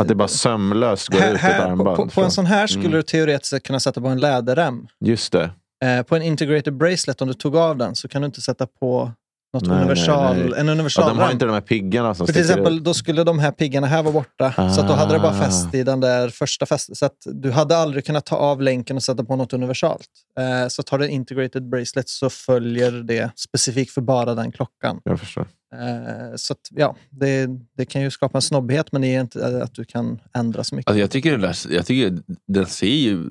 Att 0.00 0.08
det 0.08 0.14
bara 0.14 0.28
sömlöst 0.28 1.08
går 1.08 1.18
Här, 1.18 1.30
ut 1.34 1.36
ett 1.36 1.56
på, 1.56 1.62
armband? 1.62 1.96
på, 1.96 2.04
på 2.04 2.10
från- 2.10 2.24
en 2.24 2.30
sån 2.30 2.46
här 2.46 2.66
skulle 2.66 2.84
Mm. 2.86 2.96
du 2.96 3.02
teoretiskt 3.02 3.66
kunna 3.66 3.80
sätta 3.80 4.00
på 4.00 4.06
en 4.08 4.20
läderrem. 4.20 4.86
Just 5.00 5.32
det. 5.32 5.50
Eh, 5.84 6.02
på 6.02 6.16
en 6.16 6.22
integrated 6.22 6.76
bracelet, 6.76 7.22
om 7.22 7.28
du 7.28 7.34
tog 7.34 7.56
av 7.56 7.76
den, 7.76 7.94
så 7.94 8.08
kan 8.08 8.22
du 8.22 8.26
inte 8.26 8.40
sätta 8.40 8.66
på 8.66 9.12
något 9.54 9.66
Nej, 9.68 9.76
universal, 9.78 10.36
nej, 10.36 10.48
nej. 10.50 10.60
en 10.60 10.66
Ja, 10.66 10.72
universalrem. 10.72 11.16
de 11.16 11.22
har 11.22 11.32
inte 11.32 11.44
de 11.44 11.52
här 11.52 11.60
piggarna 11.60 12.14
som 12.14 12.26
För 12.26 12.32
till 12.34 12.42
exempel, 12.42 12.76
ut. 12.76 12.84
då 12.84 12.94
skulle 12.94 13.24
de 13.24 13.38
här 13.38 13.50
piggarna 13.52 13.86
här 13.86 14.02
vara 14.02 14.12
borta. 14.12 14.52
Så 14.74 14.80
att 14.80 14.88
då 14.88 14.94
hade 14.94 15.12
det 15.12 15.18
bara 15.18 15.32
Ah. 15.38 15.42
fäst 15.44 15.74
i 15.74 15.82
den 15.82 16.00
där 16.00 16.28
första 16.28 16.66
fästet. 16.66 16.96
Så 16.96 17.06
att 17.06 17.16
du 17.24 17.50
hade 17.50 17.76
aldrig 17.76 18.06
kunnat 18.06 18.26
ta 18.26 18.36
av 18.36 18.62
länken 18.62 18.96
och 18.96 19.02
sätta 19.02 19.24
på 19.24 19.36
något 19.36 19.52
universalt. 19.52 20.08
Eh, 20.38 20.68
så 20.68 20.82
tar 20.82 20.98
du 20.98 21.04
en 21.04 21.10
integrated 21.10 21.68
bracelet 21.68 22.08
så 22.08 22.30
följer 22.30 22.90
det 22.92 23.30
specifikt 23.36 23.90
för 23.92 24.00
bara 24.00 24.34
den 24.34 24.52
klockan. 24.52 25.00
Jag 25.04 25.20
förstår. 25.20 25.46
Eh, 25.74 26.36
så 26.36 26.52
att, 26.52 26.60
ja, 26.70 26.96
det, 27.10 27.48
det 27.76 27.84
kan 27.84 28.02
ju 28.02 28.10
skapa 28.10 28.38
en 28.38 28.42
snobbighet, 28.42 28.92
men 28.92 29.02
det 29.02 29.14
är 29.14 29.20
inte 29.20 29.62
att 29.62 29.74
du 29.74 29.84
kan 29.84 30.20
ändra 30.36 30.64
så 30.64 30.74
mycket. 30.74 30.90
Alltså, 30.90 31.00
jag 31.00 31.10
tycker 31.10 31.30
den 31.32 31.40
där, 31.40 31.56
jag 31.70 31.86
tycker 31.86 32.18
den 32.48 32.66
ser 32.66 32.86
ju... 32.86 33.24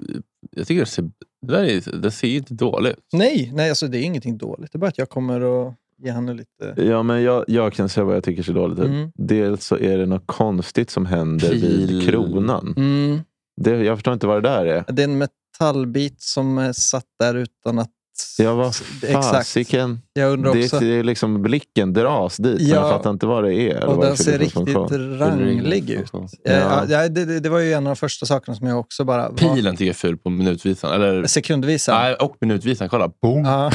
Jag 0.52 0.68
tycker 0.68 0.80
den 0.80 0.88
ser, 0.88 1.10
den 1.42 1.52
där 1.52 1.64
är, 1.64 2.02
den 2.02 2.12
ser 2.12 2.28
ju 2.28 2.38
inte 2.38 2.54
dålig 2.54 2.90
ut. 2.90 3.06
Nej, 3.14 3.52
nej 3.54 3.70
alltså, 3.70 3.88
det 3.88 3.98
är 3.98 4.04
ingenting 4.04 4.38
dåligt. 4.38 4.72
Det 4.72 4.78
är 4.78 4.80
bara 4.80 4.88
att 4.88 4.98
jag 4.98 5.10
kommer 5.10 5.68
att 5.68 5.76
ge 5.98 6.12
henne 6.12 6.34
lite... 6.34 6.74
Ja, 6.82 7.04
men 7.04 7.24
jag, 7.24 7.46
jag 7.48 7.74
kan 7.74 7.90
säga 7.90 8.04
vad 8.04 8.16
jag 8.16 8.24
tycker 8.24 8.44
ser 8.44 8.54
dåligt 8.54 8.80
ut. 8.80 8.86
Mm. 8.86 9.12
Dels 9.16 9.66
så 9.66 9.78
är 9.78 9.98
det 9.98 10.06
något 10.06 10.24
konstigt 10.26 10.90
som 10.90 11.06
händer 11.06 11.52
vid 11.52 11.90
Pil. 11.90 12.08
kronan. 12.10 12.74
Mm. 12.78 13.20
Det, 13.62 13.84
jag 13.84 13.98
förstår 13.98 14.14
inte 14.14 14.28
vad 14.28 14.44
det 14.44 14.50
där 14.50 14.66
är. 14.66 14.86
Det 14.88 15.02
är 15.02 15.08
en 15.08 15.18
metallbit 15.18 16.22
som 16.22 16.58
är 16.58 16.74
satt 16.74 17.06
där 17.20 17.36
utan 17.36 17.80
att... 17.80 17.92
Ja, 18.38 18.54
vad 18.56 18.68
Exakt. 19.04 19.26
fasiken. 19.26 20.02
Jag 20.14 20.32
undrar 20.34 20.54
Det, 20.54 20.64
också... 20.64 20.80
det 20.80 20.86
är 21.00 21.04
liksom 21.04 21.42
blicken 21.42 21.94
dras 21.94 22.38
dit, 22.38 22.60
men 22.62 22.68
Ja. 22.70 22.76
jag 22.76 22.90
fattar 22.90 23.10
inte 23.10 23.26
vad 23.26 23.44
det 23.44 23.54
är. 23.54 23.84
Och 23.86 24.02
det 24.02 24.08
den 24.08 24.18
ser 24.18 24.40
liten 24.40 24.66
riktigt 24.66 24.92
ranglig 25.22 25.90
ut. 25.90 26.10
Ja. 26.14 26.28
Ja. 26.44 26.86
Ja, 26.90 27.10
det, 27.10 27.26
det- 27.26 27.40
det 27.40 27.50
var 27.50 27.60
ju 27.60 27.74
en 27.74 27.78
av 27.78 27.84
de 27.84 27.96
första 27.96 28.26
sakerna 28.26 28.56
som 28.58 28.68
jag 28.68 28.80
också 28.80 29.04
bara... 29.04 29.30
var- 29.30 29.38
Pilen 29.38 29.74
tycker 29.76 29.86
jag 29.86 29.90
är 29.90 29.94
ful 29.94 30.18
på 30.18 30.30
minutvisan. 30.30 30.92
Eller, 30.94 31.26
Sekundvisan. 31.26 31.96
nej, 32.02 32.16
och 32.16 32.36
minutvisan. 32.42 32.90
Kolla. 32.90 33.10
Boom! 33.22 33.46
Ja. 33.46 33.72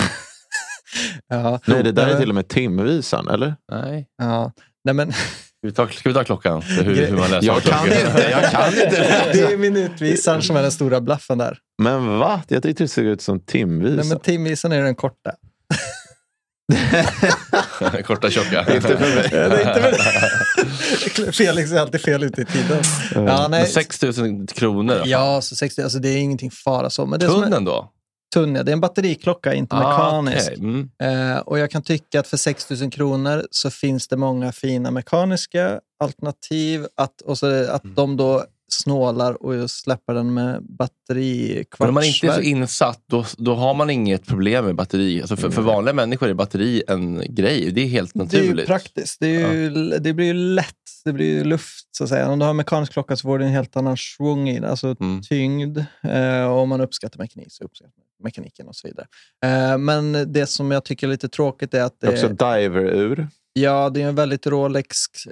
ja. 1.29 1.61
Nej, 1.67 1.83
det 1.83 1.93
där 1.93 2.07
är 2.07 2.21
till 2.21 2.29
och 2.29 2.35
med 2.35 2.49
timvisan, 2.49 3.29
eller? 3.29 3.55
Nej. 3.73 4.07
Ja. 4.19 4.53
Nej, 4.85 4.95
men, 4.95 5.13
vi 5.63 5.73
ta, 5.73 5.89
ska 5.89 6.09
vi 6.09 6.15
ta 6.15 6.25
klockan? 6.25 6.63
Hur, 6.63 7.07
hur 7.07 7.17
man 7.17 7.31
läser 7.31 7.47
Jag 7.47 7.63
kan 7.63 7.85
klockan? 7.87 8.07
inte, 8.07 8.29
jag 8.31 8.51
kan 8.51 8.69
inte 8.69 9.31
det 9.33 9.41
är 9.53 9.57
minutvisaren 9.57 10.43
som 10.43 10.57
är 10.57 10.63
den 10.63 10.73
stora 10.73 11.01
blaffen 11.01 11.39
där. 11.39 11.59
Men 11.83 12.19
va? 12.19 12.43
Jag 12.49 12.63
tyckte 12.63 12.85
det 12.85 12.89
såg 12.89 13.05
ut 13.05 13.23
som 13.23 13.41
timvisan. 13.41 13.97
Nej, 13.97 14.07
men 14.07 14.21
timvisan 14.21 14.73
är 14.73 14.83
den 14.83 14.95
korta. 14.95 15.31
Korta 18.05 18.31
tjocka. 18.31 18.75
Inte 18.75 18.97
för 18.97 19.15
mig. 19.17 19.29
Det 19.31 19.39
är 19.39 19.77
inte 19.77 19.97
för... 19.97 21.33
Felix 21.33 21.73
är 21.73 21.81
alltid 21.81 22.01
fel 22.01 22.23
ute 22.23 22.43
i 22.43 22.45
tiden. 22.45 22.83
Ja, 23.15 23.21
Men 23.23 23.51
nej. 23.51 23.67
6 23.67 24.03
000 24.03 24.47
kronor. 24.47 24.95
då? 24.95 25.03
Ja, 25.05 25.41
så 25.41 25.57
60, 25.57 25.83
alltså 25.83 25.99
det 25.99 26.09
är 26.09 26.17
ingenting 26.17 26.51
fara 26.51 26.91
så. 26.91 27.07
Men 27.07 27.21
det 27.21 27.27
som 27.27 27.43
är, 27.43 27.51
Tunnen 28.35 28.49
då? 28.49 28.49
tunn, 28.49 28.55
ja, 28.57 28.63
det 28.63 28.71
är 28.71 28.73
en 28.73 28.81
batteriklocka, 28.81 29.55
inte 29.55 29.77
mekanisk. 29.77 30.47
okej. 30.53 30.59
Mm. 30.59 30.91
Eh, 31.33 31.39
och 31.39 31.59
jag 31.59 31.71
kan 31.71 31.83
tycka 31.83 32.21
att 32.21 32.27
för 32.27 32.37
6 32.37 32.71
000 32.71 32.91
kronor 32.91 33.47
så 33.51 33.71
finns 33.71 34.09
det 34.09 34.17
många 34.17 34.53
fina 34.53 34.91
mekaniska 34.91 35.81
alternativ. 36.01 36.87
Att, 36.97 37.21
och 37.21 37.39
så 37.39 37.47
att 37.71 37.85
Mm. 37.85 37.95
de 37.95 38.17
då 38.17 38.45
snålar 38.73 39.43
och 39.43 39.71
släpper 39.71 40.15
den 40.15 40.35
med 40.35 40.63
batteri 40.63 41.65
Men 41.79 41.89
om 41.89 41.95
man 41.95 42.05
inte 42.05 42.27
är 42.27 42.33
så 42.33 42.41
insatt, 42.41 43.03
då, 43.07 43.25
då 43.37 43.55
har 43.55 43.75
man 43.75 43.91
inget 43.91 44.27
problem 44.27 44.65
med 44.65 44.75
batteri. 44.75 45.21
Alltså 45.21 45.37
för, 45.37 45.51
för 45.51 45.63
vanliga 45.63 45.93
människor 45.95 46.29
är 46.29 46.35
batteri 46.35 46.83
en 46.89 47.23
grej. 47.35 47.71
Det 47.71 47.81
är 47.81 47.87
helt 47.87 48.11
Det 48.15 48.21
är 48.21 48.25
naturligt. 48.25 48.67
praktiskt. 48.67 49.21
Det, 49.21 49.37
är 49.43 49.53
ju, 49.53 49.71
det 49.99 50.13
blir 50.13 50.27
ju 50.27 50.35
lätt. 50.35 50.75
Det 51.05 51.13
blir 51.13 51.27
ju 51.27 51.45
luft. 51.45 51.89
Så 51.97 52.05
att 52.05 52.11
säga. 52.11 52.29
Om 52.29 52.39
du 52.39 52.45
har 52.45 52.53
mekanisk 52.55 52.93
klocka 52.93 53.17
så 53.17 53.23
får 53.23 53.39
du 53.39 53.45
en 53.45 53.51
helt 53.51 53.77
annan 53.77 53.97
svung 53.97 54.49
i 54.49 54.61
det. 54.61 54.69
Alltså 54.71 54.97
Mm. 55.01 55.23
tyngd. 55.23 55.79
Eh, 56.03 56.45
och 56.45 56.59
om 56.59 56.69
man 56.69 56.81
uppskattar 56.81 57.19
mekanik 57.19 57.49
så 57.53 57.65
uppskattar 57.65 57.93
man 57.97 58.05
mekaniken 58.21 58.69
och 58.69 58.77
så 58.77 58.89
vidare. 58.89 59.07
Eh, 59.45 59.79
men 59.79 60.33
det 60.33 60.47
som 60.47 60.71
jag 60.71 60.85
tycker 60.85 61.07
är 61.07 61.11
lite 61.11 61.29
tråkigt 61.29 61.75
är 61.75 61.83
att 61.83 62.01
Det 62.01 62.07
är 62.07 62.13
också 62.13 62.29
diver-ur. 62.29 63.29
ja, 63.53 63.91
det 63.91 64.03
är 64.03 64.09
en 64.09 64.15
väldigt 64.15 64.47
Rolex-stil. 64.47 65.29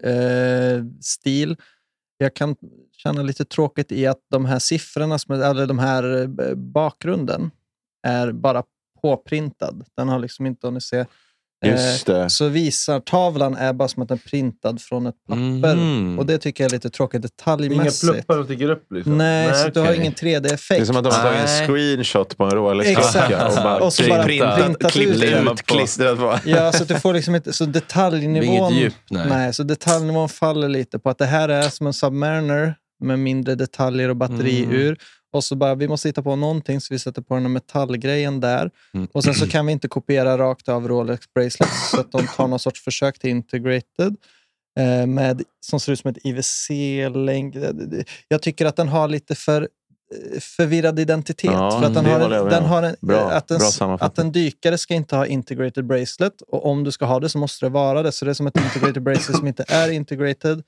jag 2.18 2.34
kan 2.34 2.57
känna 2.93 3.22
lite 3.22 3.45
tråkigt 3.45 3.93
i 3.93 4.07
att 4.07 4.20
de 4.30 4.45
här 4.45 4.59
siffrorna, 4.59 5.18
som, 5.18 5.34
eller 5.34 5.66
de 5.66 5.78
här 5.78 6.22
eh, 6.22 6.28
bakgrunden, 6.55 7.51
är 8.07 8.32
bara 8.32 8.62
påprintad. 9.03 9.84
Den 9.97 10.09
har 10.09 10.18
liksom 10.18 10.47
inte 10.47 10.66
hunnit 10.66 10.82
se. 10.82 11.07
Just 11.66 12.06
det. 12.06 12.30
Så 12.30 12.48
visar 12.48 13.00
tavlan 13.00 13.54
är 13.56 13.72
bara 13.72 13.88
som 13.88 14.02
att 14.02 14.09
den 14.09 14.18
är 14.24 14.28
printad 14.30 14.80
från 14.80 15.06
ett 15.06 15.14
papper. 15.28 15.74
Mhm. 15.74 16.18
Och 16.18 16.26
det 16.26 16.38
tycker 16.38 16.64
jag 16.64 16.70
är 16.70 16.76
lite 16.76 16.90
tråkigt 16.90 17.14
Inga 17.18 17.22
detaljmässigt. 17.22 18.12
pluppar 18.12 18.34
som 18.34 18.44
sticker 18.44 18.70
upp 18.70 18.92
liksom? 18.92 19.18
Nej, 19.18 19.54
så 19.54 19.70
du 19.70 19.80
har 19.80 19.92
ingen 19.92 20.12
3D-effekt. 20.12 20.68
Det 20.68 20.76
är 20.76 20.84
som 20.84 20.96
att 20.96 21.04
de 21.04 21.12
har 21.14 21.22
tagit 21.22 21.38
en 21.38 21.44
Nej. 21.44 21.66
screenshot 21.66 22.36
på 22.36 22.44
en 22.44 22.50
Rolex-klocka 22.50 23.09
Exakt. 23.09 23.56
och 23.59 23.62
bara, 23.62 23.76
Och 23.80 23.92
så 23.92 24.09
bara 24.09 24.22
printat, 24.24 24.56
printat 24.64 24.96
ut 24.96 25.20
det. 25.20 25.38
ut, 25.40 25.62
klistrat 25.62 26.18
på. 26.18 26.38
Ja, 26.48 26.72
så 26.72 26.82
att 26.82 26.88
du 26.88 26.94
får 27.00 27.14
liksom 27.14 27.34
inte... 27.34 27.52
Så 27.52 27.64
detaljnivån... 27.64 28.74
Djup, 28.74 28.94
nej. 29.11 29.54
så 29.54 29.62
detaljnivån 29.62 30.28
faller 30.28 30.68
lite 30.68 30.98
på 30.98 31.11
att 31.11 31.18
det 31.18 31.26
här 31.26 31.48
är 31.48 31.62
som 31.62 31.86
en 31.86 31.92
Submariner 31.92 32.74
med 33.04 33.18
mindre 33.18 33.54
detaljer 33.54 34.09
och 34.09 34.16
batteriur. 34.16 34.98
Och 35.31 35.45
så 35.45 35.57
bara, 35.57 35.74
vi 35.74 35.89
måste 35.89 36.09
hitta 36.09 36.22
på 36.22 36.37
någonting, 36.37 36.81
så 36.81 36.95
vi 36.95 36.99
sätter 36.99 37.22
på 37.22 37.35
den 37.35 37.43
här 37.43 37.51
metallgrejen 37.51 38.41
där. 38.41 38.70
Mm. 38.95 39.09
Och 39.12 39.24
sen 39.24 39.35
så 39.35 39.49
kan 39.49 39.66
vi 39.66 39.72
inte 39.72 39.89
kopiera 39.89 40.39
rakt 40.39 40.68
av 40.68 40.89
Rolex 40.89 41.33
Bracelets, 41.35 41.91
så 41.91 42.01
att 42.01 42.12
de 42.12 42.26
tar 42.26 42.49
någon 42.49 42.59
sorts 42.59 42.85
försök 42.85 43.18
till 43.18 43.31
integrated. 43.31 44.16
Eh, 44.79 45.07
med, 45.07 45.43
som 45.61 45.81
ser 45.81 45.93
ut 45.93 45.99
som 45.99 46.11
ett 46.11 46.18
IWC-länk. 46.24 47.55
Jag 48.29 48.43
tycker 48.43 48.66
att 48.66 48.76
den 48.76 48.89
har 48.89 49.09
lite 49.09 49.35
för 49.35 49.62
eh, 49.62 50.41
förvirrad 50.41 50.99
identitet. 50.99 51.51
Ja, 51.53 51.81
för 51.81 51.87
att 51.87 51.95
den 51.95 52.05
har, 52.07 52.31
en, 52.31 52.49
den 52.49 52.64
har 52.64 52.83
en, 52.83 52.97
Bra- 53.01 53.31
att, 53.31 53.51
en, 53.51 53.61
att 54.01 54.18
en 54.18 54.33
dykare 54.33 54.79
ska 54.79 54.95
inte 54.95 55.16
ha 55.16 55.26
integrated 55.26 55.87
bracelet. 55.87 56.43
Och 56.49 56.66
om 56.66 56.85
du 56.85 56.93
ska 56.93 57.05
ha 57.05 57.20
det 57.20 57.29
så 57.29 57.39
måste 57.39 57.66
det 57.66 57.70
vara 57.70 58.03
det. 58.03 58.12
Så 58.12 58.24
det 58.24 58.31
är 58.31 58.35
som 58.35 58.47
ett 58.47 58.57
integrated 58.57 59.03
bracelet 59.03 59.37
som 59.39 59.47
inte 59.47 59.64
är 59.68 59.91
integrated. 59.91 60.62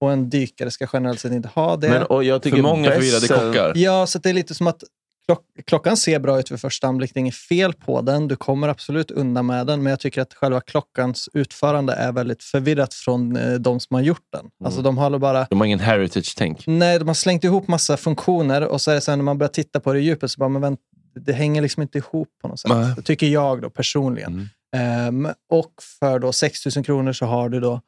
Och 0.00 0.12
en 0.12 0.30
dykare 0.30 0.70
ska 0.70 0.86
generellt 0.92 1.20
sett 1.20 1.32
inte 1.32 1.48
ha 1.48 1.76
det. 1.76 1.88
Men, 1.88 2.02
och 2.02 2.24
jag 2.24 2.42
tycker 2.42 2.56
För 2.56 2.62
många 2.62 2.90
förvirrade 2.90 3.28
kockar. 3.28 3.72
Ja, 3.76 4.06
så 4.06 4.18
att 4.18 4.22
det 4.24 4.30
är 4.30 4.34
lite 4.34 4.54
som 4.54 4.66
att 4.66 4.82
klock, 5.26 5.40
klockan 5.66 5.96
ser 5.96 6.18
bra 6.18 6.38
ut 6.40 6.50
vid 6.50 6.60
första 6.60 6.86
anblick. 6.86 7.14
Det 7.14 7.18
är 7.18 7.20
inget 7.20 7.34
fel 7.34 7.72
på 7.72 8.00
den. 8.00 8.28
Du 8.28 8.36
kommer 8.36 8.68
absolut 8.68 9.10
undan 9.10 9.46
med 9.46 9.66
den. 9.66 9.82
Men 9.82 9.90
jag 9.90 10.00
tycker 10.00 10.22
att 10.22 10.34
själva 10.34 10.60
klockans 10.60 11.28
utförande 11.32 11.92
är 11.92 12.12
väldigt 12.12 12.42
förvirrat 12.42 12.94
från 12.94 13.36
eh, 13.36 13.54
de 13.54 13.80
som 13.80 13.94
har 13.94 14.02
gjort 14.02 14.26
den. 14.32 14.46
Alltså 14.64 14.82
de 14.82 14.98
har 14.98 15.18
bara... 15.18 15.46
De 15.50 15.60
har 15.60 15.66
ingen 15.66 15.80
heritage-tänk. 15.80 16.66
Nej, 16.66 16.98
de 16.98 17.08
har 17.08 17.14
slängt 17.14 17.44
ihop 17.44 17.68
massa 17.68 17.96
funktioner 17.96 18.62
och 18.64 18.80
så 18.80 18.90
är 18.90 18.94
det 18.94 19.00
sen 19.00 19.18
när 19.18 19.24
man 19.24 19.38
börjar 19.38 19.52
titta 19.52 19.80
på 19.80 19.92
det 19.92 19.98
i 19.98 20.02
djupet 20.02 20.30
så 20.30 20.38
bara, 20.38 20.48
men 20.48 20.62
vänt, 20.62 20.80
det 21.20 21.32
hänger 21.32 21.62
liksom 21.62 21.82
inte 21.82 21.98
ihop 21.98 22.28
på 22.42 22.48
något 22.48 22.60
sätt. 22.60 22.70
Nej. 22.70 22.92
Det 22.96 23.02
tycker 23.02 23.26
jag 23.26 23.62
då 23.62 23.70
personligen. 23.70 24.48
Ehm, 24.76 25.28
och 25.50 25.72
för 26.00 26.18
då 26.18 26.32
6 26.32 26.76
000 26.76 26.84
kronor 26.84 27.12
så 27.12 27.26
har 27.26 27.48
du 27.48 27.60
då 27.60 27.80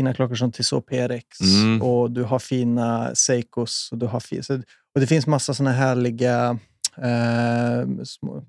fina 0.00 0.14
klockor 0.14 0.34
som 0.34 0.52
Tissot 0.52 0.86
PRX 0.86 1.40
Mm. 1.40 1.82
och 1.82 2.10
du 2.10 2.22
har 2.22 2.38
fina 2.38 3.14
Seikos. 3.14 3.88
Och, 3.92 3.98
du 3.98 4.06
har 4.06 4.20
fi- 4.20 4.42
så, 4.42 4.54
och 4.94 5.00
det 5.00 5.06
finns 5.06 5.26
massa 5.26 5.54
såna 5.54 5.72
härliga 5.72 6.58
eh, 6.96 7.86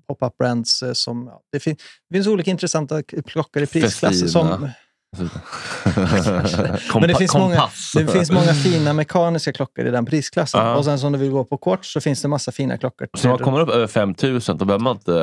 pop-up 0.08 0.38
brands. 0.38 0.82
eh, 0.82 0.92
Som, 0.92 1.30
det, 1.52 1.60
fin, 1.60 1.76
det 2.10 2.14
finns 2.16 2.26
olika 2.26 2.50
intressanta 2.50 3.02
klockor 3.02 3.62
i 3.62 3.66
prisklasser. 3.66 4.26
Som, 4.26 4.68
men 7.00 7.08
det 7.08 7.14
finns, 7.14 7.34
många, 7.34 7.68
det 7.96 8.06
finns 8.06 8.30
många 8.30 8.54
fina 8.54 8.92
mekaniska 8.92 9.52
klockor 9.52 9.86
i 9.86 9.90
den 9.90 10.04
prisklassen. 10.06 10.60
Ja. 10.60 10.76
Och 10.76 10.84
sen 10.84 10.98
som 10.98 11.12
du 11.12 11.18
vill 11.18 11.30
gå 11.30 11.44
på 11.44 11.56
kort 11.56 11.84
så 11.84 12.00
finns 12.00 12.22
det 12.22 12.28
massa 12.28 12.52
fina 12.52 12.78
klockor. 12.78 13.08
Så 13.18 13.28
man 13.28 13.38
kommer 13.38 13.60
upp 13.60 13.68
över 13.68 13.86
5000 13.86 14.58
då 14.58 14.64
behöver 14.64 14.84
man 14.84 14.96
inte 14.96 15.14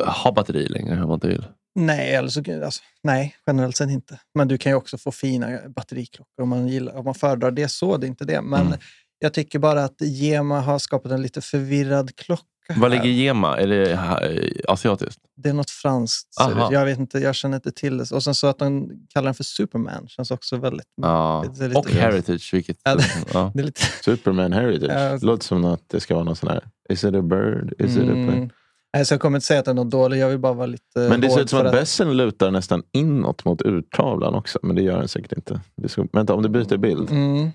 eh, 0.00 0.08
ha 0.08 0.32
batteri 0.32 0.68
längre 0.68 0.94
om 1.02 1.08
man 1.08 1.14
inte 1.14 1.28
vill. 1.28 1.44
Nej, 1.76 2.14
eller 2.14 2.28
så, 2.28 2.64
alltså, 2.64 2.82
nej, 3.02 3.36
generellt 3.46 3.76
sett 3.76 3.90
inte. 3.90 4.20
Men 4.34 4.48
du 4.48 4.58
kan 4.58 4.72
ju 4.72 4.76
också 4.76 4.98
få 4.98 5.12
fina 5.12 5.58
batteriklockor 5.68 6.42
om 6.42 6.48
man, 6.48 6.68
gillar, 6.68 6.96
om 6.96 7.04
man 7.04 7.14
föredrar 7.14 7.50
det 7.50 7.68
så. 7.68 7.96
Det 7.96 8.06
är 8.06 8.08
inte 8.08 8.24
det. 8.24 8.40
Men 8.42 8.66
Mm. 8.66 8.78
jag 9.18 9.32
tycker 9.34 9.58
bara 9.58 9.84
att 9.84 10.00
Gema 10.00 10.60
har 10.60 10.78
skapat 10.78 11.12
en 11.12 11.22
lite 11.22 11.40
förvirrad 11.40 12.16
klocka. 12.16 12.44
Var 12.76 12.88
ligger 12.88 13.04
Gema? 13.04 13.56
Är 13.58 13.66
det 13.66 13.92
eh, 13.92 14.72
asiatiskt? 14.72 15.20
Det 15.36 15.48
är 15.48 15.52
något 15.52 15.70
franskt. 15.70 16.28
det. 16.38 16.74
Jag 16.74 16.84
vet 16.84 16.98
inte, 16.98 17.18
jag 17.18 17.34
känner 17.34 17.56
inte 17.56 17.72
till 17.72 17.98
det. 17.98 18.10
Och 18.12 18.22
sen 18.22 18.34
så 18.34 18.46
att 18.46 18.58
de 18.58 18.90
kallar 19.14 19.24
den 19.24 19.34
för 19.34 19.44
Superman 19.44 20.08
känns 20.08 20.30
också 20.30 20.56
väldigt... 20.56 20.86
Ja. 21.02 21.44
Det 21.58 21.68
lite- 21.68 21.78
Och 21.80 21.90
heritage. 21.90 22.50
Vilket, 22.54 22.76
Ja, 22.82 22.96
ja. 23.32 23.50
Det 23.54 23.60
är 23.60 23.64
lite... 23.64 23.80
Superman 24.04 24.52
Heritage. 24.52 24.90
Ja. 24.92 25.18
Låter 25.22 25.44
som 25.44 25.64
att 25.64 25.82
det 25.88 26.00
ska 26.00 26.14
vara 26.14 26.24
någon 26.24 26.36
sån 26.36 26.48
här... 26.48 26.64
Is 26.88 27.04
it 27.04 27.14
a 27.14 27.22
bird? 27.22 27.74
Is 27.78 27.96
it 27.96 28.02
a 28.02 28.06
plane? 28.12 28.50
Nej, 28.96 29.06
så 29.06 29.14
jag 29.14 29.20
kommer 29.20 29.36
inte 29.36 29.46
säga 29.46 29.60
att 29.60 29.66
den 29.66 29.78
är 29.78 29.84
dålig. 29.84 30.18
Jag 30.18 30.28
vill 30.28 30.38
bara 30.38 30.52
vara 30.52 30.66
lite 30.66 30.84
Men 31.08 31.20
det 31.20 31.30
ser 31.30 31.40
ut 31.40 31.50
som 31.50 31.58
för 31.58 31.66
att 31.66 31.72
bässen 31.72 32.16
lutar 32.16 32.50
nästan 32.50 32.82
inåt 32.92 33.44
mot 33.44 33.62
urtavlan 33.62 34.34
också. 34.34 34.58
Men 34.62 34.76
det 34.76 34.82
gör 34.82 34.98
den 34.98 35.08
säkert 35.08 35.32
inte. 35.32 35.60
Det 35.76 35.88
ska, 35.88 36.06
vänta, 36.12 36.34
om 36.34 36.42
du 36.42 36.48
byter 36.48 36.76
bild. 36.76 37.10
Mm. 37.10 37.50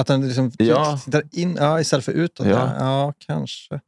Att 0.00 0.06
den 0.06 0.26
liksom 0.26 0.52
Ja. 0.58 0.98
tittar 1.04 1.22
in 1.32 1.56
ja, 1.60 1.80
istället 1.80 2.04
för 2.04 2.12
utåt. 2.12 2.46
Ja. 2.46 2.72
ja 2.78 3.12
kanske. 3.18 3.80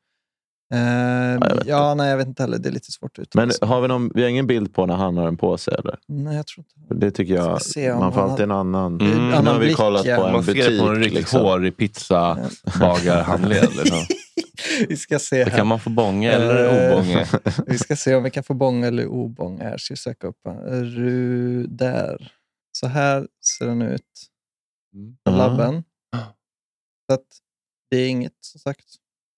Jag 0.74 1.54
vet 1.56 1.66
ja, 1.66 1.94
nej, 1.94 2.10
jag 2.10 2.16
vet 2.16 2.26
inte 2.26 2.42
heller. 2.42 2.58
Det 2.58 2.68
är 2.68 2.72
lite 2.72 2.92
svårt 2.92 3.18
ut. 3.18 3.34
Men 3.34 3.50
har 3.60 3.80
vi, 3.80 3.88
någon, 3.88 4.10
vi 4.14 4.22
har 4.22 4.28
ingen 4.28 4.46
bild 4.46 4.74
på 4.74 4.86
när 4.86 4.94
han 4.94 5.16
har 5.16 5.24
den 5.24 5.36
på 5.36 5.58
sig? 5.58 5.74
Eller? 5.78 5.98
Nej, 6.08 6.36
jag 6.36 6.46
tror 6.46 6.64
inte. 6.80 6.94
Det 6.94 7.10
tycker 7.10 7.34
jag. 7.34 7.62
Ska 7.62 7.70
se 7.72 7.92
om 7.92 7.98
Man 8.00 8.12
får 8.12 8.20
alltid 8.20 8.44
en 8.44 8.50
annan. 8.50 9.00
Mm. 9.00 9.28
Nu 9.28 9.34
Annan 9.34 9.46
har 9.46 9.58
vi 9.58 9.66
blick, 9.66 9.76
kollat 9.76 10.04
ja. 10.06 10.16
på 10.16 10.24
en 10.26 10.32
Man 10.32 10.44
ser 10.44 10.54
det 10.54 10.60
butik. 10.60 10.80
på 10.80 10.86
en 10.86 10.96
riktigt 10.96 11.18
liksom. 11.18 11.40
hårig 11.40 11.76
pizza 11.76 12.38
bagarhandled. 12.80 13.68
Liksom. 13.76 13.98
vi 14.88 14.96
ska 14.96 15.18
se 15.18 15.44
Då 15.44 15.50
här. 15.50 15.56
kan 15.58 15.66
man 15.66 15.80
få 15.80 15.90
bånge 15.90 16.30
eller 16.32 16.88
Eh, 16.88 16.92
obånge. 16.92 17.26
Vi 17.66 17.78
ska 17.78 17.96
se 17.96 18.14
om 18.14 18.22
vi 18.22 18.30
kan 18.30 18.42
få 18.44 18.54
bång 18.54 18.84
eller 18.84 19.06
obång 19.06 19.60
här. 19.60 19.76
Ska 19.78 19.94
vi 19.94 19.98
söka 19.98 20.26
upp. 20.26 20.36
Ru, 20.70 21.66
där. 21.66 22.32
Så 22.72 22.86
här 22.86 23.26
ser 23.58 23.66
den 23.66 23.82
ut 23.82 24.02
Ja. 25.24 25.30
labben. 25.36 25.84
Så 27.10 27.14
att 27.14 27.26
det 27.90 27.96
är 27.96 28.08
inget, 28.08 28.32
som 28.40 28.60
sagt. 28.60 28.84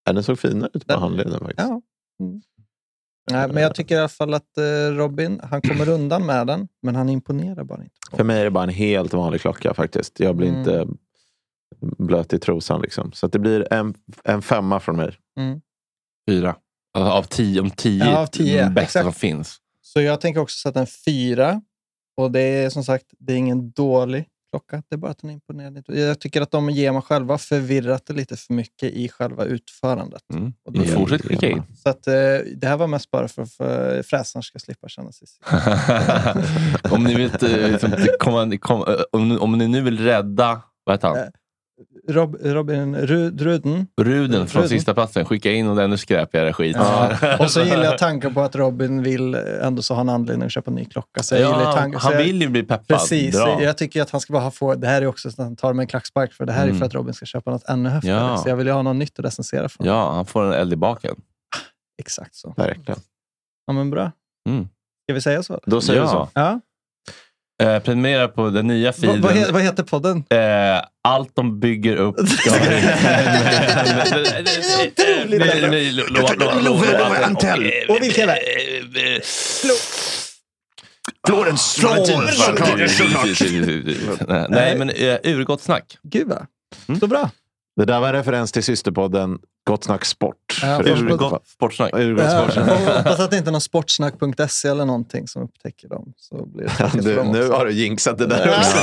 Ja, 0.04 0.12
den 0.12 0.22
såg 0.22 0.38
finare 0.38 0.70
ut 0.74 0.86
på 0.86 0.92
Den- 0.92 1.00
handleden 1.00 1.38
faktiskt. 1.40 1.58
Ja. 1.68 1.80
Mm. 2.20 2.42
Nej, 3.30 3.48
men 3.48 3.62
jag 3.62 3.74
tycker 3.74 3.94
i 3.94 3.98
alla 3.98 4.08
fall 4.08 4.34
att 4.34 4.58
eh, 4.58 4.64
Robin, 4.96 5.40
han 5.42 5.62
kommer 5.62 5.88
undan 5.88 6.26
med 6.26 6.46
den, 6.46 6.68
men 6.82 6.94
han 6.96 7.08
imponerar 7.08 7.64
bara 7.64 7.82
inte. 7.82 7.94
på 8.10 8.16
För 8.16 8.24
mig 8.24 8.40
är 8.40 8.44
det 8.44 8.50
bara 8.50 8.64
en 8.64 8.70
helt 8.70 9.12
vanlig 9.12 9.40
klocka 9.40 9.74
faktiskt. 9.74 10.20
Jag 10.20 10.36
blir 10.36 10.48
Mm. 10.48 10.60
inte 10.60 10.86
blöt 11.98 12.32
i 12.32 12.38
trosan. 12.38 12.80
Liksom. 12.82 13.12
Så 13.12 13.26
att 13.26 13.32
det 13.32 13.38
blir 13.38 13.72
en, 13.72 13.94
en 14.24 14.42
femma 14.42 14.80
från 14.80 14.96
mig. 14.96 15.16
Fyra. 16.28 16.56
Alltså, 16.94 17.12
av 17.12 17.22
tio, 17.22 17.60
om 17.60 17.70
tio, 17.70 18.04
Ja, 18.04 18.18
av 18.18 18.26
tio, 18.26 18.66
bästa 18.70 18.82
exakt. 18.82 19.04
som 19.04 19.12
finns. 19.12 19.58
Så 19.82 20.00
jag 20.00 20.20
tänker 20.20 20.40
också 20.40 20.68
sätta 20.68 20.80
en 20.80 20.86
fyra. 21.06 21.62
Och 22.16 22.30
det 22.30 22.40
är 22.40 22.70
som 22.70 22.84
sagt, 22.84 23.06
det 23.18 23.32
är 23.32 23.36
ingen 23.36 23.70
dålig 23.70 24.26
klocka. 24.52 24.82
Det 24.88 24.94
är 24.94 24.98
bara 24.98 25.10
att 25.10 25.18
den 25.18 25.30
är 25.30 25.34
imponerande. 25.34 25.82
Jag 25.86 26.20
tycker 26.20 26.42
att 26.42 26.50
de 26.50 26.70
ger 26.70 26.92
mig 26.92 27.02
själva 27.02 27.38
förvirrat 27.38 28.06
det 28.06 28.14
lite 28.14 28.36
för 28.36 28.54
mycket 28.54 28.92
i 28.92 29.08
själva 29.08 29.44
utförandet. 29.44 30.22
Mm. 30.34 30.52
Och 30.64 30.72
det 30.72 30.86
fortsätt 30.86 31.22
skicka 31.22 31.50
in. 31.50 31.62
Så 31.82 31.88
att, 31.88 32.06
eh, 32.06 32.14
det 32.56 32.66
här 32.66 32.76
var 32.76 32.86
mest 32.86 33.10
bara 33.10 33.28
för 33.28 33.42
att 33.42 34.06
fräsaren 34.06 34.42
ska 34.42 34.58
slippa 34.58 34.88
känna 34.88 35.12
sig 35.12 35.28
om 36.90 37.04
ni 37.04 37.12
eh, 37.12 37.70
liksom, 37.70 37.90
komma, 38.18 38.58
kom, 38.58 38.80
eh, 38.88 38.94
om, 39.12 39.40
om 39.40 39.58
ni 39.58 39.68
nu 39.68 39.80
vill 39.80 39.98
rädda, 39.98 40.62
vad 40.84 40.94
heter 40.94 41.08
han? 41.08 41.32
Rob, 42.08 42.36
Robin 42.42 42.96
Rud, 42.96 43.40
Ruden. 43.40 43.86
Ruden 44.00 44.46
från 44.46 44.62
Ruden. 44.62 44.68
sista 44.78 44.94
platsen. 44.94 45.24
Skicka 45.24 45.52
in 45.52 45.66
någon 45.66 45.78
ännu 45.78 45.96
skräpigare 45.96 46.52
skit. 46.52 46.76
Ja. 46.80 47.36
Och 47.40 47.50
så 47.50 47.60
gillar 47.60 47.84
jag 47.84 47.98
tanken 47.98 48.34
på 48.34 48.40
att 48.40 48.56
Robin 48.56 49.02
vill 49.02 49.34
eh, 49.34 49.40
ändå 49.62 49.82
så 49.82 49.94
ha 49.94 50.00
en 50.00 50.08
anledning 50.08 50.46
att 50.46 50.52
köpa 50.52 50.70
en 50.70 50.74
ny 50.74 50.84
klocka. 50.84 51.22
Så 51.22 51.36
Ja, 51.36 51.72
tanken, 51.76 52.00
han 52.00 52.12
jag, 52.12 52.18
vill 52.18 52.42
ju 52.42 52.48
bli 52.48 52.62
peppad. 52.62 52.86
Precis. 52.98 53.34
Bra. 53.36 53.62
Jag 53.62 53.78
tycker 53.78 54.02
att 54.02 54.10
han 54.10 54.20
ska 54.20 54.32
bara 54.32 54.50
få... 54.50 54.74
Det 54.74 54.86
här 54.86 55.02
är 55.02 55.06
också 55.06 55.30
så 55.30 55.42
att 55.42 55.46
han 55.46 55.56
tar 55.56 55.72
med 55.72 55.82
en 55.82 55.86
klackspark, 55.88 56.32
för 56.32 56.46
det 56.46 56.52
här 56.52 56.62
är 56.62 56.66
Mm. 56.66 56.78
för 56.78 56.86
att 56.86 56.94
Robin 56.94 57.14
ska 57.14 57.26
köpa 57.26 57.50
något 57.50 57.64
ännu 57.68 57.88
häftigare. 57.88 58.18
Ja. 58.20 58.36
Så 58.36 58.48
jag 58.48 58.56
vill 58.56 58.66
ju 58.66 58.72
ha 58.72 58.82
något 58.82 58.96
nytt 58.96 59.18
att 59.18 59.24
recensera 59.24 59.68
från. 59.68 59.86
Ja, 59.86 60.12
han 60.12 60.26
får 60.26 60.44
en 60.44 60.52
eld 60.52 60.72
i 60.72 60.76
baken. 60.76 61.14
Exakt 61.98 62.34
så. 62.34 62.54
Verkligen. 62.56 63.00
Ja, 63.66 63.72
men 63.72 63.90
bra. 63.90 64.10
Mm. 64.48 64.68
Ska 65.06 65.14
vi 65.14 65.20
säga 65.20 65.42
så? 65.42 65.60
Då 65.66 65.80
säger 65.80 66.00
Ja. 66.00 66.04
vi 66.06 66.10
så. 66.10 66.28
Ja. 66.34 66.60
Eh, 67.62 67.78
prenumerera 67.78 68.28
på 68.28 68.50
den 68.50 68.66
nya 68.66 68.92
feeden. 68.92 69.20
vad, 69.20 69.32
he, 69.32 69.52
vad 69.52 69.62
heter 69.62 69.82
podden? 69.82 70.24
Eh, 70.30 70.82
allt 71.04 71.36
de 71.36 71.60
bygger 71.60 71.96
upp 71.96 72.28
ska... 72.28 72.50
Och 77.88 78.02
vilka 78.02 78.22
är 78.22 78.26
det? 78.26 78.40
Florens 81.26 81.74
Nej, 84.48 84.78
men 84.78 84.90
uh, 84.90 85.16
urgott 85.24 85.62
snack. 85.62 85.98
Gud 86.02 86.28
vad. 86.28 86.46
Mm. 86.88 87.00
Så 87.00 87.06
bra. 87.06 87.30
Det 87.76 87.84
där 87.84 88.00
var 88.00 88.08
en 88.08 88.14
referens 88.14 88.52
till 88.52 88.64
systerpodden 88.64 89.38
Gott 89.64 89.84
Snack 89.84 90.04
Sport. 90.04 90.36
Ja, 90.62 90.76
För 90.78 90.84
fast 90.90 91.02
er- 91.02 91.08
på- 91.08 91.16
Gott 91.16 91.48
sportsnack. 91.48 91.90
Ja, 91.92 92.96
hoppas 92.96 93.20
att 93.20 93.30
det 93.30 93.36
inte 93.36 93.50
är 93.50 93.52
någon 93.52 93.60
sportsnack.se 93.60 94.68
eller 94.68 94.84
någonting 94.84 95.28
som 95.28 95.42
upptäcker 95.42 95.88
dem. 95.88 96.12
Så 96.16 96.46
blir 96.46 96.64
det 96.66 96.72
Ja, 96.78 96.90
du, 96.94 97.14
dem 97.14 97.32
nu 97.32 97.48
har 97.48 97.64
du 97.66 97.72
jinxat 97.72 98.18
det 98.18 98.26
där 98.26 98.46
Ja. 98.46 98.58
också. 98.58 98.78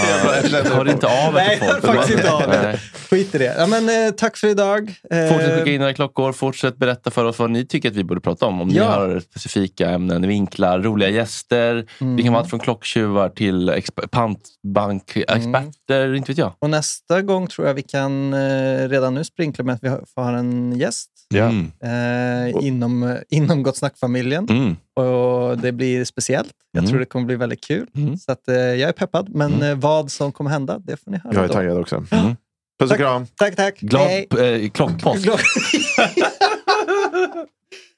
Hör 0.75 0.89
inte 0.89 1.07
av 1.27 1.33
Nej, 1.33 1.57
jag 1.61 1.67
har 1.67 1.73
folk. 1.81 1.95
faktiskt 1.95 2.17
inte 2.19 2.31
av 2.33 2.41
det. 2.41 2.79
Skit 3.09 3.35
i 3.35 3.37
det. 3.37 3.55
Ja, 3.57 3.67
men, 3.67 4.07
eh, 4.07 4.11
tack 4.11 4.37
för 4.37 4.47
idag. 4.47 4.93
Eh, 5.11 5.27
Fortsätt 5.29 5.57
skicka 5.59 5.71
in 5.71 5.81
era 5.81 5.93
klockor. 5.93 6.31
Fortsätt 6.33 6.77
berätta 6.77 7.11
för 7.11 7.25
oss 7.25 7.39
vad 7.39 7.49
ni 7.51 7.65
tycker 7.65 7.89
att 7.89 7.95
vi 7.95 8.03
borde 8.03 8.21
prata 8.21 8.45
om. 8.45 8.61
Om 8.61 8.69
Ja. 8.69 8.83
ni 8.83 8.89
har 9.13 9.19
specifika 9.19 9.89
ämnen, 9.89 10.27
vinklar, 10.27 10.79
roliga 10.79 11.09
gäster. 11.09 11.85
Mm. 12.01 12.15
Det 12.17 12.23
kan 12.23 12.33
vara 12.33 12.41
allt 12.41 12.49
från 12.49 12.59
klocktjuvar 12.59 13.29
till 13.29 13.69
exp- 13.69 14.07
pantbankexperter. 14.07 16.13
Inte 16.13 16.31
vet 16.31 16.37
jag. 16.37 16.53
Och 16.59 16.69
nästa 16.69 17.21
gång 17.21 17.47
tror 17.47 17.67
jag 17.67 17.73
vi 17.73 17.81
kan 17.81 18.33
eh, 18.33 18.89
redan 18.89 19.13
nu 19.13 19.23
sprinkla 19.23 19.63
med 19.63 19.75
att 19.75 19.83
vi 19.83 19.87
har, 19.87 20.03
får 20.15 20.21
ha 20.21 20.31
en 20.73 20.79
gäst 20.79 21.09
Ja. 21.33 21.43
Mm. 21.49 21.71
eh, 21.83 22.65
inom, 22.65 23.17
inom 23.29 23.63
Gott 23.63 23.77
Snack-familjen. 23.77 24.47
Mm. 24.49 24.75
Och 24.95 25.57
det 25.57 25.71
blir 25.71 26.05
speciellt. 26.05 26.51
Jag 26.71 26.79
Mm. 26.79 26.89
tror 26.89 26.99
det 26.99 27.05
kommer 27.05 27.25
bli 27.25 27.35
väldigt 27.35 27.63
kul. 27.63 27.87
Mm. 27.95 28.17
Så 28.17 28.31
att, 28.31 28.47
eh, 28.47 28.55
jag 28.55 28.89
är 28.89 28.91
peppad. 28.93 29.29
Men 29.35 29.53
Mm. 29.53 29.69
eh, 29.71 29.75
vad 29.77 30.11
som 30.11 30.31
kommer 30.31 30.51
hända, 30.51 30.79
det 30.79 30.97
får 30.97 31.11
ni 31.11 31.17
höra 31.17 31.33
Jag 31.33 31.43
är 31.43 31.47
då. 31.47 31.53
taggad 31.53 31.77
också. 31.77 32.03
Mm. 32.11 32.35
Puss 32.79 32.91
och 32.91 32.97
kram. 32.97 33.25
Tack, 33.35 33.55
tack. 33.55 33.79
Glad 33.79 34.07
Hej. 34.07 34.27
eh, 34.63 34.69
klockpåsk. 34.69 35.23
Glad- 35.23 35.39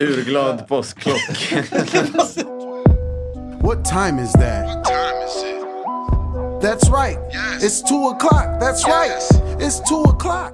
Urglad 0.04 0.68
påskklock. 0.68 1.16
What 3.62 3.86
time 3.86 4.24
is 4.24 4.32
that? 4.34 4.86
That's 6.62 6.90
right. 6.90 7.18
It's 7.62 7.82
two 7.90 8.08
o'clock. 8.08 8.46
That's 8.62 8.86
right. 8.88 9.12
It's 9.62 9.80
two 9.90 10.04
o'clock. 10.04 10.54